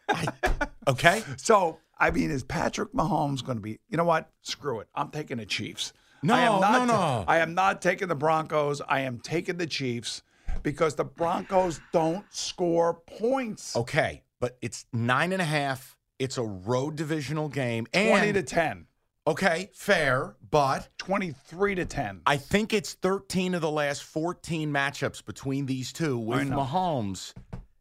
Okay? 0.89 1.23
So, 1.37 1.79
I 1.99 2.11
mean, 2.11 2.31
is 2.31 2.45
Patrick 2.45 2.93
Mahomes 2.93 3.45
going 3.45 3.59
to 3.59 3.63
be? 3.63 3.79
You 3.89 3.97
know 3.97 4.05
what? 4.05 4.31
Screw 4.43 4.81
it. 4.81 4.89
I'm 4.95 5.11
taking 5.11 5.39
the 5.39 5.47
Chiefs. 5.47 5.93
No, 6.23 6.35
I 6.35 6.41
am 6.41 6.61
not 6.61 6.87
no, 6.87 6.95
no. 6.95 7.25
I 7.29 7.39
am 7.39 7.55
not 7.55 7.83
taking 7.83 8.09
the 8.09 8.15
Broncos. 8.15 8.81
I 8.89 9.01
am 9.01 9.19
taking 9.19 9.59
the 9.59 9.67
Chiefs 9.67 10.23
because 10.63 10.95
the 10.95 11.05
Broncos 11.05 11.81
don't 11.93 12.25
score 12.31 12.95
points. 13.07 13.77
Okay. 13.77 14.23
But 14.41 14.57
it's 14.63 14.87
nine 14.93 15.33
and 15.33 15.43
a 15.43 15.47
half. 15.47 15.97
It's 16.19 16.39
a 16.39 16.45
road 16.45 16.97
divisional 16.97 17.49
game. 17.49 17.87
And, 17.93 18.11
Twenty 18.11 18.33
to 18.33 18.43
ten. 18.43 18.87
Okay, 19.27 19.71
fair, 19.75 20.37
but 20.51 20.89
Twenty-three 20.99 21.75
to 21.77 21.85
ten. 21.85 22.21
I 22.27 22.37
think 22.37 22.73
it's 22.73 22.95
13 22.95 23.55
of 23.55 23.61
the 23.61 23.71
last 23.71 24.05
14 24.05 24.73
matchups 24.73 25.25
between 25.25 25.67
these 25.67 25.93
two 25.93 26.19
with. 26.19 26.49
Mahomes. 26.49 27.35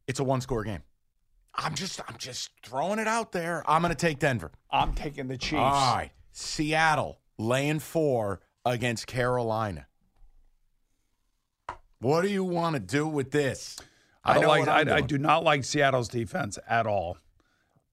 It's 0.07 0.19
a 0.19 0.23
one 0.23 0.41
score 0.41 0.63
game. 0.63 0.83
I'm 1.55 1.73
just 1.73 2.01
I'm 2.07 2.17
just 2.17 2.51
throwing 2.63 2.99
it 2.99 3.07
out 3.07 3.31
there. 3.31 3.63
I'm 3.67 3.81
going 3.81 3.93
to 3.93 3.97
take 3.97 4.19
Denver. 4.19 4.51
I'm 4.69 4.93
taking 4.93 5.27
the 5.27 5.37
Chiefs. 5.37 5.61
All 5.61 5.95
right. 5.95 6.11
Seattle 6.31 7.21
laying 7.37 7.79
4 7.79 8.41
against 8.65 9.07
Carolina. 9.07 9.87
What 11.99 12.21
do 12.23 12.27
you 12.27 12.43
want 12.43 12.75
to 12.75 12.79
do 12.79 13.07
with 13.07 13.31
this? 13.31 13.77
I 14.23 14.35
don't 14.35 14.47
like. 14.47 14.67
I, 14.67 14.97
I 14.97 15.01
do 15.01 15.17
not 15.17 15.43
like 15.43 15.63
Seattle's 15.63 16.09
defense 16.09 16.59
at 16.67 16.87
all. 16.87 17.17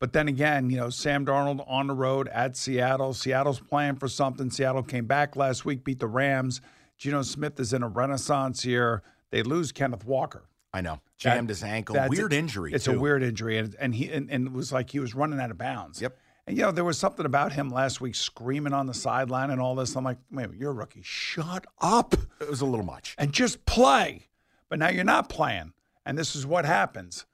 But 0.03 0.13
then 0.13 0.27
again, 0.27 0.69
you 0.69 0.79
know, 0.79 0.91
Sam 0.91 1.25
Darnold 1.25 1.65
on 1.71 1.87
the 1.87 1.95
road 1.95 2.27
at 2.27 2.57
Seattle. 2.57 3.15
Seattle's 3.15 3.61
playing 3.61 3.95
for 3.95 4.09
something. 4.09 4.51
Seattle 4.51 4.83
came 4.83 5.07
back 5.07 5.37
last 5.37 5.65
week, 5.65 5.85
beat 5.85 6.01
the 6.01 6.09
Rams. 6.09 6.61
Geno 6.99 7.23
Smith 7.23 7.61
is 7.61 7.73
in 7.73 7.85
a 7.85 7.89
renaissance 7.89 8.65
here. 8.65 9.05
They 9.31 9.45
lose 9.45 9.71
Kenneth 9.71 10.05
Walker. 10.05 10.43
I 10.75 10.81
know. 10.81 10.99
Jammed 11.19 11.47
That- 11.47 11.53
his 11.53 11.63
ankle. 11.63 11.95
Weird 12.09 12.33
a- 12.33 12.37
injury. 12.37 12.73
It's 12.73 12.87
too. 12.87 12.95
a 12.97 12.99
weird 12.99 13.23
injury, 13.23 13.59
and 13.59 13.77
and 13.79 13.95
he 13.95 14.11
and, 14.11 14.29
and 14.29 14.49
it 14.49 14.53
was 14.53 14.73
like 14.73 14.91
he 14.91 14.99
was 14.99 15.15
running 15.15 15.39
out 15.39 15.53
of 15.53 15.59
bounds. 15.59 16.03
Yep. 16.03 16.19
And 16.49 16.57
you 16.57 16.65
know 16.65 16.73
there 16.73 16.83
was 16.83 16.99
something 16.99 17.25
about 17.25 17.53
him 17.53 17.71
last 17.71 18.01
week 18.01 18.17
screaming 18.17 18.73
on 18.73 18.89
the 18.89 18.95
sideline 18.95 19.51
and 19.53 19.61
all 19.61 19.77
this. 19.77 19.95
I'm 19.95 20.03
like, 20.03 20.19
wait, 20.33 20.49
you're 20.59 20.73
a 20.73 20.75
rookie. 20.75 21.03
Shut 21.05 21.65
up 21.81 22.15
It 22.41 22.51
was 22.51 22.61
a 22.61 22.67
little 22.67 22.85
much. 22.85 23.15
and 23.19 23.31
just 23.33 23.65
play. 23.67 24.27
But 24.69 24.81
now 24.81 24.89
you're 24.89 25.05
not 25.05 25.29
playing, 25.29 25.75
and 26.05 26.19
this 26.19 26.35
is 26.35 26.45
what 26.45 26.65
happens. 26.65 27.25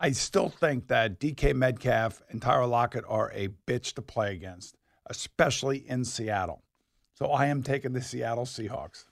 I 0.00 0.12
still 0.12 0.48
think 0.48 0.88
that 0.88 1.18
DK 1.18 1.54
Metcalf 1.54 2.22
and 2.30 2.40
Tyler 2.40 2.66
Lockett 2.66 3.04
are 3.08 3.30
a 3.34 3.48
bitch 3.66 3.94
to 3.94 4.02
play 4.02 4.32
against, 4.32 4.76
especially 5.06 5.78
in 5.88 6.04
Seattle. 6.04 6.62
So 7.14 7.26
I 7.26 7.46
am 7.46 7.62
taking 7.62 7.92
the 7.92 8.02
Seattle 8.02 8.44
Seahawks. 8.44 9.04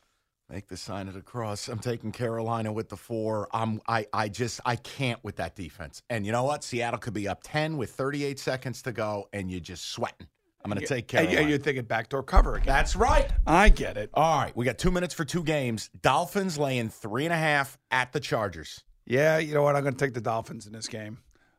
Make 0.49 0.68
the 0.68 0.77
sign 0.77 1.09
of 1.09 1.14
the 1.14 1.22
cross. 1.22 1.66
I'm 1.66 1.81
taking 1.81 2.12
Carolina 2.12 2.72
with 2.72 2.88
the 2.88 2.96
four. 2.96 3.49
I'm 3.53 3.81
I 3.88 4.07
I 4.12 4.29
just 4.29 4.61
I 4.64 4.77
can't 4.77 5.22
with 5.25 5.37
that 5.37 5.57
defense. 5.57 6.03
And 6.09 6.25
you 6.25 6.31
know 6.31 6.44
what? 6.44 6.62
Seattle 6.62 7.01
could 7.01 7.14
be 7.14 7.27
up 7.27 7.40
10 7.42 7.77
with 7.77 7.90
38 7.90 8.38
seconds 8.38 8.81
to 8.83 8.92
go, 8.92 9.29
and 9.33 9.51
you're 9.51 9.59
just 9.59 9.90
sweating. 9.90 10.29
I'm 10.64 10.70
gonna 10.70 10.87
take 10.87 11.12
And 11.14 11.27
Carolina. 11.29 11.49
you're 11.49 11.59
thinking 11.59 11.85
backdoor 11.85 12.22
cover 12.22 12.55
again. 12.55 12.66
That's 12.66 12.94
right. 12.94 13.29
I 13.44 13.70
get 13.70 13.96
it. 13.96 14.11
All 14.14 14.38
right, 14.40 14.57
we 14.57 14.64
got 14.64 14.79
two 14.79 14.92
minutes 14.92 15.14
for 15.14 15.25
two 15.25 15.42
games. 15.42 15.90
Dolphins 16.01 16.59
laying 16.59 16.90
three 16.90 17.25
and 17.25 17.35
a 17.35 17.37
half 17.37 17.77
at 17.90 18.12
the 18.12 18.20
Chargers. 18.20 18.85
Yeah, 19.07 19.38
you 19.38 19.55
know 19.55 19.62
what? 19.62 19.77
I'm 19.77 19.83
going 19.83 19.95
to 19.95 20.05
take 20.05 20.14
the 20.14 20.21
Dolphins 20.21 20.66
in 20.66 20.73
this 20.73 20.88
game. 20.88 21.19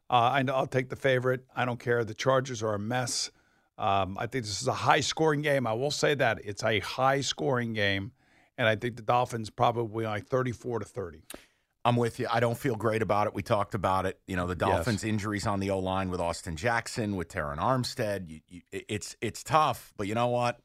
Uh, 0.09 0.31
I 0.33 0.43
know 0.43 0.53
I'll 0.53 0.67
take 0.67 0.89
the 0.89 0.95
favorite. 0.95 1.45
I 1.55 1.65
don't 1.65 1.79
care. 1.79 2.03
The 2.03 2.13
Chargers 2.13 2.61
are 2.61 2.73
a 2.73 2.79
mess. 2.79 3.31
Um, 3.77 4.17
I 4.19 4.27
think 4.27 4.45
this 4.45 4.61
is 4.61 4.67
a 4.67 4.73
high 4.73 5.01
scoring 5.01 5.41
game. 5.41 5.67
I 5.67 5.73
will 5.73 5.91
say 5.91 6.15
that 6.15 6.39
it's 6.43 6.63
a 6.63 6.79
high 6.79 7.21
scoring 7.21 7.73
game, 7.73 8.11
and 8.57 8.67
I 8.67 8.75
think 8.75 8.95
the 8.95 9.01
Dolphins 9.01 9.49
probably 9.49 10.05
like 10.05 10.27
34 10.27 10.79
to 10.79 10.85
30. 10.85 11.23
I'm 11.85 11.95
with 11.95 12.19
you. 12.19 12.27
I 12.29 12.41
don't 12.41 12.57
feel 12.57 12.75
great 12.75 13.01
about 13.01 13.27
it. 13.27 13.33
We 13.33 13.43
talked 13.43 13.73
about 13.73 14.05
it. 14.05 14.19
You 14.27 14.35
know, 14.35 14.47
the 14.47 14.55
Dolphins' 14.55 15.05
injuries 15.05 15.47
on 15.47 15.61
the 15.61 15.69
O 15.69 15.79
line 15.79 16.09
with 16.09 16.19
Austin 16.19 16.57
Jackson, 16.57 17.15
with 17.15 17.29
Terron 17.29 17.57
Armstead. 17.57 18.29
You, 18.29 18.41
you, 18.49 18.61
it's 18.71 19.15
it's 19.21 19.41
tough, 19.41 19.93
but 19.95 20.05
you 20.07 20.15
know 20.15 20.27
what? 20.27 20.59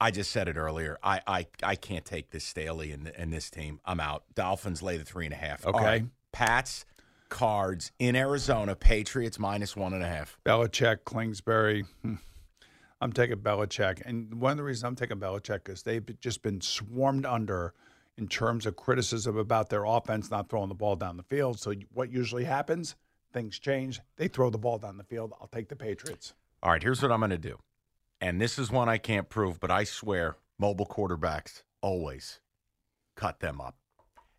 I 0.00 0.10
just 0.10 0.30
said 0.30 0.48
it 0.48 0.56
earlier. 0.56 0.98
I 1.02 1.20
I, 1.26 1.46
I 1.62 1.76
can't 1.76 2.04
take 2.04 2.30
this 2.30 2.44
Staley 2.44 2.92
and 2.92 3.08
and 3.16 3.32
this 3.32 3.50
team. 3.50 3.80
I'm 3.84 4.00
out. 4.00 4.24
Dolphins 4.34 4.82
lay 4.82 4.96
the 4.96 5.04
three 5.04 5.26
and 5.26 5.34
a 5.34 5.38
half. 5.38 5.66
Okay. 5.66 5.84
right. 5.84 6.04
Pats, 6.32 6.84
Cards 7.28 7.92
in 7.98 8.16
Arizona. 8.16 8.74
Patriots 8.74 9.38
minus 9.38 9.76
one 9.76 9.92
and 9.92 10.02
a 10.02 10.08
half. 10.08 10.38
Belichick, 10.44 10.98
Kingsbury. 11.10 11.84
hmm. 12.02 12.14
I'm 13.02 13.12
taking 13.12 13.38
Belichick, 13.38 14.02
and 14.04 14.34
one 14.34 14.52
of 14.52 14.58
the 14.58 14.62
reasons 14.62 14.84
I'm 14.84 14.94
taking 14.94 15.18
Belichick 15.18 15.70
is 15.70 15.82
they've 15.82 16.04
just 16.20 16.42
been 16.42 16.60
swarmed 16.60 17.24
under 17.24 17.72
in 18.18 18.28
terms 18.28 18.66
of 18.66 18.76
criticism 18.76 19.38
about 19.38 19.70
their 19.70 19.84
offense 19.84 20.30
not 20.30 20.50
throwing 20.50 20.68
the 20.68 20.74
ball 20.74 20.96
down 20.96 21.16
the 21.16 21.22
field. 21.22 21.58
So 21.58 21.72
what 21.94 22.12
usually 22.12 22.44
happens? 22.44 22.96
Things 23.32 23.58
change. 23.58 24.00
They 24.16 24.28
throw 24.28 24.50
the 24.50 24.58
ball 24.58 24.76
down 24.76 24.98
the 24.98 25.04
field. 25.04 25.32
I'll 25.40 25.48
take 25.48 25.68
the 25.70 25.76
Patriots. 25.76 26.34
All 26.62 26.72
right, 26.72 26.82
here's 26.82 27.00
what 27.00 27.10
I'm 27.10 27.20
going 27.20 27.30
to 27.30 27.38
do. 27.38 27.58
And 28.20 28.40
this 28.40 28.58
is 28.58 28.70
one 28.70 28.88
I 28.88 28.98
can't 28.98 29.28
prove, 29.28 29.60
but 29.60 29.70
I 29.70 29.84
swear 29.84 30.36
mobile 30.58 30.86
quarterbacks 30.86 31.62
always 31.80 32.40
cut 33.16 33.40
them 33.40 33.60
up. 33.60 33.76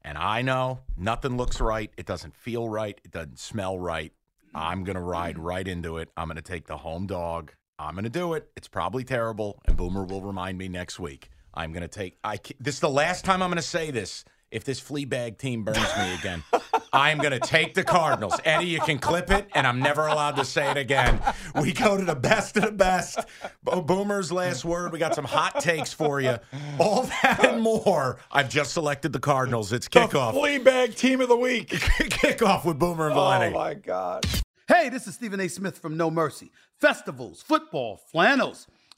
And 0.03 0.17
I 0.17 0.41
know 0.41 0.79
nothing 0.97 1.37
looks 1.37 1.59
right. 1.59 1.91
It 1.97 2.05
doesn't 2.05 2.35
feel 2.35 2.67
right. 2.67 2.99
It 3.03 3.11
doesn't 3.11 3.39
smell 3.39 3.77
right. 3.77 4.13
I'm 4.53 4.83
going 4.83 4.95
to 4.95 5.01
ride 5.01 5.37
mm. 5.37 5.43
right 5.43 5.67
into 5.67 5.97
it. 5.97 6.09
I'm 6.17 6.27
going 6.27 6.35
to 6.35 6.41
take 6.41 6.67
the 6.67 6.77
home 6.77 7.07
dog. 7.07 7.53
I'm 7.79 7.93
going 7.93 8.03
to 8.03 8.09
do 8.09 8.33
it. 8.33 8.49
It's 8.55 8.67
probably 8.67 9.03
terrible, 9.03 9.59
and 9.65 9.75
Boomer 9.75 10.03
will 10.03 10.21
remind 10.21 10.57
me 10.57 10.67
next 10.67 10.99
week. 10.99 11.29
I'm 11.53 11.71
going 11.71 11.81
to 11.81 11.87
take. 11.87 12.17
I. 12.23 12.39
This 12.59 12.75
is 12.75 12.81
the 12.81 12.89
last 12.89 13.25
time 13.25 13.41
I'm 13.41 13.49
going 13.49 13.57
to 13.57 13.61
say 13.61 13.91
this. 13.91 14.23
If 14.51 14.65
this 14.65 14.81
flea 14.81 15.05
bag 15.05 15.37
team 15.37 15.63
burns 15.63 15.77
me 15.97 16.13
again, 16.15 16.43
I'm 16.91 17.19
going 17.19 17.31
to 17.31 17.39
take 17.39 17.73
the 17.73 17.85
Cardinals. 17.85 18.35
Eddie, 18.43 18.65
you 18.65 18.81
can 18.81 18.99
clip 18.99 19.31
it, 19.31 19.47
and 19.55 19.65
I'm 19.65 19.79
never 19.79 20.07
allowed 20.07 20.35
to 20.35 20.43
say 20.45 20.69
it 20.69 20.75
again. 20.75 21.21
We 21.55 21.71
go 21.71 21.95
to 21.95 22.03
the 22.03 22.15
best 22.15 22.57
of 22.57 22.63
the 22.63 22.71
best. 22.73 23.19
Bo- 23.63 23.81
Boomer's 23.81 24.29
last 24.29 24.65
word. 24.65 24.91
We 24.91 24.99
got 24.99 25.15
some 25.15 25.23
hot 25.23 25.61
takes 25.61 25.93
for 25.93 26.19
you. 26.19 26.37
All 26.79 27.03
that 27.03 27.45
and 27.45 27.61
more. 27.61 28.17
I've 28.29 28.49
just 28.49 28.73
selected 28.73 29.13
the 29.13 29.19
Cardinals. 29.19 29.71
It's 29.71 29.87
kickoff. 29.87 30.33
Flea 30.33 30.57
bag 30.57 30.95
team 30.95 31.21
of 31.21 31.29
the 31.29 31.37
week. 31.37 31.69
kickoff 31.69 32.65
with 32.65 32.77
Boomer 32.77 33.05
and 33.07 33.15
Valenti. 33.15 33.55
oh 33.55 33.57
my 33.57 33.73
God. 33.73 34.25
Hey, 34.67 34.89
this 34.89 35.07
is 35.07 35.15
Stephen 35.15 35.39
A. 35.39 35.47
Smith 35.47 35.77
from 35.77 35.95
No 35.95 36.11
Mercy. 36.11 36.51
Festivals, 36.81 37.41
football, 37.41 38.01
flannels. 38.11 38.67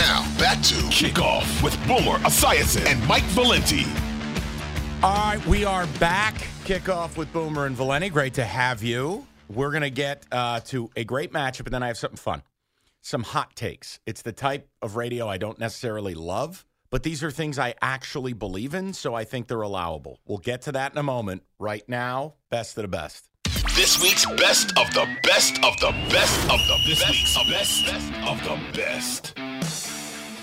Now, 0.00 0.22
back 0.38 0.62
to 0.62 0.74
Kickoff 0.88 1.62
with 1.62 1.76
Boomer 1.86 2.16
Esiason 2.20 2.86
and 2.86 3.06
Mike 3.06 3.22
Valenti. 3.24 3.84
All 5.02 5.12
right, 5.12 5.46
we 5.46 5.66
are 5.66 5.86
back. 5.98 6.36
Kickoff 6.64 7.18
with 7.18 7.30
Boomer 7.34 7.66
and 7.66 7.76
Valenti. 7.76 8.08
Great 8.08 8.32
to 8.34 8.44
have 8.44 8.82
you. 8.82 9.26
We're 9.50 9.68
going 9.68 9.82
to 9.82 9.90
get 9.90 10.24
uh, 10.32 10.60
to 10.60 10.88
a 10.96 11.04
great 11.04 11.34
matchup, 11.34 11.66
and 11.66 11.74
then 11.74 11.82
I 11.82 11.88
have 11.88 11.98
something 11.98 12.16
fun. 12.16 12.42
Some 13.02 13.22
hot 13.24 13.54
takes. 13.54 14.00
It's 14.06 14.22
the 14.22 14.32
type 14.32 14.70
of 14.80 14.96
radio 14.96 15.28
I 15.28 15.36
don't 15.36 15.58
necessarily 15.58 16.14
love, 16.14 16.64
but 16.88 17.02
these 17.02 17.22
are 17.22 17.30
things 17.30 17.58
I 17.58 17.74
actually 17.82 18.32
believe 18.32 18.72
in, 18.72 18.94
so 18.94 19.14
I 19.14 19.24
think 19.24 19.48
they're 19.48 19.60
allowable. 19.60 20.18
We'll 20.24 20.38
get 20.38 20.62
to 20.62 20.72
that 20.72 20.92
in 20.92 20.98
a 20.98 21.02
moment. 21.02 21.42
Right 21.58 21.86
now, 21.90 22.36
best 22.48 22.78
of 22.78 22.82
the 22.82 22.88
best. 22.88 23.28
This 23.76 24.00
week's 24.02 24.24
best 24.24 24.70
of 24.78 24.94
the 24.94 25.06
best 25.24 25.62
of 25.62 25.78
the 25.78 25.92
best 26.08 26.42
of 26.44 26.58
the 26.68 26.78
this 26.86 27.04
best 27.04 27.38
of 27.38 27.46
best, 27.48 27.84
best 27.84 28.12
of 28.26 28.42
the 28.44 28.78
best. 28.78 29.49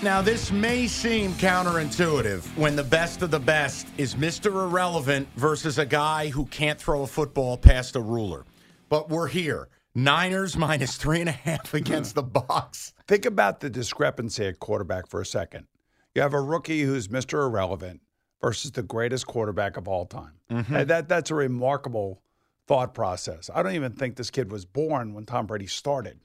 Now, 0.00 0.22
this 0.22 0.52
may 0.52 0.86
seem 0.86 1.32
counterintuitive 1.32 2.56
when 2.56 2.76
the 2.76 2.84
best 2.84 3.22
of 3.22 3.32
the 3.32 3.40
best 3.40 3.88
is 3.96 4.14
Mr. 4.14 4.46
Irrelevant 4.46 5.26
versus 5.34 5.78
a 5.78 5.84
guy 5.84 6.28
who 6.28 6.44
can't 6.46 6.80
throw 6.80 7.02
a 7.02 7.06
football 7.06 7.56
past 7.56 7.96
a 7.96 8.00
ruler. 8.00 8.44
But 8.88 9.08
we're 9.08 9.26
here. 9.26 9.68
Niners 9.96 10.56
minus 10.56 10.96
three 10.96 11.18
and 11.18 11.28
a 11.28 11.32
half 11.32 11.74
against 11.74 12.14
the 12.14 12.22
Bucs. 12.22 12.92
Think 13.08 13.26
about 13.26 13.58
the 13.58 13.68
discrepancy 13.68 14.46
at 14.46 14.60
quarterback 14.60 15.08
for 15.08 15.20
a 15.20 15.26
second. 15.26 15.66
You 16.14 16.22
have 16.22 16.32
a 16.32 16.40
rookie 16.40 16.82
who's 16.82 17.08
Mr. 17.08 17.44
Irrelevant 17.44 18.00
versus 18.40 18.70
the 18.70 18.84
greatest 18.84 19.26
quarterback 19.26 19.76
of 19.76 19.88
all 19.88 20.06
time. 20.06 20.34
Mm-hmm. 20.48 20.76
And 20.76 20.90
that 20.90 21.08
that's 21.08 21.32
a 21.32 21.34
remarkable 21.34 22.22
thought 22.68 22.94
process. 22.94 23.50
I 23.52 23.64
don't 23.64 23.74
even 23.74 23.94
think 23.94 24.14
this 24.14 24.30
kid 24.30 24.52
was 24.52 24.64
born 24.64 25.12
when 25.12 25.26
Tom 25.26 25.46
Brady 25.46 25.66
started. 25.66 26.20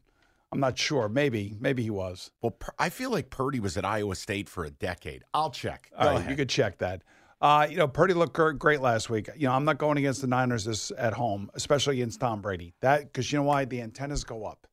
I'm 0.54 0.60
not 0.60 0.78
sure. 0.78 1.10
Maybe, 1.10 1.56
maybe 1.60 1.82
he 1.82 1.90
was. 1.90 2.30
Well, 2.44 2.56
I 2.78 2.90
feel 2.90 3.10
like 3.10 3.32
Purdy 3.32 3.60
was 3.60 3.76
at 3.76 3.84
Iowa 3.84 4.16
State 4.16 4.48
for 4.48 4.66
a 4.66 4.70
decade. 4.70 5.24
I'll 5.34 5.50
check. 5.50 5.90
Go 6.00 6.06
right, 6.06 6.18
ahead. 6.18 6.30
you 6.30 6.36
could 6.36 6.50
check 6.50 6.78
that. 6.78 7.02
Uh, 7.42 7.66
you 7.68 7.76
know, 7.76 7.88
Purdy 7.88 8.14
looked 8.14 8.34
great 8.34 8.80
last 8.80 9.10
week. 9.10 9.30
You 9.36 9.48
know, 9.48 9.54
I'm 9.54 9.66
not 9.66 9.80
going 9.80 9.98
against 9.98 10.22
the 10.22 10.28
Niners 10.28 10.66
this 10.66 10.92
at 10.96 11.14
home, 11.14 11.50
especially 11.56 11.96
against 11.96 12.20
Tom 12.20 12.40
Brady. 12.40 12.76
That 12.82 13.12
because 13.12 13.32
you 13.32 13.40
know 13.40 13.44
why 13.44 13.66
the 13.66 13.82
antennas 13.82 14.24
go 14.24 14.46
up. 14.46 14.68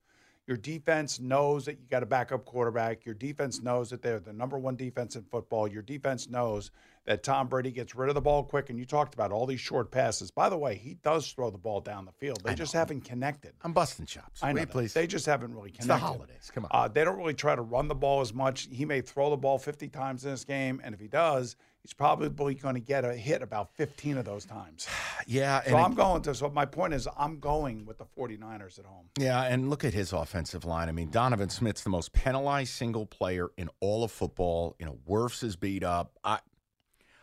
Your 0.46 0.58
defense 0.58 1.18
knows 1.18 1.64
that 1.64 1.80
you 1.80 1.86
got 1.90 2.02
a 2.02 2.06
backup 2.06 2.44
quarterback. 2.44 3.06
Your 3.06 3.14
defense 3.14 3.62
knows 3.62 3.88
that 3.90 4.02
they're 4.02 4.20
the 4.20 4.32
number 4.32 4.58
one 4.58 4.76
defense 4.76 5.16
in 5.16 5.22
football. 5.22 5.66
Your 5.66 5.82
defense 5.82 6.28
knows 6.28 6.70
that 7.06 7.22
Tom 7.22 7.48
Brady 7.48 7.70
gets 7.70 7.94
rid 7.94 8.08
of 8.08 8.14
the 8.14 8.20
ball 8.20 8.44
quick. 8.44 8.70
And 8.70 8.78
you 8.78 8.84
talked 8.84 9.14
about 9.14 9.32
all 9.32 9.46
these 9.46 9.60
short 9.60 9.90
passes. 9.90 10.30
By 10.30 10.48
the 10.48 10.58
way, 10.58 10.76
he 10.76 10.94
does 11.02 11.30
throw 11.32 11.50
the 11.50 11.58
ball 11.58 11.80
down 11.80 12.04
the 12.04 12.12
field. 12.12 12.40
They 12.44 12.54
just 12.54 12.72
haven't 12.72 13.02
connected. 13.02 13.52
I'm 13.62 13.72
busting 13.72 14.06
chops. 14.06 14.42
I 14.42 14.52
know 14.52 14.60
Wait, 14.60 14.70
please. 14.70 14.92
They 14.92 15.06
just 15.06 15.26
haven't 15.26 15.54
really 15.54 15.70
It's 15.70 15.78
the 15.86 15.94
connected. 15.94 16.06
holidays. 16.06 16.50
Come 16.54 16.64
on. 16.66 16.70
Uh, 16.72 16.88
they 16.88 17.04
don't 17.04 17.16
really 17.16 17.34
try 17.34 17.54
to 17.56 17.62
run 17.62 17.88
the 17.88 17.94
ball 17.94 18.20
as 18.20 18.34
much. 18.34 18.68
He 18.70 18.84
may 18.84 19.00
throw 19.00 19.30
the 19.30 19.36
ball 19.36 19.58
50 19.58 19.88
times 19.88 20.24
in 20.24 20.30
this 20.30 20.44
game, 20.44 20.80
and 20.84 20.94
if 20.94 21.00
he 21.00 21.08
does, 21.08 21.56
he's 21.82 21.94
probably 21.94 22.54
going 22.54 22.74
to 22.74 22.80
get 22.80 23.04
a 23.06 23.14
hit 23.14 23.40
about 23.42 23.74
15 23.76 24.18
of 24.18 24.24
those 24.26 24.44
times. 24.44 24.86
yeah, 25.26 25.62
So 25.62 25.76
I'm 25.76 25.92
it- 25.92 25.96
going 25.96 26.22
to. 26.22 26.34
So 26.34 26.50
my 26.50 26.66
point 26.66 26.92
is, 26.92 27.08
I'm 27.18 27.38
going 27.40 27.86
with 27.86 27.96
the 27.98 28.04
49ers 28.04 28.78
at 28.78 28.84
home. 28.84 29.06
Yeah, 29.18 29.42
and 29.44 29.70
look 29.70 29.84
at 29.84 29.94
his 29.94 30.12
offensive 30.12 30.66
line. 30.66 30.88
I 30.88 30.92
mean, 30.92 31.10
Donovan 31.10 31.48
Smith's 31.48 31.82
the 31.82 31.90
most 31.90 32.12
penalized 32.12 32.72
single 32.74 33.06
player 33.06 33.48
in 33.56 33.70
all 33.80 34.04
of 34.04 34.12
football. 34.12 34.76
You 34.78 34.84
know, 34.86 34.98
Wirfs 35.08 35.42
is 35.42 35.56
beat 35.56 35.82
up. 35.82 36.12
I 36.22 36.38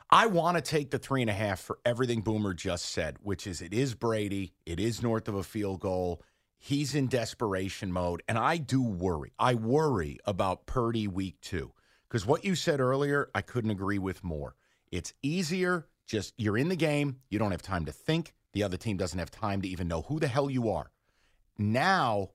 I 0.10 0.28
want 0.28 0.56
to 0.56 0.62
take 0.62 0.92
the 0.92 1.00
three 1.00 1.22
and 1.22 1.30
a 1.30 1.34
half 1.34 1.60
for 1.60 1.80
everything 1.86 2.22
Boomer 2.22 2.54
just 2.54 2.86
said, 2.86 3.18
which 3.22 3.46
is 3.46 3.62
it 3.62 3.74
is 3.74 3.94
Brady, 3.94 4.54
it 4.66 4.80
is 4.80 5.04
north 5.04 5.28
of 5.28 5.36
a 5.36 5.44
field 5.44 5.82
goal. 5.82 6.24
He's 6.58 6.96
in 6.96 7.08
desperation 7.08 7.92
mode, 7.92 8.24
and 8.28 8.38
I 8.38 8.58
do 8.58 8.82
worry. 8.82 9.34
I 9.38 9.54
worry 9.56 10.18
about 10.24 10.66
Purdy 10.66 11.08
week 11.08 11.42
two 11.42 11.74
because 12.08 12.26
what 12.26 12.46
you 12.46 12.56
said 12.56 12.80
earlier, 12.80 13.30
I 13.36 13.42
couldn't 13.42 13.70
agree 13.70 14.00
with 14.00 14.24
more. 14.24 14.56
It's 14.92 15.14
easier. 15.22 15.88
Just 16.08 16.34
you're 16.38 16.58
in 16.58 16.70
the 16.70 16.78
game. 16.78 17.18
You 17.30 17.38
don't 17.38 17.52
have 17.52 17.62
time 17.62 17.84
to 17.86 17.92
think. 17.92 18.34
The 18.54 18.64
other 18.64 18.78
team 18.78 18.96
doesn't 18.96 19.20
have 19.20 19.30
time 19.30 19.62
to 19.62 19.68
even 19.68 19.90
know 19.90 20.04
who 20.04 20.22
the 20.22 20.28
hell 20.28 20.50
you 20.50 20.70
are. 20.70 20.90
Now 21.58 22.30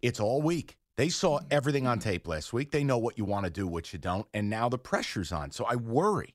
it's 0.00 0.20
all 0.20 0.42
week. 0.42 0.76
They 0.96 1.08
saw 1.08 1.40
everything 1.50 1.88
on 1.88 1.98
tape 1.98 2.28
last 2.28 2.52
week. 2.52 2.70
They 2.70 2.84
know 2.84 2.98
what 2.98 3.18
you 3.18 3.24
want 3.24 3.46
to 3.46 3.50
do, 3.50 3.66
what 3.66 3.92
you 3.92 3.98
don't, 3.98 4.26
and 4.32 4.48
now 4.48 4.68
the 4.68 4.78
pressure's 4.78 5.32
on. 5.32 5.50
So 5.50 5.64
I 5.64 5.74
worry. 5.74 6.34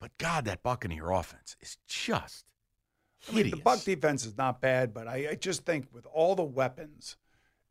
But 0.00 0.16
God, 0.18 0.44
that 0.44 0.62
Buccaneer 0.62 1.10
offense 1.10 1.56
is 1.60 1.78
just 1.86 2.44
I 3.28 3.32
mean, 3.32 3.44
hideous. 3.44 3.58
the 3.58 3.70
Buc 3.70 3.84
defense 3.84 4.26
is 4.26 4.36
not 4.36 4.60
bad, 4.60 4.92
but 4.92 5.08
I, 5.08 5.28
I 5.30 5.34
just 5.34 5.64
think 5.64 5.86
with 5.92 6.06
all 6.12 6.34
the 6.34 6.44
weapons 6.44 7.16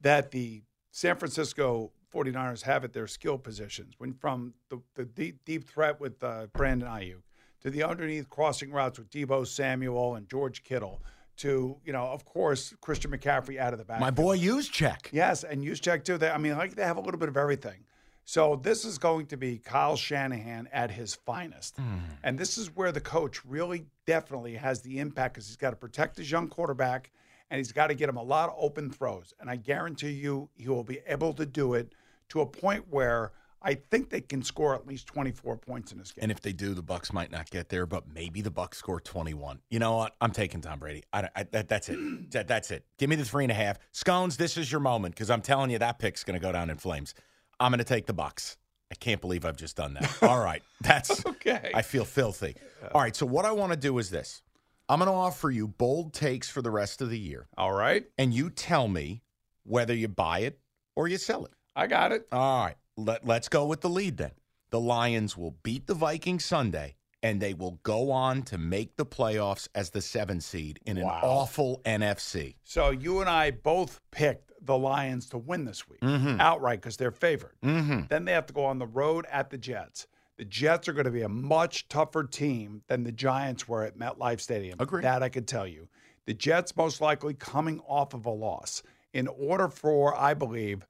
that 0.02 0.32
the 0.32 0.64
San 0.92 1.16
Francisco 1.16 1.92
49ers 2.14 2.64
have 2.64 2.84
at 2.84 2.94
their 2.94 3.08
skill 3.08 3.38
positions, 3.38 3.94
when 3.98 4.14
from 4.14 4.54
the, 4.70 4.82
the 4.96 5.06
deep, 5.06 5.40
deep 5.46 5.68
threat 5.68 6.00
with 6.00 6.24
uh, 6.24 6.48
Brandon 6.54 6.88
Aiyuk 6.88 7.22
to 7.62 7.70
the 7.70 7.84
underneath 7.84 8.30
crossing 8.30 8.72
routes 8.72 8.98
with 8.98 9.10
Deebo 9.10 9.46
Samuel 9.46 10.16
and 10.16 10.28
George 10.30 10.64
Kittle 10.64 11.02
to, 11.38 11.78
you 11.84 11.92
know, 11.92 12.06
of 12.06 12.24
course, 12.26 12.74
Christian 12.82 13.12
McCaffrey 13.12 13.60
out 13.60 13.74
of 13.74 13.80
the 13.80 13.86
back. 13.86 14.00
My 14.00 14.12
boy 14.12 14.38
Juszczyk. 14.38 15.12
Yes, 15.12 15.44
and 15.44 15.64
Juszczyk 15.64 16.04
too. 16.06 16.18
They, 16.18 16.30
I 16.30 16.38
mean, 16.38 16.58
like 16.58 16.76
they 16.76 16.84
have 16.84 16.98
a 16.98 17.02
little 17.02 17.20
bit 17.20 17.30
of 17.30 17.38
everything. 17.38 17.84
So 18.26 18.60
this 18.62 18.86
is 18.86 18.98
going 18.98 19.28
to 19.28 19.38
be 19.38 19.60
Kyle 19.60 19.96
Shanahan 19.96 20.68
at 20.74 20.90
his 20.90 21.14
finest, 21.14 21.78
hmm. 21.78 22.00
and 22.24 22.38
this 22.38 22.58
is 22.58 22.76
where 22.76 22.92
the 22.92 23.00
coach 23.00 23.46
really 23.46 23.86
definitely 24.08 24.56
has 24.56 24.82
the 24.82 25.00
impact 25.00 25.36
because 25.36 25.48
he's 25.48 25.58
got 25.58 25.70
to 25.70 25.76
protect 25.76 26.18
his 26.18 26.30
young 26.30 26.48
quarterback, 26.48 27.12
and 27.52 27.60
he's 27.60 27.72
got 27.72 27.88
to 27.88 27.94
get 27.94 28.10
him 28.10 28.18
a 28.18 28.24
lot 28.24 28.50
of 28.50 28.56
open 28.58 28.90
throws. 28.90 29.34
And 29.40 29.48
I 29.48 29.58
guarantee 29.58 30.10
you, 30.10 30.50
he 30.56 30.68
will 30.68 30.84
be 30.84 31.00
able 31.08 31.34
to 31.34 31.46
do 31.46 31.76
it 31.76 31.94
to 32.30 32.42
a 32.42 32.46
point 32.48 32.86
where 32.90 33.32
I 33.62 33.74
think 33.74 34.10
they 34.10 34.22
can 34.22 34.44
score 34.44 34.76
at 34.76 34.86
least 34.86 35.08
24 35.08 35.58
points 35.58 35.92
in 35.92 35.98
this 35.98 36.12
game. 36.12 36.24
And 36.24 36.32
if 36.32 36.40
they 36.40 36.54
do, 36.54 36.74
the 36.74 36.84
Bucs 36.84 37.12
might 37.12 37.32
not 37.32 37.50
get 37.50 37.70
there, 37.70 37.86
but 37.86 38.04
maybe 38.12 38.42
the 38.42 38.52
Bucs 38.52 38.76
score 38.76 39.00
21. 39.00 39.60
You 39.70 39.80
know 39.80 39.98
what? 39.98 40.16
I'm 40.22 40.32
taking 40.32 40.62
Tom 40.62 40.78
Brady. 40.78 41.04
I, 41.12 41.30
I, 41.36 41.44
that, 41.52 41.68
that's 41.68 41.90
it. 41.90 41.98
That, 42.32 42.48
that's 42.48 42.72
it. 42.72 42.86
Give 42.98 43.10
me 43.10 43.16
the 43.16 43.24
three 43.24 43.44
and 43.44 43.52
a 43.52 43.56
half. 43.56 43.78
Scones, 43.92 44.38
this 44.38 44.58
is 44.58 44.72
your 44.72 44.82
moment 44.82 45.16
because 45.16 45.30
I'm 45.30 45.42
telling 45.42 45.70
you 45.70 45.80
that 45.80 46.00
pick's 46.00 46.24
going 46.24 46.40
to 46.40 46.44
go 46.44 46.52
down 46.52 46.70
in 46.70 46.78
flames. 46.78 47.14
I'm 47.60 47.72
going 47.72 47.80
to 47.80 47.84
take 47.86 48.06
the 48.06 48.14
Bucs. 48.14 48.58
I 48.92 48.96
can't 48.96 49.20
believe 49.22 49.46
I've 49.46 49.58
just 49.58 49.76
done 49.76 49.96
that. 49.96 50.18
All 50.22 50.40
right. 50.44 50.62
That's 50.82 51.26
Okay. 51.26 51.72
I 51.74 51.82
feel 51.82 52.06
filthy. 52.06 52.56
All 52.94 53.02
right. 53.02 53.16
So 53.16 53.26
what 53.26 53.46
I 53.46 53.52
want 53.52 53.72
to 53.72 53.78
do 53.78 53.98
is 53.98 54.10
this. 54.10 54.42
I'm 54.88 55.00
going 55.00 55.10
to 55.10 55.16
offer 55.16 55.50
you 55.50 55.68
bold 55.68 56.14
takes 56.14 56.50
for 56.50 56.62
the 56.62 56.70
rest 56.70 57.02
of 57.02 57.10
the 57.10 57.18
year, 57.18 57.48
All 57.58 57.74
right, 57.74 58.06
and 58.20 58.32
you 58.32 58.52
tell 58.52 58.88
me 58.88 59.24
whether 59.64 59.96
you 59.96 60.08
buy 60.08 60.40
it 60.40 60.60
or 60.96 61.08
you 61.08 61.18
sell 61.18 61.44
it. 61.46 61.52
I 61.76 61.88
got 61.88 62.12
it. 62.12 62.28
All 62.32 62.66
right. 62.66 62.76
Let, 62.96 63.26
let's 63.26 63.50
go 63.50 63.66
with 63.66 63.82
the 63.82 63.90
lead 63.90 64.18
then. 64.18 64.32
The 64.70 64.80
Lions 64.80 65.36
will 65.36 65.56
beat 65.64 65.88
the 65.88 65.96
Vikings 65.96 66.46
Sunday, 66.46 66.98
and 67.26 67.42
they 67.42 67.54
will 67.56 67.80
go 67.84 68.12
on 68.12 68.44
to 68.44 68.58
make 68.58 68.96
the 68.98 69.06
playoffs 69.06 69.68
as 69.74 69.90
the 69.90 70.02
seven 70.02 70.40
seed 70.40 70.80
in 70.86 71.02
Wow. 71.02 71.18
an 71.18 71.22
awful 71.24 71.82
NFC. 71.86 72.56
So 72.64 72.92
you 72.92 73.20
and 73.20 73.30
I 73.30 73.50
both 73.52 74.00
picked 74.12 74.52
the 74.62 74.78
Lions 74.78 75.28
to 75.30 75.38
win 75.40 75.66
this 75.66 75.90
week 75.90 76.02
Mhm. 76.02 76.40
outright 76.40 76.82
because 76.82 76.98
they're 76.98 77.12
favored. 77.12 77.56
Mm-hmm. 77.64 78.02
Then 78.10 78.26
they 78.26 78.32
have 78.34 78.46
to 78.46 78.54
go 78.54 78.66
on 78.66 78.78
the 78.80 78.86
road 78.88 79.26
at 79.32 79.50
the 79.50 79.58
Jets. 79.58 80.08
The 80.38 80.46
Jets 80.46 80.88
are 80.88 80.94
going 80.94 81.06
to 81.06 81.12
be 81.12 81.22
a 81.24 81.30
much 81.30 81.88
tougher 81.88 82.24
team 82.26 82.84
than 82.88 83.04
the 83.04 83.12
Giants 83.12 83.68
were 83.68 83.84
at 83.84 83.98
MetLife 83.98 84.40
Stadium. 84.42 84.78
Agreed. 84.80 85.04
That 85.04 85.24
I 85.24 85.30
could 85.30 85.48
tell 85.48 85.66
you. 85.68 85.88
The 86.26 86.34
Jets 86.34 86.76
most 86.76 87.02
likely 87.02 87.34
coming 87.34 87.80
off 87.88 88.14
of 88.14 88.26
a 88.26 88.32
loss. 88.32 88.84
In 89.14 89.28
order 89.28 89.68
for, 89.70 90.16
I 90.16 90.34
believe, 90.34 90.86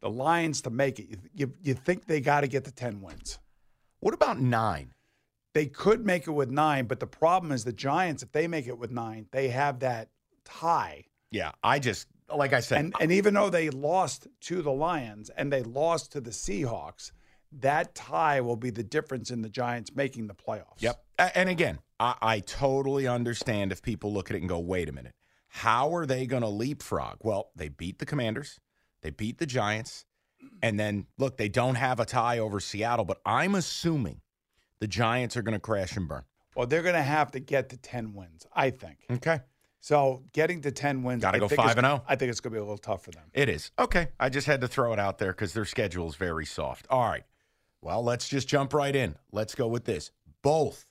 the 0.00 0.10
Lions 0.10 0.60
to 0.62 0.70
make 0.70 0.98
it, 1.00 1.08
you, 1.08 1.16
you, 1.34 1.52
you 1.62 1.74
think 1.74 2.06
they 2.06 2.20
got 2.20 2.42
to 2.42 2.48
get 2.48 2.64
to 2.64 2.72
10 2.72 3.00
wins. 3.00 3.38
What 4.00 4.14
about 4.14 4.38
nine? 4.40 4.92
They 5.52 5.66
could 5.66 6.06
make 6.06 6.26
it 6.26 6.32
with 6.32 6.50
nine, 6.50 6.86
but 6.86 7.00
the 7.00 7.06
problem 7.06 7.50
is 7.52 7.64
the 7.64 7.72
Giants, 7.72 8.22
if 8.22 8.30
they 8.32 8.46
make 8.46 8.66
it 8.68 8.78
with 8.78 8.90
nine, 8.90 9.26
they 9.32 9.48
have 9.48 9.80
that 9.80 10.08
tie. 10.44 11.06
Yeah, 11.30 11.52
I 11.62 11.78
just 11.78 12.06
like 12.34 12.52
I 12.52 12.60
said. 12.60 12.80
And 12.80 12.94
and 13.00 13.12
even 13.12 13.34
though 13.34 13.50
they 13.50 13.70
lost 13.70 14.28
to 14.42 14.62
the 14.62 14.72
Lions 14.72 15.30
and 15.30 15.52
they 15.52 15.62
lost 15.62 16.12
to 16.12 16.20
the 16.20 16.30
Seahawks, 16.30 17.12
that 17.52 17.94
tie 17.94 18.40
will 18.40 18.56
be 18.56 18.70
the 18.70 18.82
difference 18.82 19.30
in 19.30 19.42
the 19.42 19.48
Giants 19.48 19.94
making 19.94 20.28
the 20.28 20.34
playoffs. 20.34 20.80
Yep. 20.80 21.02
And 21.34 21.48
again, 21.48 21.80
I, 21.98 22.14
I 22.22 22.40
totally 22.40 23.06
understand 23.06 23.72
if 23.72 23.82
people 23.82 24.12
look 24.12 24.30
at 24.30 24.36
it 24.36 24.40
and 24.40 24.48
go, 24.48 24.58
wait 24.58 24.88
a 24.88 24.92
minute, 24.92 25.14
how 25.48 25.94
are 25.94 26.06
they 26.06 26.26
going 26.26 26.42
to 26.42 26.48
leapfrog? 26.48 27.18
Well, 27.22 27.50
they 27.56 27.68
beat 27.68 27.98
the 27.98 28.06
Commanders, 28.06 28.60
they 29.02 29.10
beat 29.10 29.38
the 29.38 29.46
Giants, 29.46 30.04
and 30.62 30.78
then 30.78 31.06
look, 31.18 31.36
they 31.36 31.48
don't 31.48 31.74
have 31.74 32.00
a 32.00 32.04
tie 32.04 32.38
over 32.38 32.60
Seattle, 32.60 33.04
but 33.04 33.20
I'm 33.26 33.54
assuming 33.54 34.20
the 34.80 34.86
Giants 34.88 35.36
are 35.36 35.42
going 35.42 35.54
to 35.54 35.60
crash 35.60 35.96
and 35.96 36.08
burn. 36.08 36.24
Well, 36.56 36.66
they're 36.66 36.82
going 36.82 36.94
to 36.96 37.02
have 37.02 37.30
to 37.32 37.40
get 37.40 37.68
to 37.70 37.76
10 37.76 38.14
wins, 38.14 38.46
I 38.52 38.70
think. 38.70 38.98
Okay. 39.10 39.40
So 39.80 40.24
getting 40.32 40.60
to 40.62 40.70
10 40.72 41.02
wins, 41.02 41.22
Gotta 41.22 41.36
I 41.36 41.40
go 41.40 41.48
think 41.48 41.56
5 41.60 41.64
it's- 41.70 41.76
and 41.78 41.86
oh. 41.86 42.02
I 42.08 42.16
think 42.16 42.30
it's 42.30 42.40
going 42.40 42.52
to 42.52 42.56
be 42.56 42.58
a 42.60 42.62
little 42.64 42.76
tough 42.78 43.04
for 43.04 43.12
them. 43.12 43.24
It 43.32 43.48
is. 43.48 43.70
Okay. 43.78 44.08
I 44.18 44.28
just 44.28 44.46
had 44.46 44.60
to 44.62 44.68
throw 44.68 44.92
it 44.92 44.98
out 44.98 45.18
there 45.18 45.32
because 45.32 45.52
their 45.54 45.64
schedule 45.64 46.08
is 46.08 46.16
very 46.16 46.44
soft. 46.44 46.86
All 46.90 47.08
right. 47.08 47.24
Well, 47.80 48.02
let's 48.02 48.28
just 48.28 48.46
jump 48.48 48.74
right 48.74 48.94
in. 48.94 49.16
Let's 49.32 49.54
go 49.54 49.68
with 49.68 49.84
this. 49.84 50.10
Both 50.42 50.86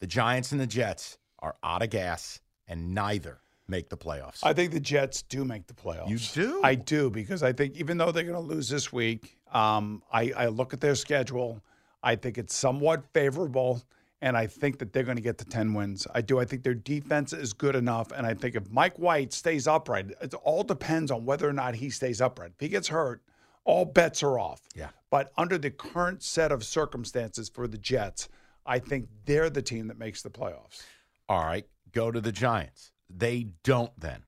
the 0.00 0.06
Giants 0.06 0.52
and 0.52 0.60
the 0.60 0.66
Jets 0.66 1.18
are 1.40 1.56
out 1.64 1.82
of 1.82 1.90
gas, 1.90 2.40
and 2.68 2.94
neither 2.94 3.40
make 3.66 3.88
the 3.88 3.96
playoffs. 3.96 4.40
I 4.44 4.52
think 4.52 4.72
the 4.72 4.80
Jets 4.80 5.22
do 5.22 5.44
make 5.44 5.66
the 5.66 5.74
playoffs. 5.74 6.08
You 6.08 6.18
do? 6.18 6.60
I 6.62 6.74
do 6.76 7.10
because 7.10 7.42
I 7.42 7.52
think 7.52 7.76
even 7.76 7.98
though 7.98 8.12
they're 8.12 8.22
going 8.24 8.34
to 8.34 8.40
lose 8.54 8.68
this 8.68 8.92
week, 8.92 9.38
um, 9.52 10.02
I, 10.12 10.32
I 10.36 10.46
look 10.46 10.72
at 10.72 10.80
their 10.80 10.94
schedule. 10.94 11.62
I 12.02 12.16
think 12.16 12.38
it's 12.38 12.54
somewhat 12.54 13.04
favorable, 13.12 13.82
and 14.22 14.36
I 14.36 14.46
think 14.46 14.78
that 14.78 14.92
they're 14.92 15.02
going 15.02 15.16
to 15.16 15.22
get 15.22 15.38
to 15.38 15.44
ten 15.44 15.74
wins. 15.74 16.06
I 16.14 16.20
do. 16.20 16.38
I 16.38 16.44
think 16.44 16.62
their 16.62 16.74
defense 16.74 17.32
is 17.32 17.52
good 17.52 17.76
enough, 17.76 18.10
and 18.12 18.26
I 18.26 18.34
think 18.34 18.54
if 18.54 18.70
Mike 18.70 18.98
White 18.98 19.32
stays 19.32 19.66
upright, 19.66 20.10
it 20.20 20.34
all 20.34 20.62
depends 20.62 21.10
on 21.10 21.24
whether 21.24 21.48
or 21.48 21.52
not 21.52 21.74
he 21.74 21.90
stays 21.90 22.20
upright. 22.20 22.52
If 22.54 22.60
he 22.60 22.68
gets 22.68 22.88
hurt, 22.88 23.22
all 23.64 23.84
bets 23.84 24.22
are 24.22 24.38
off. 24.38 24.62
Yeah. 24.74 24.88
But 25.10 25.32
under 25.36 25.58
the 25.58 25.70
current 25.70 26.22
set 26.22 26.52
of 26.52 26.64
circumstances 26.64 27.48
for 27.48 27.66
the 27.66 27.78
Jets, 27.78 28.28
I 28.64 28.78
think 28.78 29.08
they're 29.24 29.50
the 29.50 29.62
team 29.62 29.88
that 29.88 29.98
makes 29.98 30.22
the 30.22 30.30
playoffs. 30.30 30.82
All 31.28 31.44
right, 31.44 31.66
go 31.92 32.10
to 32.10 32.20
the 32.20 32.32
Giants. 32.32 32.92
They 33.08 33.48
don't 33.64 33.92
then. 33.98 34.24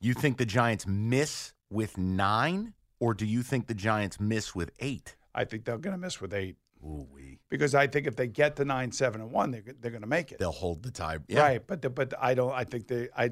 You 0.00 0.14
think 0.14 0.36
the 0.36 0.46
Giants 0.46 0.86
miss 0.86 1.52
with 1.70 1.98
nine, 1.98 2.74
or 3.00 3.14
do 3.14 3.26
you 3.26 3.42
think 3.42 3.66
the 3.66 3.74
Giants 3.74 4.20
miss 4.20 4.54
with 4.54 4.70
eight? 4.78 5.16
I 5.34 5.44
think 5.44 5.64
they're 5.64 5.78
going 5.78 5.94
to 5.94 5.98
miss 6.00 6.20
with 6.20 6.32
eight 6.34 6.56
Ooh, 6.84 7.06
we. 7.12 7.38
because 7.48 7.74
I 7.74 7.86
think 7.86 8.06
if 8.06 8.16
they 8.16 8.26
get 8.26 8.56
to 8.56 8.64
nine, 8.64 8.92
seven, 8.92 9.20
and 9.20 9.30
one, 9.30 9.50
they're, 9.50 9.62
they're 9.80 9.90
going 9.90 10.02
to 10.02 10.08
make 10.08 10.32
it. 10.32 10.38
They'll 10.38 10.52
hold 10.52 10.82
the 10.82 10.90
tie. 10.90 11.18
Yeah. 11.28 11.40
Right, 11.40 11.66
but 11.66 11.82
the, 11.82 11.90
but 11.90 12.14
I 12.20 12.34
don't. 12.34 12.52
I 12.52 12.64
think 12.64 12.86
they. 12.88 13.08
I 13.16 13.30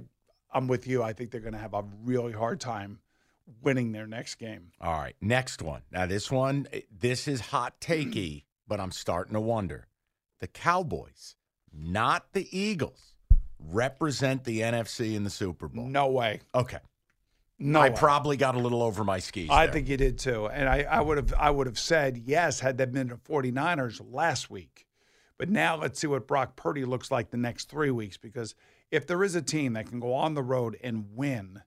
I'm 0.53 0.69
with 0.69 0.87
you. 0.87 1.03
I 1.03 1.13
think 1.13 1.31
they're 1.31 1.41
going 1.41 1.53
to 1.53 1.59
have 1.59 1.75
a 1.75 1.85
really 2.05 2.33
hard 2.33 2.61
time 2.61 2.99
winning 3.63 3.93
their 3.93 4.07
next 4.07 4.37
game. 4.37 4.73
All 4.81 4.93
right, 4.93 5.15
next 5.21 5.63
one. 5.63 5.83
Now 5.91 6.07
this 6.07 6.31
one, 6.31 6.67
eh, 6.73 6.81
this 6.91 7.29
is 7.29 7.41
hot 7.41 7.81
takey, 7.81 8.45
but 8.69 8.81
I'm 8.81 8.93
starting 8.93 9.35
to 9.35 9.41
wonder. 9.41 9.87
The 10.41 10.49
Cowboys, 10.49 11.35
not 11.73 12.33
the 12.33 12.47
Eagles, 12.57 13.15
represent 13.59 14.45
the 14.45 14.61
NFC 14.61 15.15
in 15.15 15.25
the 15.25 15.31
Super 15.31 15.69
Bowl. 15.69 15.87
No 15.87 16.09
way. 16.09 16.41
Okay. 16.55 16.79
No, 17.59 17.81
I 17.81 17.91
probably 17.91 18.37
got 18.37 18.55
a 18.55 18.59
little 18.59 18.83
over 18.83 19.03
my 19.03 19.19
skis. 19.19 19.49
I 19.51 19.67
there. 19.67 19.73
think 19.73 19.89
you 19.89 19.97
did 19.97 20.19
too. 20.19 20.47
And 20.47 20.69
I, 20.69 20.83
I 20.83 21.01
would 21.01 21.17
have 21.17 21.33
I 21.35 21.51
would 21.51 21.67
have 21.67 21.79
said 21.79 22.19
yes 22.19 22.61
had 22.61 22.79
that 22.79 22.93
been 22.93 23.09
the 23.09 23.17
49ers 23.17 24.01
last 24.13 24.51
week. 24.51 24.87
But 25.39 25.49
now 25.49 25.77
let's 25.77 26.01
see 26.01 26.07
what 26.07 26.27
Brock 26.27 26.57
Purdy 26.57 26.85
looks 26.85 27.11
like 27.11 27.31
the 27.31 27.37
next 27.37 27.69
three 27.71 27.91
weeks 27.91 28.17
because 28.17 28.55
if 28.91 29.07
there 29.07 29.23
is 29.23 29.35
a 29.35 29.43
team 29.43 29.75
that 29.75 29.87
can 29.87 30.01
go 30.01 30.15
on 30.15 30.35
the 30.35 30.43
road 30.43 30.79
and 30.83 31.07
win 31.15 31.63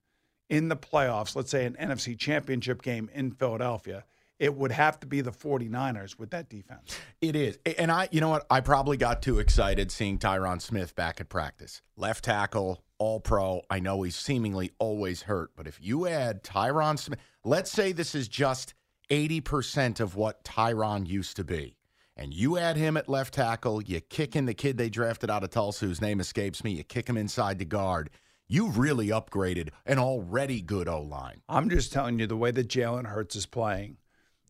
in 0.50 0.70
the 0.70 0.76
playoffs, 0.76 1.36
let's 1.36 1.52
say 1.52 1.66
an 1.66 1.76
NFC 1.80 2.18
championship 2.18 2.82
game 2.82 3.10
in 3.14 3.32
Philadelphia, 3.32 4.06
it 4.40 4.56
would 4.56 4.72
have 4.72 5.00
to 5.02 5.08
be 5.08 5.22
the 5.22 5.32
49ers 5.32 6.18
with 6.18 6.32
that 6.32 6.50
defense. 6.50 6.98
It 7.22 7.36
is. 7.36 7.60
And 7.78 7.92
I, 7.92 8.08
you 8.12 8.22
know 8.22 8.30
what? 8.30 8.46
I 8.50 8.62
probably 8.62 8.98
got 8.98 9.22
too 9.22 9.40
excited 9.40 9.92
seeing 9.92 10.18
Tyron 10.18 10.62
Smith 10.62 10.96
back 10.96 11.20
at 11.20 11.30
practice. 11.30 11.82
Left 11.98 12.24
tackle, 12.24 12.82
all 13.00 13.20
pro. 13.20 13.62
I 13.70 13.80
know 13.80 14.04
he's 14.04 14.16
seemingly 14.16 14.72
always 14.78 15.24
hurt, 15.24 15.52
but 15.56 15.68
if 15.68 15.80
you 15.82 16.08
add 16.08 16.44
Tyron 16.44 17.00
Smith, 17.00 17.20
let's 17.44 17.72
say 17.72 17.92
this 17.92 18.14
is 18.14 18.28
just 18.28 18.76
80% 19.10 20.00
of 20.00 20.16
what 20.16 20.44
Tyron 20.44 21.08
used 21.08 21.36
to 21.38 21.44
be. 21.44 21.76
And 22.16 22.34
you 22.34 22.58
add 22.58 22.76
him 22.76 22.98
at 22.98 23.08
left 23.08 23.34
tackle, 23.34 23.82
you 23.82 24.02
kick 24.02 24.36
in 24.36 24.46
the 24.46 24.54
kid 24.54 24.78
they 24.78 24.90
drafted 24.90 25.30
out 25.30 25.44
of 25.44 25.52
Tulsa, 25.52 25.86
whose 25.86 26.02
name 26.02 26.20
escapes 26.20 26.64
me, 26.64 26.72
you 26.72 26.84
kick 26.84 27.08
him 27.08 27.18
inside 27.18 27.58
the 27.58 27.66
guard. 27.66 28.10
You 28.48 28.70
really 28.70 29.08
upgraded 29.08 29.70
an 29.86 30.00
already 30.00 30.60
good 30.60 30.90
O 30.90 31.02
line. 31.02 31.42
I'm 31.48 31.70
just 31.70 31.94
telling 31.94 32.20
you 32.20 32.28
the 32.28 32.36
way 32.36 32.52
that 32.52 32.68
Jalen 32.68 33.06
Hurts 33.06 33.36
is 33.36 33.46
playing, 33.46 33.98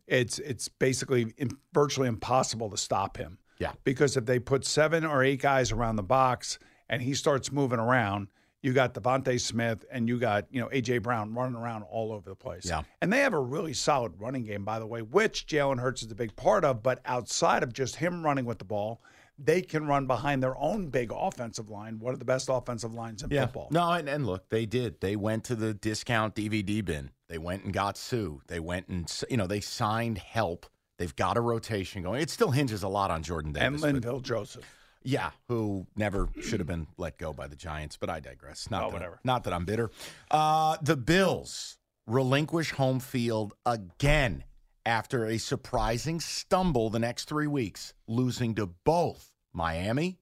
it's 0.08 0.40
it's 0.40 0.68
basically 0.68 1.34
virtually 1.74 2.08
impossible 2.08 2.70
to 2.72 2.78
stop 2.78 3.18
him. 3.18 3.38
Yeah. 3.60 3.74
Because 3.84 4.18
if 4.18 4.26
they 4.26 4.40
put 4.40 4.66
seven 4.66 5.06
or 5.06 5.24
eight 5.24 5.42
guys 5.42 5.72
around 5.72 5.98
the 5.98 6.04
box 6.04 6.58
and 6.90 7.02
he 7.02 7.14
starts 7.14 7.52
moving 7.52 7.80
around, 7.80 8.30
you 8.62 8.74
got 8.74 8.94
DeVonta 8.94 9.40
Smith 9.40 9.86
and 9.92 10.08
you 10.08 10.20
got, 10.20 10.46
you 10.52 10.60
know, 10.60 10.68
AJ 10.68 11.02
Brown 11.02 11.34
running 11.34 11.56
around 11.56 11.84
all 11.84 12.12
over 12.12 12.30
the 12.30 12.36
place. 12.36 12.66
Yeah. 12.66 12.84
And 13.02 13.12
they 13.12 13.20
have 13.20 13.34
a 13.34 13.40
really 13.40 13.74
solid 13.74 14.14
running 14.20 14.44
game, 14.44 14.66
by 14.66 14.80
the 14.80 14.88
way, 14.88 15.02
which 15.02 15.48
Jalen 15.48 15.80
Hurts 15.80 16.04
is 16.04 16.12
a 16.12 16.16
big 16.16 16.36
part 16.36 16.66
of. 16.66 16.84
But 16.84 17.00
outside 17.06 17.64
of 17.64 17.72
just 17.72 17.96
him 17.96 18.24
running 18.24 18.46
with 18.46 18.60
the 18.60 18.66
ball, 18.66 19.02
they 19.38 19.62
can 19.62 19.88
run 19.88 20.06
behind 20.06 20.44
their 20.44 20.58
own 20.58 20.90
big 20.90 21.12
offensive 21.16 21.70
line. 21.70 22.00
One 22.00 22.12
of 22.12 22.20
the 22.20 22.26
best 22.26 22.50
offensive 22.52 22.94
lines 22.94 23.24
in 23.24 23.30
football. 23.30 23.70
No, 23.72 23.92
and, 23.94 24.10
and 24.10 24.26
look, 24.26 24.50
they 24.50 24.66
did. 24.66 25.00
They 25.00 25.16
went 25.16 25.46
to 25.46 25.56
the 25.56 25.74
discount 25.74 26.36
DVD 26.36 26.84
bin. 26.84 27.12
They 27.30 27.38
went 27.38 27.64
and 27.64 27.74
got 27.74 27.96
Suh. 27.96 28.40
They 28.48 28.60
went 28.60 28.90
and 28.90 29.10
you 29.30 29.38
know 29.38 29.48
they 29.48 29.62
signed 29.62 30.18
help. 30.18 30.66
They've 30.98 31.16
got 31.16 31.38
a 31.38 31.42
rotation 31.42 32.04
going. 32.04 32.22
It 32.22 32.30
still 32.30 32.52
hinges 32.52 32.84
a 32.84 32.90
lot 32.90 33.12
on 33.12 33.24
Jordan 33.24 33.54
Davis. 33.54 33.84
And 33.84 34.02
Linval 34.02 34.22
Joseph. 34.22 34.66
Yeah, 35.04 35.32
who 35.48 35.88
never 35.96 36.30
should 36.42 36.60
have 36.60 36.68
been 36.68 36.88
let 36.98 37.18
go 37.18 37.34
by 37.34 37.48
the 37.48 37.56
Giants, 37.56 37.98
but 37.98 38.10
I 38.10 38.20
digress. 38.20 38.70
Not 38.70 38.84
Oh, 38.84 38.88
that, 38.88 38.94
whatever. 38.94 39.20
Not 39.24 39.44
that 39.46 39.54
I'm 39.54 39.66
bitter. 39.66 39.92
Uh, 40.30 40.78
the 40.82 40.98
Bills 40.98 41.78
relinquish 42.08 42.72
home 42.72 43.00
field 43.00 43.54
again 43.66 44.44
after 44.86 45.26
a 45.26 45.38
surprising 45.38 46.20
stumble 46.20 46.90
the 46.90 47.00
next 47.00 47.30
three 47.30 47.48
weeks, 47.48 47.94
losing 48.08 48.56
to 48.56 48.66
both 48.66 49.32
Miami 49.54 50.20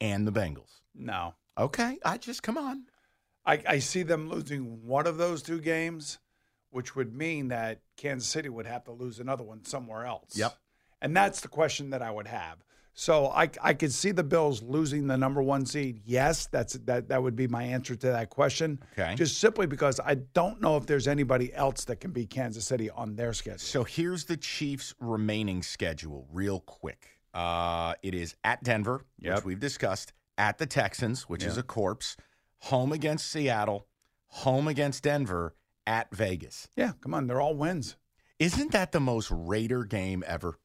and 0.00 0.26
the 0.26 0.32
Bengals. 0.32 0.80
No. 0.94 1.34
Okay, 1.58 1.98
I 2.04 2.16
just 2.18 2.42
come 2.42 2.56
on. 2.56 2.84
I, 3.44 3.62
I 3.68 3.78
see 3.80 4.02
them 4.02 4.30
losing 4.30 4.86
one 4.86 5.06
of 5.06 5.16
those 5.18 5.42
two 5.42 5.60
games, 5.60 6.18
which 6.70 6.96
would 6.96 7.14
mean 7.14 7.48
that 7.48 7.80
Kansas 7.96 8.28
City 8.28 8.48
would 8.48 8.66
have 8.66 8.84
to 8.84 8.92
lose 8.92 9.18
another 9.18 9.44
one 9.44 9.64
somewhere 9.64 10.06
else. 10.06 10.36
Yep. 10.36 10.56
And 11.02 11.16
that's 11.16 11.40
the 11.40 11.48
question 11.48 11.90
that 11.90 12.02
I 12.02 12.10
would 12.10 12.28
have. 12.28 12.64
So 12.94 13.28
I, 13.28 13.48
I 13.62 13.72
could 13.72 13.92
see 13.92 14.10
the 14.10 14.22
Bills 14.22 14.62
losing 14.62 15.06
the 15.06 15.16
number 15.16 15.42
one 15.42 15.64
seed. 15.64 16.02
Yes, 16.04 16.46
that's 16.46 16.74
that 16.84 17.08
that 17.08 17.22
would 17.22 17.34
be 17.34 17.48
my 17.48 17.62
answer 17.62 17.96
to 17.96 18.06
that 18.08 18.30
question. 18.30 18.78
Okay. 18.92 19.14
Just 19.14 19.38
simply 19.38 19.66
because 19.66 19.98
I 19.98 20.16
don't 20.16 20.60
know 20.60 20.76
if 20.76 20.86
there's 20.86 21.08
anybody 21.08 21.54
else 21.54 21.84
that 21.86 21.96
can 21.96 22.10
beat 22.10 22.30
Kansas 22.30 22.66
City 22.66 22.90
on 22.90 23.16
their 23.16 23.32
schedule. 23.32 23.58
So 23.58 23.84
here's 23.84 24.24
the 24.24 24.36
Chiefs' 24.36 24.94
remaining 25.00 25.62
schedule, 25.62 26.26
real 26.32 26.60
quick. 26.60 27.18
Uh, 27.32 27.94
it 28.02 28.14
is 28.14 28.36
at 28.44 28.62
Denver, 28.62 29.06
which 29.18 29.44
we've 29.44 29.60
discussed, 29.60 30.12
at 30.36 30.58
the 30.58 30.66
Texans, 30.66 31.28
which 31.30 31.44
is 31.44 31.56
a 31.56 31.62
corpse, 31.62 32.16
home 32.58 32.92
against 32.92 33.30
Seattle, 33.30 33.86
home 34.26 34.68
against 34.68 35.02
Denver, 35.02 35.54
at 35.86 36.14
Vegas. 36.14 36.68
Yeah, 36.76 36.92
come 37.00 37.14
on, 37.14 37.26
they're 37.26 37.40
all 37.40 37.54
wins. 37.54 37.96
Isn't 38.38 38.72
that 38.72 38.92
the 38.92 39.00
most 39.00 39.30
Raider 39.30 39.84
game 39.84 40.22
ever? 40.26 40.58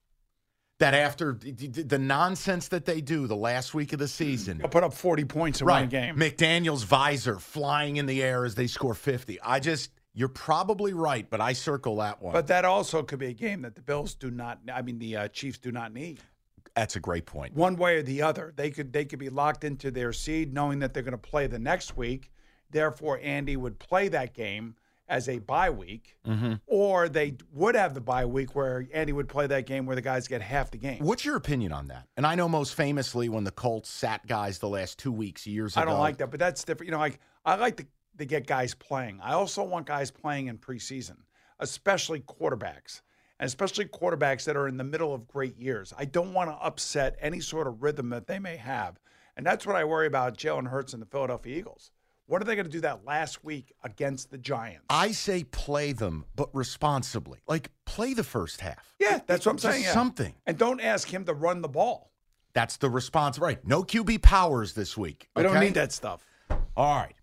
That 0.79 0.93
after 0.93 1.33
the, 1.33 1.97
nonsense 1.97 2.67
that 2.67 2.85
they 2.85 3.01
do 3.01 3.25
the 3.25 3.35
last 3.35 3.73
week 3.73 3.93
of 3.93 3.99
the 3.99 4.07
season, 4.07 4.59
They'll 4.59 4.69
put 4.69 4.83
up 4.83 4.93
40 4.93 5.25
points 5.25 5.59
in 5.61 5.65
one 5.67 5.89
game. 5.89 6.15
McDaniel's 6.15 6.83
visor 6.83 7.39
flying 7.39 7.97
in 7.97 8.05
the 8.05 8.21
air 8.21 8.45
as 8.45 8.53
they 8.53 8.67
score 8.67 8.93
50. 8.93 9.41
I 9.41 9.59
just, 9.59 9.89
you're 10.13 10.27
probably 10.27 10.93
right, 10.93 11.27
but 11.27 11.41
I 11.41 11.53
circle 11.53 11.95
that 11.95 12.21
one. 12.21 12.33
But 12.33 12.45
that 12.47 12.63
also 12.63 13.01
could 13.01 13.17
be 13.17 13.25
a 13.27 13.33
game 13.33 13.63
that 13.63 13.73
the 13.73 13.81
Bills 13.81 14.13
do 14.13 14.29
not. 14.29 14.59
I 14.71 14.83
mean, 14.83 14.99
the 14.99 15.15
uh, 15.17 15.27
Chiefs 15.29 15.57
do 15.57 15.71
not 15.71 15.93
need. 15.95 16.19
that's 16.75 16.95
a 16.95 16.99
great 16.99 17.25
point. 17.25 17.55
one 17.55 17.75
way 17.75 17.97
or 17.97 18.03
the 18.03 18.21
other. 18.21 18.53
They 18.55 18.69
could 18.69 18.93
they 18.93 19.05
could 19.05 19.17
be 19.17 19.29
locked 19.29 19.63
into 19.63 19.89
their 19.89 20.13
seed, 20.13 20.53
knowing 20.53 20.77
that 20.79 20.93
they're 20.93 21.01
going 21.01 21.11
to 21.13 21.17
play 21.17 21.47
the 21.47 21.57
next 21.59 21.97
week. 21.97 22.31
Therefore, 22.69 23.19
Andy 23.23 23.57
would 23.57 23.79
play 23.79 24.09
that 24.09 24.35
game 24.35 24.75
as 25.09 25.29
a 25.29 25.39
bye 25.39 25.69
week, 25.69 26.17
Mm-hmm. 26.27 26.53
or 26.67 27.07
they 27.09 27.37
would 27.53 27.75
have 27.75 27.93
the 27.93 28.01
bye 28.01 28.25
week 28.25 28.55
where 28.55 28.85
Andy 28.93 29.13
would 29.13 29.29
play 29.29 29.47
that 29.47 29.65
game 29.65 29.85
where 29.85 29.95
the 29.95 30.01
guys 30.01 30.27
get 30.27 30.41
half 30.41 30.71
the 30.71 30.77
game. 30.77 30.99
What's 31.03 31.23
your 31.23 31.35
opinion 31.37 31.71
on 31.71 31.87
that? 31.87 32.07
And 32.17 32.25
I 32.27 32.35
know 32.35 32.49
most 32.49 32.75
famously 32.75 33.29
when 33.29 33.43
the 33.45 33.51
Colts 33.51 33.89
sat 33.89 34.27
guys 34.27 34.59
the 34.59 34.67
last 34.69 34.99
two 34.99 35.11
weeks, 35.11 35.47
years 35.47 35.77
I 35.77 35.81
ago. 35.83 35.89
I 35.89 35.93
don't 35.93 36.01
like 36.01 36.17
that, 36.17 36.31
but 36.31 36.39
that's 36.39 36.63
different. 36.63 36.87
You 36.87 36.91
know, 36.91 36.99
like 36.99 37.19
I 37.45 37.55
like 37.55 37.77
to, 37.77 37.85
to 38.17 38.25
get 38.25 38.47
guys 38.47 38.73
playing. 38.73 39.19
I 39.23 39.33
also 39.33 39.63
want 39.63 39.85
guys 39.87 40.11
playing 40.11 40.47
in 40.47 40.57
preseason, 40.57 41.17
especially 41.59 42.19
quarterbacks, 42.21 43.01
and 43.39 43.47
especially 43.47 43.85
quarterbacks 43.85 44.43
that 44.45 44.57
are 44.57 44.67
in 44.67 44.77
the 44.77 44.83
middle 44.83 45.13
of 45.13 45.27
great 45.27 45.57
years. 45.57 45.93
I 45.97 46.05
don't 46.05 46.33
want 46.33 46.49
to 46.49 46.55
upset 46.55 47.15
any 47.21 47.39
sort 47.39 47.67
of 47.67 47.81
rhythm 47.81 48.09
that 48.09 48.27
they 48.27 48.39
may 48.39 48.57
have, 48.57 48.99
and 49.37 49.45
that's 49.45 49.65
what 49.65 49.75
I 49.75 49.85
worry 49.85 50.07
about. 50.07 50.37
Jalen 50.37 50.67
Hurts 50.67 50.91
and 50.93 51.01
the 51.01 51.05
Philadelphia 51.07 51.55
Eagles. 51.57 51.91
What 52.27 52.41
are 52.41 52.45
they 52.45 52.55
going 52.55 52.65
to 52.65 52.71
do 52.71 52.81
that 52.81 53.05
last 53.05 53.43
week 53.45 53.71
against 53.83 54.31
the 54.31 54.37
Giants? 54.37 54.85
I 54.89 55.11
say 55.13 55.45
play 55.45 55.93
them, 55.93 56.25
but 56.35 56.53
responsibly. 56.53 57.39
Like 57.47 57.71
play 57.85 58.13
the 58.13 58.23
first 58.23 58.59
half. 58.59 58.93
yeah, 58.99 59.19
that's 59.25 59.45
what 59.45 59.53
I'm 59.53 59.57
saying. 59.59 59.83
yeah. 59.83 59.93
Something. 59.93 60.35
and 60.45 60.57
don't 60.57 60.81
ask 60.81 61.07
him 61.11 61.23
to 61.25 61.33
run 61.33 61.61
the 61.61 61.69
ball. 61.69 62.11
That's 62.53 62.77
the 62.77 62.89
response. 62.89 63.39
Right. 63.39 63.65
No 63.65 63.81
QB 63.83 64.21
powers 64.23 64.73
this 64.73 64.97
week. 64.97 65.29
We 65.35 65.43
don't 65.43 65.59
need 65.59 65.75
that 65.75 65.93
stuff. 65.93 66.25
All 66.75 66.95
right. 66.95 67.13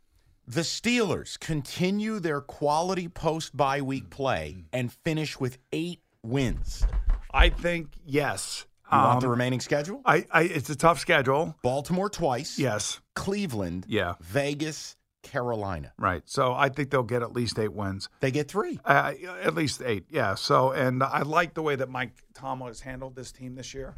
The 0.47 0.63
Steelers 0.63 1.39
continue 1.39 2.19
their 2.19 2.41
quality 2.41 3.09
post 3.09 3.57
bye 3.57 3.83
week 3.83 4.09
play 4.11 4.65
and 4.73 4.93
finish 4.93 5.39
with 5.39 5.59
eight 5.73 6.01
wins. 6.23 6.87
I 7.33 7.49
think 7.51 7.89
yes. 8.07 8.65
You 8.95 9.01
want 9.01 9.17
Um, 9.17 9.21
the 9.21 9.29
remaining 9.29 9.61
schedule? 9.61 10.01
I, 10.05 10.27
I, 10.31 10.43
it's 10.43 10.71
a 10.71 10.77
tough 10.77 10.99
schedule. 10.99 11.57
Baltimore 11.63 12.09
twice. 12.09 12.59
Yes. 12.59 13.01
Cleveland. 13.15 13.87
Yeah. 13.89 14.15
Vegas. 14.21 14.97
Carolina. 15.23 15.91
Right. 15.99 16.23
So 16.27 16.53
I 16.53 16.69
think 16.69 16.91
they'll 16.91 17.03
get 17.03 17.23
at 17.23 17.33
least 17.33 17.59
eight 17.59 17.73
wins. 17.73 18.11
They 18.21 18.31
get 18.31 18.47
three. 18.47 18.79
Uh, 18.85 19.15
at 19.43 19.55
least 19.55 19.81
eight, 19.83 20.05
yeah. 20.11 20.35
So, 20.35 20.73
and 20.73 21.03
I 21.03 21.23
like 21.23 21.55
the 21.55 21.63
way 21.63 21.77
that 21.77 21.89
Mike 21.89 22.13
Tomlin 22.35 22.69
has 22.69 22.81
handled 22.83 23.17
this 23.17 23.33
team 23.33 23.55
this 23.55 23.73
year. 23.73 23.95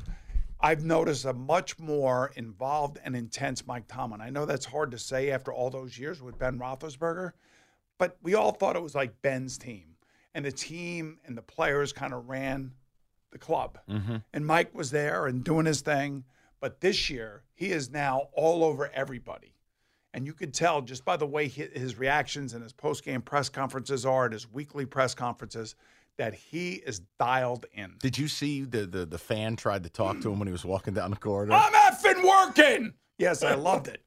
I've 0.60 0.84
noticed 0.84 1.24
a 1.24 1.32
much 1.32 1.80
more 1.80 2.30
involved 2.36 3.00
and 3.04 3.16
intense 3.16 3.66
Mike 3.66 3.88
Tomlin. 3.88 4.20
I 4.20 4.30
know 4.30 4.46
that's 4.46 4.64
hard 4.66 4.92
to 4.92 4.98
say 5.00 5.30
after 5.32 5.52
all 5.52 5.68
those 5.68 5.98
years 5.98 6.22
with 6.22 6.38
Ben 6.38 6.60
Roethlisberger, 6.60 7.32
but 7.98 8.16
we 8.22 8.34
all 8.34 8.52
thought 8.52 8.76
it 8.76 8.82
was 8.82 8.94
like 8.94 9.20
Ben's 9.20 9.58
team, 9.58 9.96
and 10.32 10.44
the 10.44 10.52
team 10.52 11.18
and 11.26 11.36
the 11.36 11.42
players 11.42 11.92
kind 11.92 12.14
of 12.14 12.28
ran 12.28 12.70
the 13.38 13.44
club, 13.44 13.78
and 14.32 14.46
Mike 14.46 14.74
was 14.74 14.90
there 14.90 15.26
and 15.26 15.44
doing 15.44 15.66
his 15.66 15.80
thing. 15.82 16.24
But 16.60 16.80
this 16.80 17.10
year, 17.10 17.42
he 17.54 17.66
is 17.70 17.90
now 17.90 18.28
all 18.32 18.64
over 18.64 18.90
everybody. 18.94 19.52
And 20.14 20.24
you 20.26 20.32
could 20.32 20.54
tell 20.54 20.80
just 20.80 21.04
by 21.04 21.18
the 21.18 21.26
way 21.26 21.48
hi- 21.48 21.68
his 21.74 21.98
reactions 21.98 22.54
and 22.54 22.62
his 22.62 22.72
post 22.72 23.04
game 23.04 23.20
press 23.20 23.50
conferences 23.50 24.06
are 24.06 24.24
and 24.24 24.32
his 24.32 24.50
weekly 24.50 24.86
press 24.86 25.14
conferences 25.14 25.74
that 26.16 26.32
he 26.32 26.74
is 26.86 27.00
dialed 27.20 27.66
in. 27.74 27.96
Did 28.00 28.16
you 28.16 28.26
see 28.26 28.62
the, 28.64 28.86
the 28.86 29.04
the 29.04 29.18
fan 29.18 29.56
tried 29.56 29.82
to 29.84 29.90
talk 29.90 30.18
to 30.22 30.32
him 30.32 30.38
when 30.38 30.48
he 30.48 30.52
was 30.52 30.64
walking 30.64 30.94
down 30.94 31.10
the 31.10 31.16
corridor? 31.16 31.52
I'm 31.52 31.72
effing 31.92 32.26
working. 32.26 32.94
Yes, 33.18 33.42
I 33.42 33.54
loved 33.54 33.88
it. 33.88 34.02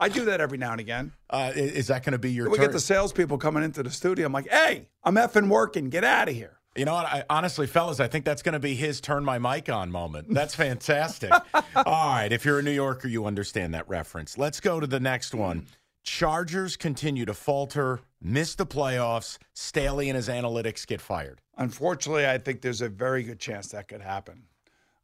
I 0.00 0.08
do 0.08 0.24
that 0.24 0.40
every 0.40 0.58
now 0.58 0.72
and 0.72 0.80
again. 0.80 1.12
Uh, 1.30 1.52
is 1.54 1.86
that 1.86 2.02
going 2.04 2.12
to 2.12 2.18
be 2.18 2.32
your 2.32 2.50
We 2.50 2.56
turn? 2.56 2.66
get 2.66 2.72
the 2.72 2.80
salespeople 2.80 3.38
coming 3.38 3.62
into 3.62 3.84
the 3.84 3.90
studio. 3.90 4.26
I'm 4.26 4.32
like, 4.32 4.48
hey, 4.48 4.88
I'm 5.04 5.14
effing 5.14 5.48
working. 5.48 5.90
Get 5.90 6.02
out 6.02 6.28
of 6.28 6.34
here. 6.34 6.58
You 6.74 6.86
know 6.86 6.94
what? 6.94 7.06
I, 7.06 7.24
honestly, 7.28 7.66
fellas, 7.66 8.00
I 8.00 8.08
think 8.08 8.24
that's 8.24 8.42
going 8.42 8.54
to 8.54 8.58
be 8.58 8.74
his 8.74 9.00
turn 9.00 9.24
my 9.24 9.38
mic 9.38 9.68
on 9.68 9.90
moment. 9.90 10.28
That's 10.32 10.54
fantastic. 10.54 11.30
All 11.76 12.14
right. 12.14 12.32
If 12.32 12.46
you're 12.46 12.60
a 12.60 12.62
New 12.62 12.72
Yorker, 12.72 13.08
you 13.08 13.26
understand 13.26 13.74
that 13.74 13.86
reference. 13.88 14.38
Let's 14.38 14.58
go 14.58 14.80
to 14.80 14.86
the 14.86 15.00
next 15.00 15.34
one. 15.34 15.66
Chargers 16.02 16.76
continue 16.76 17.26
to 17.26 17.34
falter, 17.34 18.00
miss 18.20 18.54
the 18.54 18.66
playoffs. 18.66 19.38
Staley 19.52 20.08
and 20.08 20.16
his 20.16 20.28
analytics 20.28 20.86
get 20.86 21.00
fired. 21.00 21.40
Unfortunately, 21.58 22.26
I 22.26 22.38
think 22.38 22.62
there's 22.62 22.80
a 22.80 22.88
very 22.88 23.22
good 23.22 23.38
chance 23.38 23.68
that 23.68 23.86
could 23.86 24.00
happen. 24.00 24.44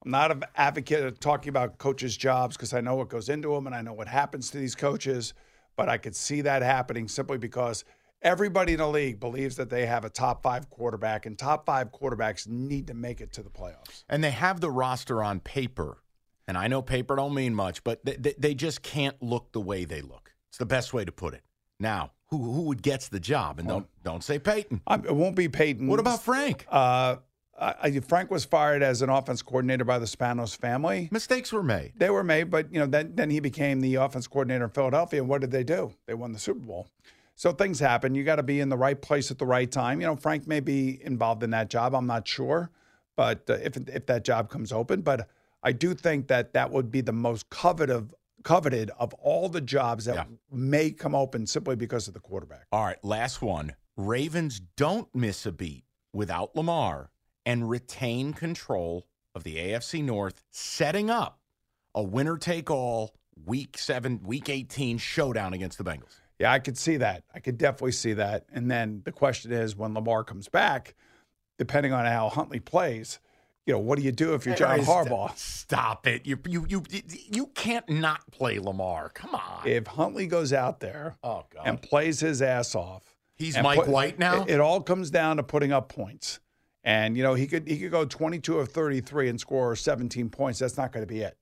I'm 0.04 0.10
not 0.10 0.30
an 0.30 0.44
advocate 0.56 1.04
of 1.04 1.20
talking 1.20 1.50
about 1.50 1.78
coaches' 1.78 2.16
jobs 2.16 2.56
because 2.56 2.72
I 2.72 2.80
know 2.80 2.96
what 2.96 3.10
goes 3.10 3.28
into 3.28 3.52
them 3.52 3.66
and 3.66 3.76
I 3.76 3.82
know 3.82 3.92
what 3.92 4.08
happens 4.08 4.50
to 4.50 4.58
these 4.58 4.74
coaches, 4.74 5.34
but 5.76 5.88
I 5.88 5.98
could 5.98 6.16
see 6.16 6.40
that 6.40 6.62
happening 6.62 7.08
simply 7.08 7.36
because 7.36 7.84
everybody 8.22 8.72
in 8.72 8.78
the 8.78 8.88
league 8.88 9.20
believes 9.20 9.56
that 9.56 9.70
they 9.70 9.86
have 9.86 10.04
a 10.04 10.10
top 10.10 10.42
five 10.42 10.68
quarterback, 10.70 11.26
and 11.26 11.38
top 11.38 11.66
five 11.66 11.92
quarterbacks 11.92 12.46
need 12.46 12.86
to 12.88 12.94
make 12.94 13.20
it 13.20 13.32
to 13.34 13.42
the 13.42 13.50
playoffs. 13.50 14.04
And 14.08 14.22
they 14.22 14.30
have 14.30 14.60
the 14.60 14.70
roster 14.70 15.22
on 15.22 15.40
paper. 15.40 15.98
And 16.46 16.56
I 16.56 16.66
know 16.66 16.80
paper 16.80 17.14
don't 17.16 17.34
mean 17.34 17.54
much, 17.54 17.84
but 17.84 18.04
they, 18.04 18.16
they, 18.16 18.34
they 18.38 18.54
just 18.54 18.82
can't 18.82 19.20
look 19.22 19.52
the 19.52 19.60
way 19.60 19.84
they 19.84 20.00
look. 20.00 20.32
It's 20.48 20.58
the 20.58 20.66
best 20.66 20.94
way 20.94 21.04
to 21.04 21.12
put 21.12 21.34
it. 21.34 21.42
Now, 21.78 22.12
who 22.28 22.38
who 22.38 22.62
would 22.62 22.82
gets 22.82 23.08
the 23.08 23.20
job? 23.20 23.58
And 23.58 23.68
don't 23.68 23.86
don't 24.02 24.24
say 24.24 24.38
Peyton. 24.38 24.80
I'm, 24.86 25.04
it 25.04 25.14
won't 25.14 25.36
be 25.36 25.48
Peyton. 25.48 25.86
What 25.86 26.00
about 26.00 26.22
Frank? 26.22 26.66
Uh, 26.70 27.16
I, 27.58 27.74
I- 27.82 28.00
Frank 28.00 28.30
was 28.30 28.44
fired 28.44 28.82
as 28.82 29.02
an 29.02 29.10
offense 29.10 29.42
coordinator 29.42 29.84
by 29.84 29.98
the 29.98 30.06
Spanos 30.06 30.56
family. 30.56 31.08
Mistakes 31.12 31.52
were 31.52 31.62
made. 31.62 31.92
They 31.96 32.10
were 32.10 32.24
made, 32.24 32.50
but 32.50 32.72
you 32.72 32.80
know, 32.80 32.86
then 32.86 33.12
then 33.14 33.30
he 33.30 33.40
became 33.40 33.80
the 33.80 33.96
offense 33.96 34.26
coordinator 34.26 34.64
in 34.64 34.70
Philadelphia. 34.70 35.20
And 35.20 35.28
what 35.28 35.40
did 35.42 35.50
they 35.50 35.64
do? 35.64 35.92
They 36.06 36.14
won 36.14 36.32
the 36.32 36.38
Super 36.38 36.60
Bowl. 36.60 36.88
So 37.38 37.52
things 37.52 37.78
happen. 37.78 38.16
You 38.16 38.24
got 38.24 38.36
to 38.36 38.42
be 38.42 38.58
in 38.58 38.68
the 38.68 38.76
right 38.76 39.00
place 39.00 39.30
at 39.30 39.38
the 39.38 39.46
right 39.46 39.70
time. 39.70 40.00
You 40.00 40.08
know, 40.08 40.16
Frank 40.16 40.48
may 40.48 40.58
be 40.58 41.00
involved 41.04 41.44
in 41.44 41.50
that 41.50 41.70
job. 41.70 41.94
I'm 41.94 42.08
not 42.08 42.26
sure, 42.26 42.68
but 43.16 43.48
uh, 43.48 43.52
if 43.62 43.76
if 43.88 44.06
that 44.06 44.24
job 44.24 44.50
comes 44.50 44.72
open, 44.72 45.02
but 45.02 45.28
I 45.62 45.70
do 45.70 45.94
think 45.94 46.26
that 46.26 46.52
that 46.54 46.72
would 46.72 46.90
be 46.90 47.00
the 47.00 47.12
most 47.12 47.48
coveted 47.48 48.12
coveted 48.42 48.90
of 48.98 49.14
all 49.14 49.48
the 49.48 49.60
jobs 49.60 50.06
that 50.06 50.16
Yeah. 50.16 50.24
may 50.50 50.90
come 50.90 51.14
open 51.14 51.46
simply 51.46 51.76
because 51.76 52.08
of 52.08 52.14
the 52.14 52.18
quarterback. 52.20 52.66
All 52.72 52.84
right, 52.84 53.02
last 53.04 53.40
one. 53.40 53.76
Ravens 53.96 54.60
don't 54.76 55.12
miss 55.14 55.46
a 55.46 55.52
beat 55.52 55.84
without 56.12 56.56
Lamar 56.56 57.10
and 57.46 57.70
retain 57.70 58.32
control 58.32 59.06
of 59.32 59.44
the 59.44 59.56
AFC 59.58 60.02
North, 60.02 60.42
setting 60.50 61.08
up 61.08 61.38
a 61.94 62.02
winner 62.02 62.36
take 62.36 62.68
all 62.68 63.14
week 63.44 63.78
seven, 63.78 64.20
week 64.24 64.48
18 64.48 64.98
showdown 64.98 65.52
against 65.52 65.78
the 65.78 65.84
Bengals. 65.84 66.16
Yeah, 66.38 66.52
I 66.52 66.58
could 66.58 66.78
see 66.78 66.96
that. 66.98 67.24
I 67.34 67.40
could 67.40 67.58
definitely 67.58 67.92
see 67.92 68.12
that. 68.14 68.46
And 68.52 68.70
then 68.70 69.02
the 69.04 69.12
question 69.12 69.52
is 69.52 69.76
when 69.76 69.94
Lamar 69.94 70.22
comes 70.24 70.48
back, 70.48 70.94
depending 71.58 71.92
on 71.92 72.04
how 72.06 72.28
Huntley 72.28 72.60
plays, 72.60 73.18
you 73.66 73.74
know, 73.74 73.80
what 73.80 73.98
do 73.98 74.04
you 74.04 74.12
do 74.12 74.34
if 74.34 74.46
you're 74.46 74.54
John 74.54 74.80
Harbaugh? 74.80 75.36
Stop 75.36 76.06
it. 76.06 76.26
You, 76.26 76.38
you, 76.46 76.64
you, 76.68 76.82
you 77.30 77.46
can't 77.48 77.88
not 77.88 78.20
play 78.30 78.58
Lamar. 78.58 79.10
Come 79.10 79.34
on. 79.34 79.66
If 79.66 79.86
Huntley 79.88 80.26
goes 80.26 80.52
out 80.52 80.80
there 80.80 81.16
oh, 81.22 81.44
God. 81.52 81.66
and 81.66 81.82
plays 81.82 82.20
his 82.20 82.40
ass 82.40 82.74
off, 82.74 83.18
He's 83.38 83.56
Mike 83.60 83.86
White 83.86 84.18
now? 84.18 84.42
It, 84.42 84.54
it 84.54 84.60
all 84.60 84.80
comes 84.80 85.10
down 85.10 85.36
to 85.36 85.42
putting 85.42 85.72
up 85.72 85.88
points. 85.88 86.40
And 86.82 87.16
you 87.16 87.22
know, 87.22 87.34
he 87.34 87.46
could 87.46 87.68
he 87.68 87.78
could 87.78 87.90
go 87.90 88.04
22 88.04 88.58
of 88.58 88.68
33 88.70 89.28
and 89.28 89.40
score 89.40 89.76
17 89.76 90.30
points. 90.30 90.58
That's 90.58 90.76
not 90.76 90.92
going 90.92 91.06
to 91.06 91.12
be 91.12 91.20
it. 91.20 91.36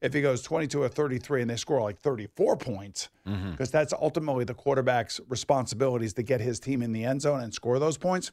If 0.00 0.14
he 0.14 0.22
goes 0.22 0.40
22 0.42 0.82
or 0.82 0.88
33 0.88 1.42
and 1.42 1.50
they 1.50 1.56
score 1.56 1.82
like 1.82 1.98
34 1.98 2.56
points, 2.56 3.08
because 3.24 3.36
Mm-hmm. 3.38 3.64
that's 3.70 3.92
ultimately 3.92 4.44
the 4.44 4.54
quarterback's 4.54 5.20
responsibilities 5.28 6.14
to 6.14 6.22
get 6.22 6.40
his 6.40 6.58
team 6.58 6.80
in 6.82 6.92
the 6.92 7.04
end 7.04 7.20
zone 7.22 7.42
and 7.42 7.52
score 7.52 7.78
those 7.78 7.98
points. 7.98 8.32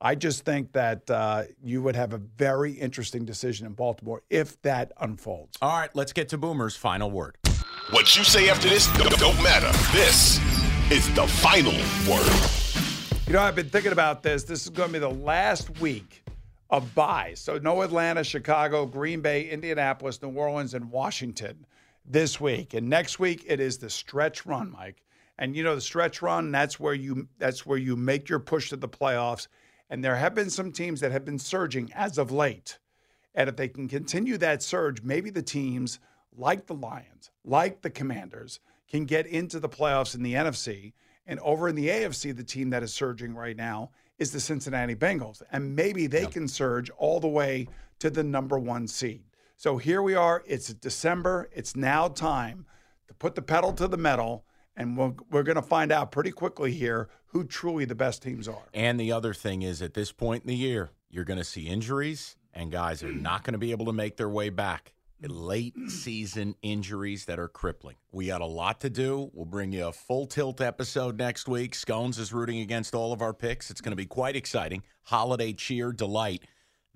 I 0.00 0.14
just 0.14 0.44
think 0.44 0.72
that 0.72 1.08
uh, 1.10 1.44
you 1.62 1.80
would 1.80 1.96
have 1.96 2.12
a 2.12 2.18
very 2.18 2.72
interesting 2.72 3.24
decision 3.24 3.66
in 3.66 3.72
Baltimore 3.72 4.22
if 4.28 4.60
that 4.62 4.92
unfolds. 5.00 5.56
All 5.62 5.78
right, 5.78 5.88
let's 5.94 6.12
get 6.12 6.28
to 6.30 6.38
Boomer's 6.38 6.76
final 6.76 7.10
word. 7.10 7.38
What 7.90 8.14
you 8.16 8.24
say 8.24 8.50
after 8.50 8.68
this 8.68 8.88
don't, 8.98 9.16
don't 9.18 9.42
matter. 9.42 9.70
This 9.96 10.38
is 10.90 11.06
the 11.14 11.26
final 11.26 11.72
word. 12.10 13.26
You 13.26 13.32
know, 13.32 13.40
I've 13.40 13.54
been 13.56 13.70
thinking 13.70 13.92
about 13.92 14.22
this. 14.22 14.44
This 14.44 14.64
is 14.64 14.68
going 14.70 14.88
to 14.88 14.92
be 14.92 14.98
the 14.98 15.08
last 15.08 15.80
week 15.80 16.22
of 16.70 16.94
buys. 16.94 17.40
So, 17.40 17.58
no 17.58 17.82
Atlanta, 17.82 18.24
Chicago, 18.24 18.86
Green 18.86 19.20
Bay, 19.20 19.48
Indianapolis, 19.48 20.20
New 20.22 20.30
Orleans, 20.30 20.74
and 20.74 20.90
Washington 20.90 21.66
this 22.04 22.40
week. 22.40 22.74
And 22.74 22.88
next 22.88 23.18
week, 23.18 23.44
it 23.46 23.60
is 23.60 23.78
the 23.78 23.90
stretch 23.90 24.46
run, 24.46 24.70
Mike. 24.70 25.02
And 25.38 25.54
you 25.54 25.62
know, 25.62 25.74
the 25.74 25.80
stretch 25.80 26.22
run, 26.22 26.50
that's 26.50 26.80
where 26.80 26.94
you 26.94 27.28
that's 27.38 27.66
where 27.66 27.78
you 27.78 27.96
make 27.96 28.28
your 28.28 28.38
push 28.38 28.70
to 28.70 28.76
the 28.76 28.88
playoffs. 28.88 29.48
And 29.90 30.02
there 30.02 30.16
have 30.16 30.34
been 30.34 30.50
some 30.50 30.72
teams 30.72 31.00
that 31.00 31.12
have 31.12 31.24
been 31.24 31.38
surging 31.38 31.92
as 31.94 32.18
of 32.18 32.32
late. 32.32 32.78
And 33.34 33.48
if 33.48 33.56
they 33.56 33.68
can 33.68 33.86
continue 33.86 34.38
that 34.38 34.62
surge, 34.62 35.02
maybe 35.02 35.30
the 35.30 35.42
teams 35.42 36.00
like 36.36 36.66
the 36.66 36.74
Lions, 36.74 37.30
like 37.44 37.82
the 37.82 37.90
Commanders, 37.90 38.60
can 38.88 39.04
get 39.04 39.26
into 39.26 39.60
the 39.60 39.68
playoffs 39.68 40.14
in 40.14 40.22
the 40.22 40.34
NFC. 40.34 40.92
And 41.26 41.38
over 41.40 41.68
in 41.68 41.74
the 41.74 41.88
AFC, 41.88 42.34
the 42.34 42.44
team 42.44 42.70
that 42.70 42.82
is 42.82 42.94
surging 42.94 43.34
right 43.34 43.56
now 43.56 43.90
is 44.18 44.32
the 44.32 44.40
Cincinnati 44.40 44.94
Bengals. 44.94 45.42
And 45.52 45.76
maybe 45.76 46.06
they 46.06 46.26
can 46.26 46.48
surge 46.48 46.90
all 46.90 47.20
the 47.20 47.28
way 47.28 47.68
to 47.98 48.10
the 48.10 48.24
number 48.24 48.58
one 48.58 48.86
seed. 48.86 49.22
So 49.56 49.78
here 49.78 50.02
we 50.02 50.14
are. 50.14 50.42
It's 50.46 50.72
December. 50.74 51.48
It's 51.52 51.76
now 51.76 52.08
time 52.08 52.66
to 53.08 53.14
put 53.14 53.34
the 53.34 53.42
pedal 53.42 53.72
to 53.74 53.88
the 53.88 53.96
metal. 53.96 54.44
And 54.76 54.96
we're, 54.96 55.12
we're 55.30 55.42
going 55.42 55.56
to 55.56 55.62
find 55.62 55.90
out 55.90 56.12
pretty 56.12 56.30
quickly 56.30 56.72
here 56.72 57.08
who 57.26 57.44
truly 57.44 57.84
the 57.84 57.94
best 57.94 58.22
teams 58.22 58.48
are. 58.48 58.62
And 58.74 59.00
the 59.00 59.12
other 59.12 59.32
thing 59.32 59.62
is, 59.62 59.80
at 59.80 59.94
this 59.94 60.12
point 60.12 60.42
in 60.44 60.48
the 60.48 60.56
year, 60.56 60.90
you're 61.10 61.24
going 61.24 61.38
to 61.38 61.44
see 61.44 61.66
injuries, 61.66 62.36
and 62.52 62.70
guys 62.70 63.02
are 63.02 63.12
not 63.12 63.44
going 63.44 63.52
to 63.52 63.58
be 63.58 63.70
able 63.70 63.86
to 63.86 63.92
make 63.92 64.16
their 64.16 64.28
way 64.28 64.50
back. 64.50 64.92
Late 65.22 65.74
season 65.88 66.54
injuries 66.60 67.24
that 67.24 67.38
are 67.38 67.48
crippling. 67.48 67.96
We 68.12 68.26
got 68.26 68.42
a 68.42 68.46
lot 68.46 68.80
to 68.82 68.90
do. 68.90 69.30
We'll 69.32 69.46
bring 69.46 69.72
you 69.72 69.86
a 69.86 69.92
full 69.92 70.26
tilt 70.26 70.60
episode 70.60 71.16
next 71.16 71.48
week. 71.48 71.74
Scones 71.74 72.18
is 72.18 72.34
rooting 72.34 72.60
against 72.60 72.94
all 72.94 73.14
of 73.14 73.22
our 73.22 73.32
picks. 73.32 73.70
It's 73.70 73.80
going 73.80 73.92
to 73.92 73.96
be 73.96 74.04
quite 74.04 74.36
exciting. 74.36 74.82
Holiday 75.04 75.54
cheer, 75.54 75.92
delight. 75.92 76.42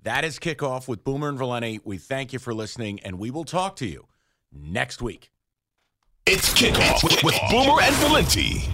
That 0.03 0.23
is 0.23 0.37
kickoff 0.37 0.87
with 0.87 1.03
Boomer 1.03 1.29
and 1.29 1.37
Valenti. 1.37 1.79
We 1.83 1.97
thank 1.97 2.31
you 2.31 2.37
for 2.37 2.53
listening, 2.53 2.99
and 2.99 3.17
we 3.17 3.31
will 3.31 3.43
talk 3.43 3.75
to 3.77 3.87
you 3.87 4.07
next 4.51 5.01
week. 5.01 5.31
It's 6.27 6.53
kickoff 6.53 7.03
with, 7.03 7.23
with 7.23 7.39
Boomer 7.49 7.81
and 7.81 7.95
Valenti. 7.95 8.69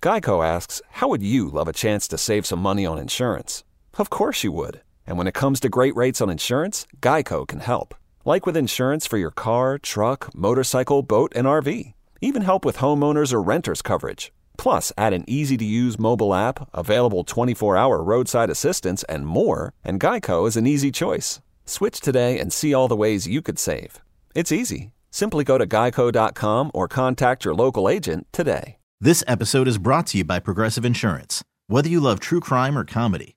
Geico 0.00 0.46
asks, 0.46 0.80
How 0.90 1.08
would 1.08 1.22
you 1.22 1.48
love 1.48 1.66
a 1.66 1.72
chance 1.72 2.06
to 2.08 2.18
save 2.18 2.46
some 2.46 2.60
money 2.60 2.86
on 2.86 2.98
insurance? 2.98 3.64
Of 3.98 4.08
course 4.08 4.44
you 4.44 4.52
would. 4.52 4.82
And 5.08 5.16
when 5.16 5.26
it 5.26 5.32
comes 5.32 5.58
to 5.60 5.70
great 5.70 5.96
rates 5.96 6.20
on 6.20 6.28
insurance, 6.28 6.86
Geico 7.00 7.48
can 7.48 7.60
help. 7.60 7.94
Like 8.26 8.44
with 8.44 8.58
insurance 8.58 9.06
for 9.06 9.16
your 9.16 9.30
car, 9.30 9.78
truck, 9.78 10.32
motorcycle, 10.34 11.02
boat, 11.02 11.32
and 11.34 11.46
RV. 11.46 11.94
Even 12.20 12.42
help 12.42 12.62
with 12.62 12.76
homeowners 12.76 13.32
or 13.32 13.42
renters 13.42 13.80
coverage. 13.80 14.30
Plus, 14.58 14.92
add 14.98 15.14
an 15.14 15.24
easy 15.26 15.56
to 15.56 15.64
use 15.64 15.98
mobile 15.98 16.34
app, 16.34 16.68
available 16.74 17.24
24 17.24 17.74
hour 17.74 18.02
roadside 18.02 18.50
assistance, 18.50 19.02
and 19.04 19.26
more, 19.26 19.72
and 19.82 19.98
Geico 19.98 20.46
is 20.46 20.58
an 20.58 20.66
easy 20.66 20.90
choice. 20.90 21.40
Switch 21.64 22.00
today 22.00 22.38
and 22.38 22.52
see 22.52 22.74
all 22.74 22.88
the 22.88 22.96
ways 22.96 23.26
you 23.26 23.40
could 23.40 23.58
save. 23.58 24.00
It's 24.34 24.52
easy. 24.52 24.90
Simply 25.10 25.42
go 25.42 25.56
to 25.56 25.66
geico.com 25.66 26.70
or 26.74 26.86
contact 26.86 27.46
your 27.46 27.54
local 27.54 27.88
agent 27.88 28.26
today. 28.30 28.76
This 29.00 29.24
episode 29.26 29.68
is 29.68 29.78
brought 29.78 30.08
to 30.08 30.18
you 30.18 30.24
by 30.24 30.38
Progressive 30.38 30.84
Insurance. 30.84 31.42
Whether 31.66 31.88
you 31.88 32.00
love 32.00 32.20
true 32.20 32.40
crime 32.40 32.76
or 32.76 32.84
comedy, 32.84 33.36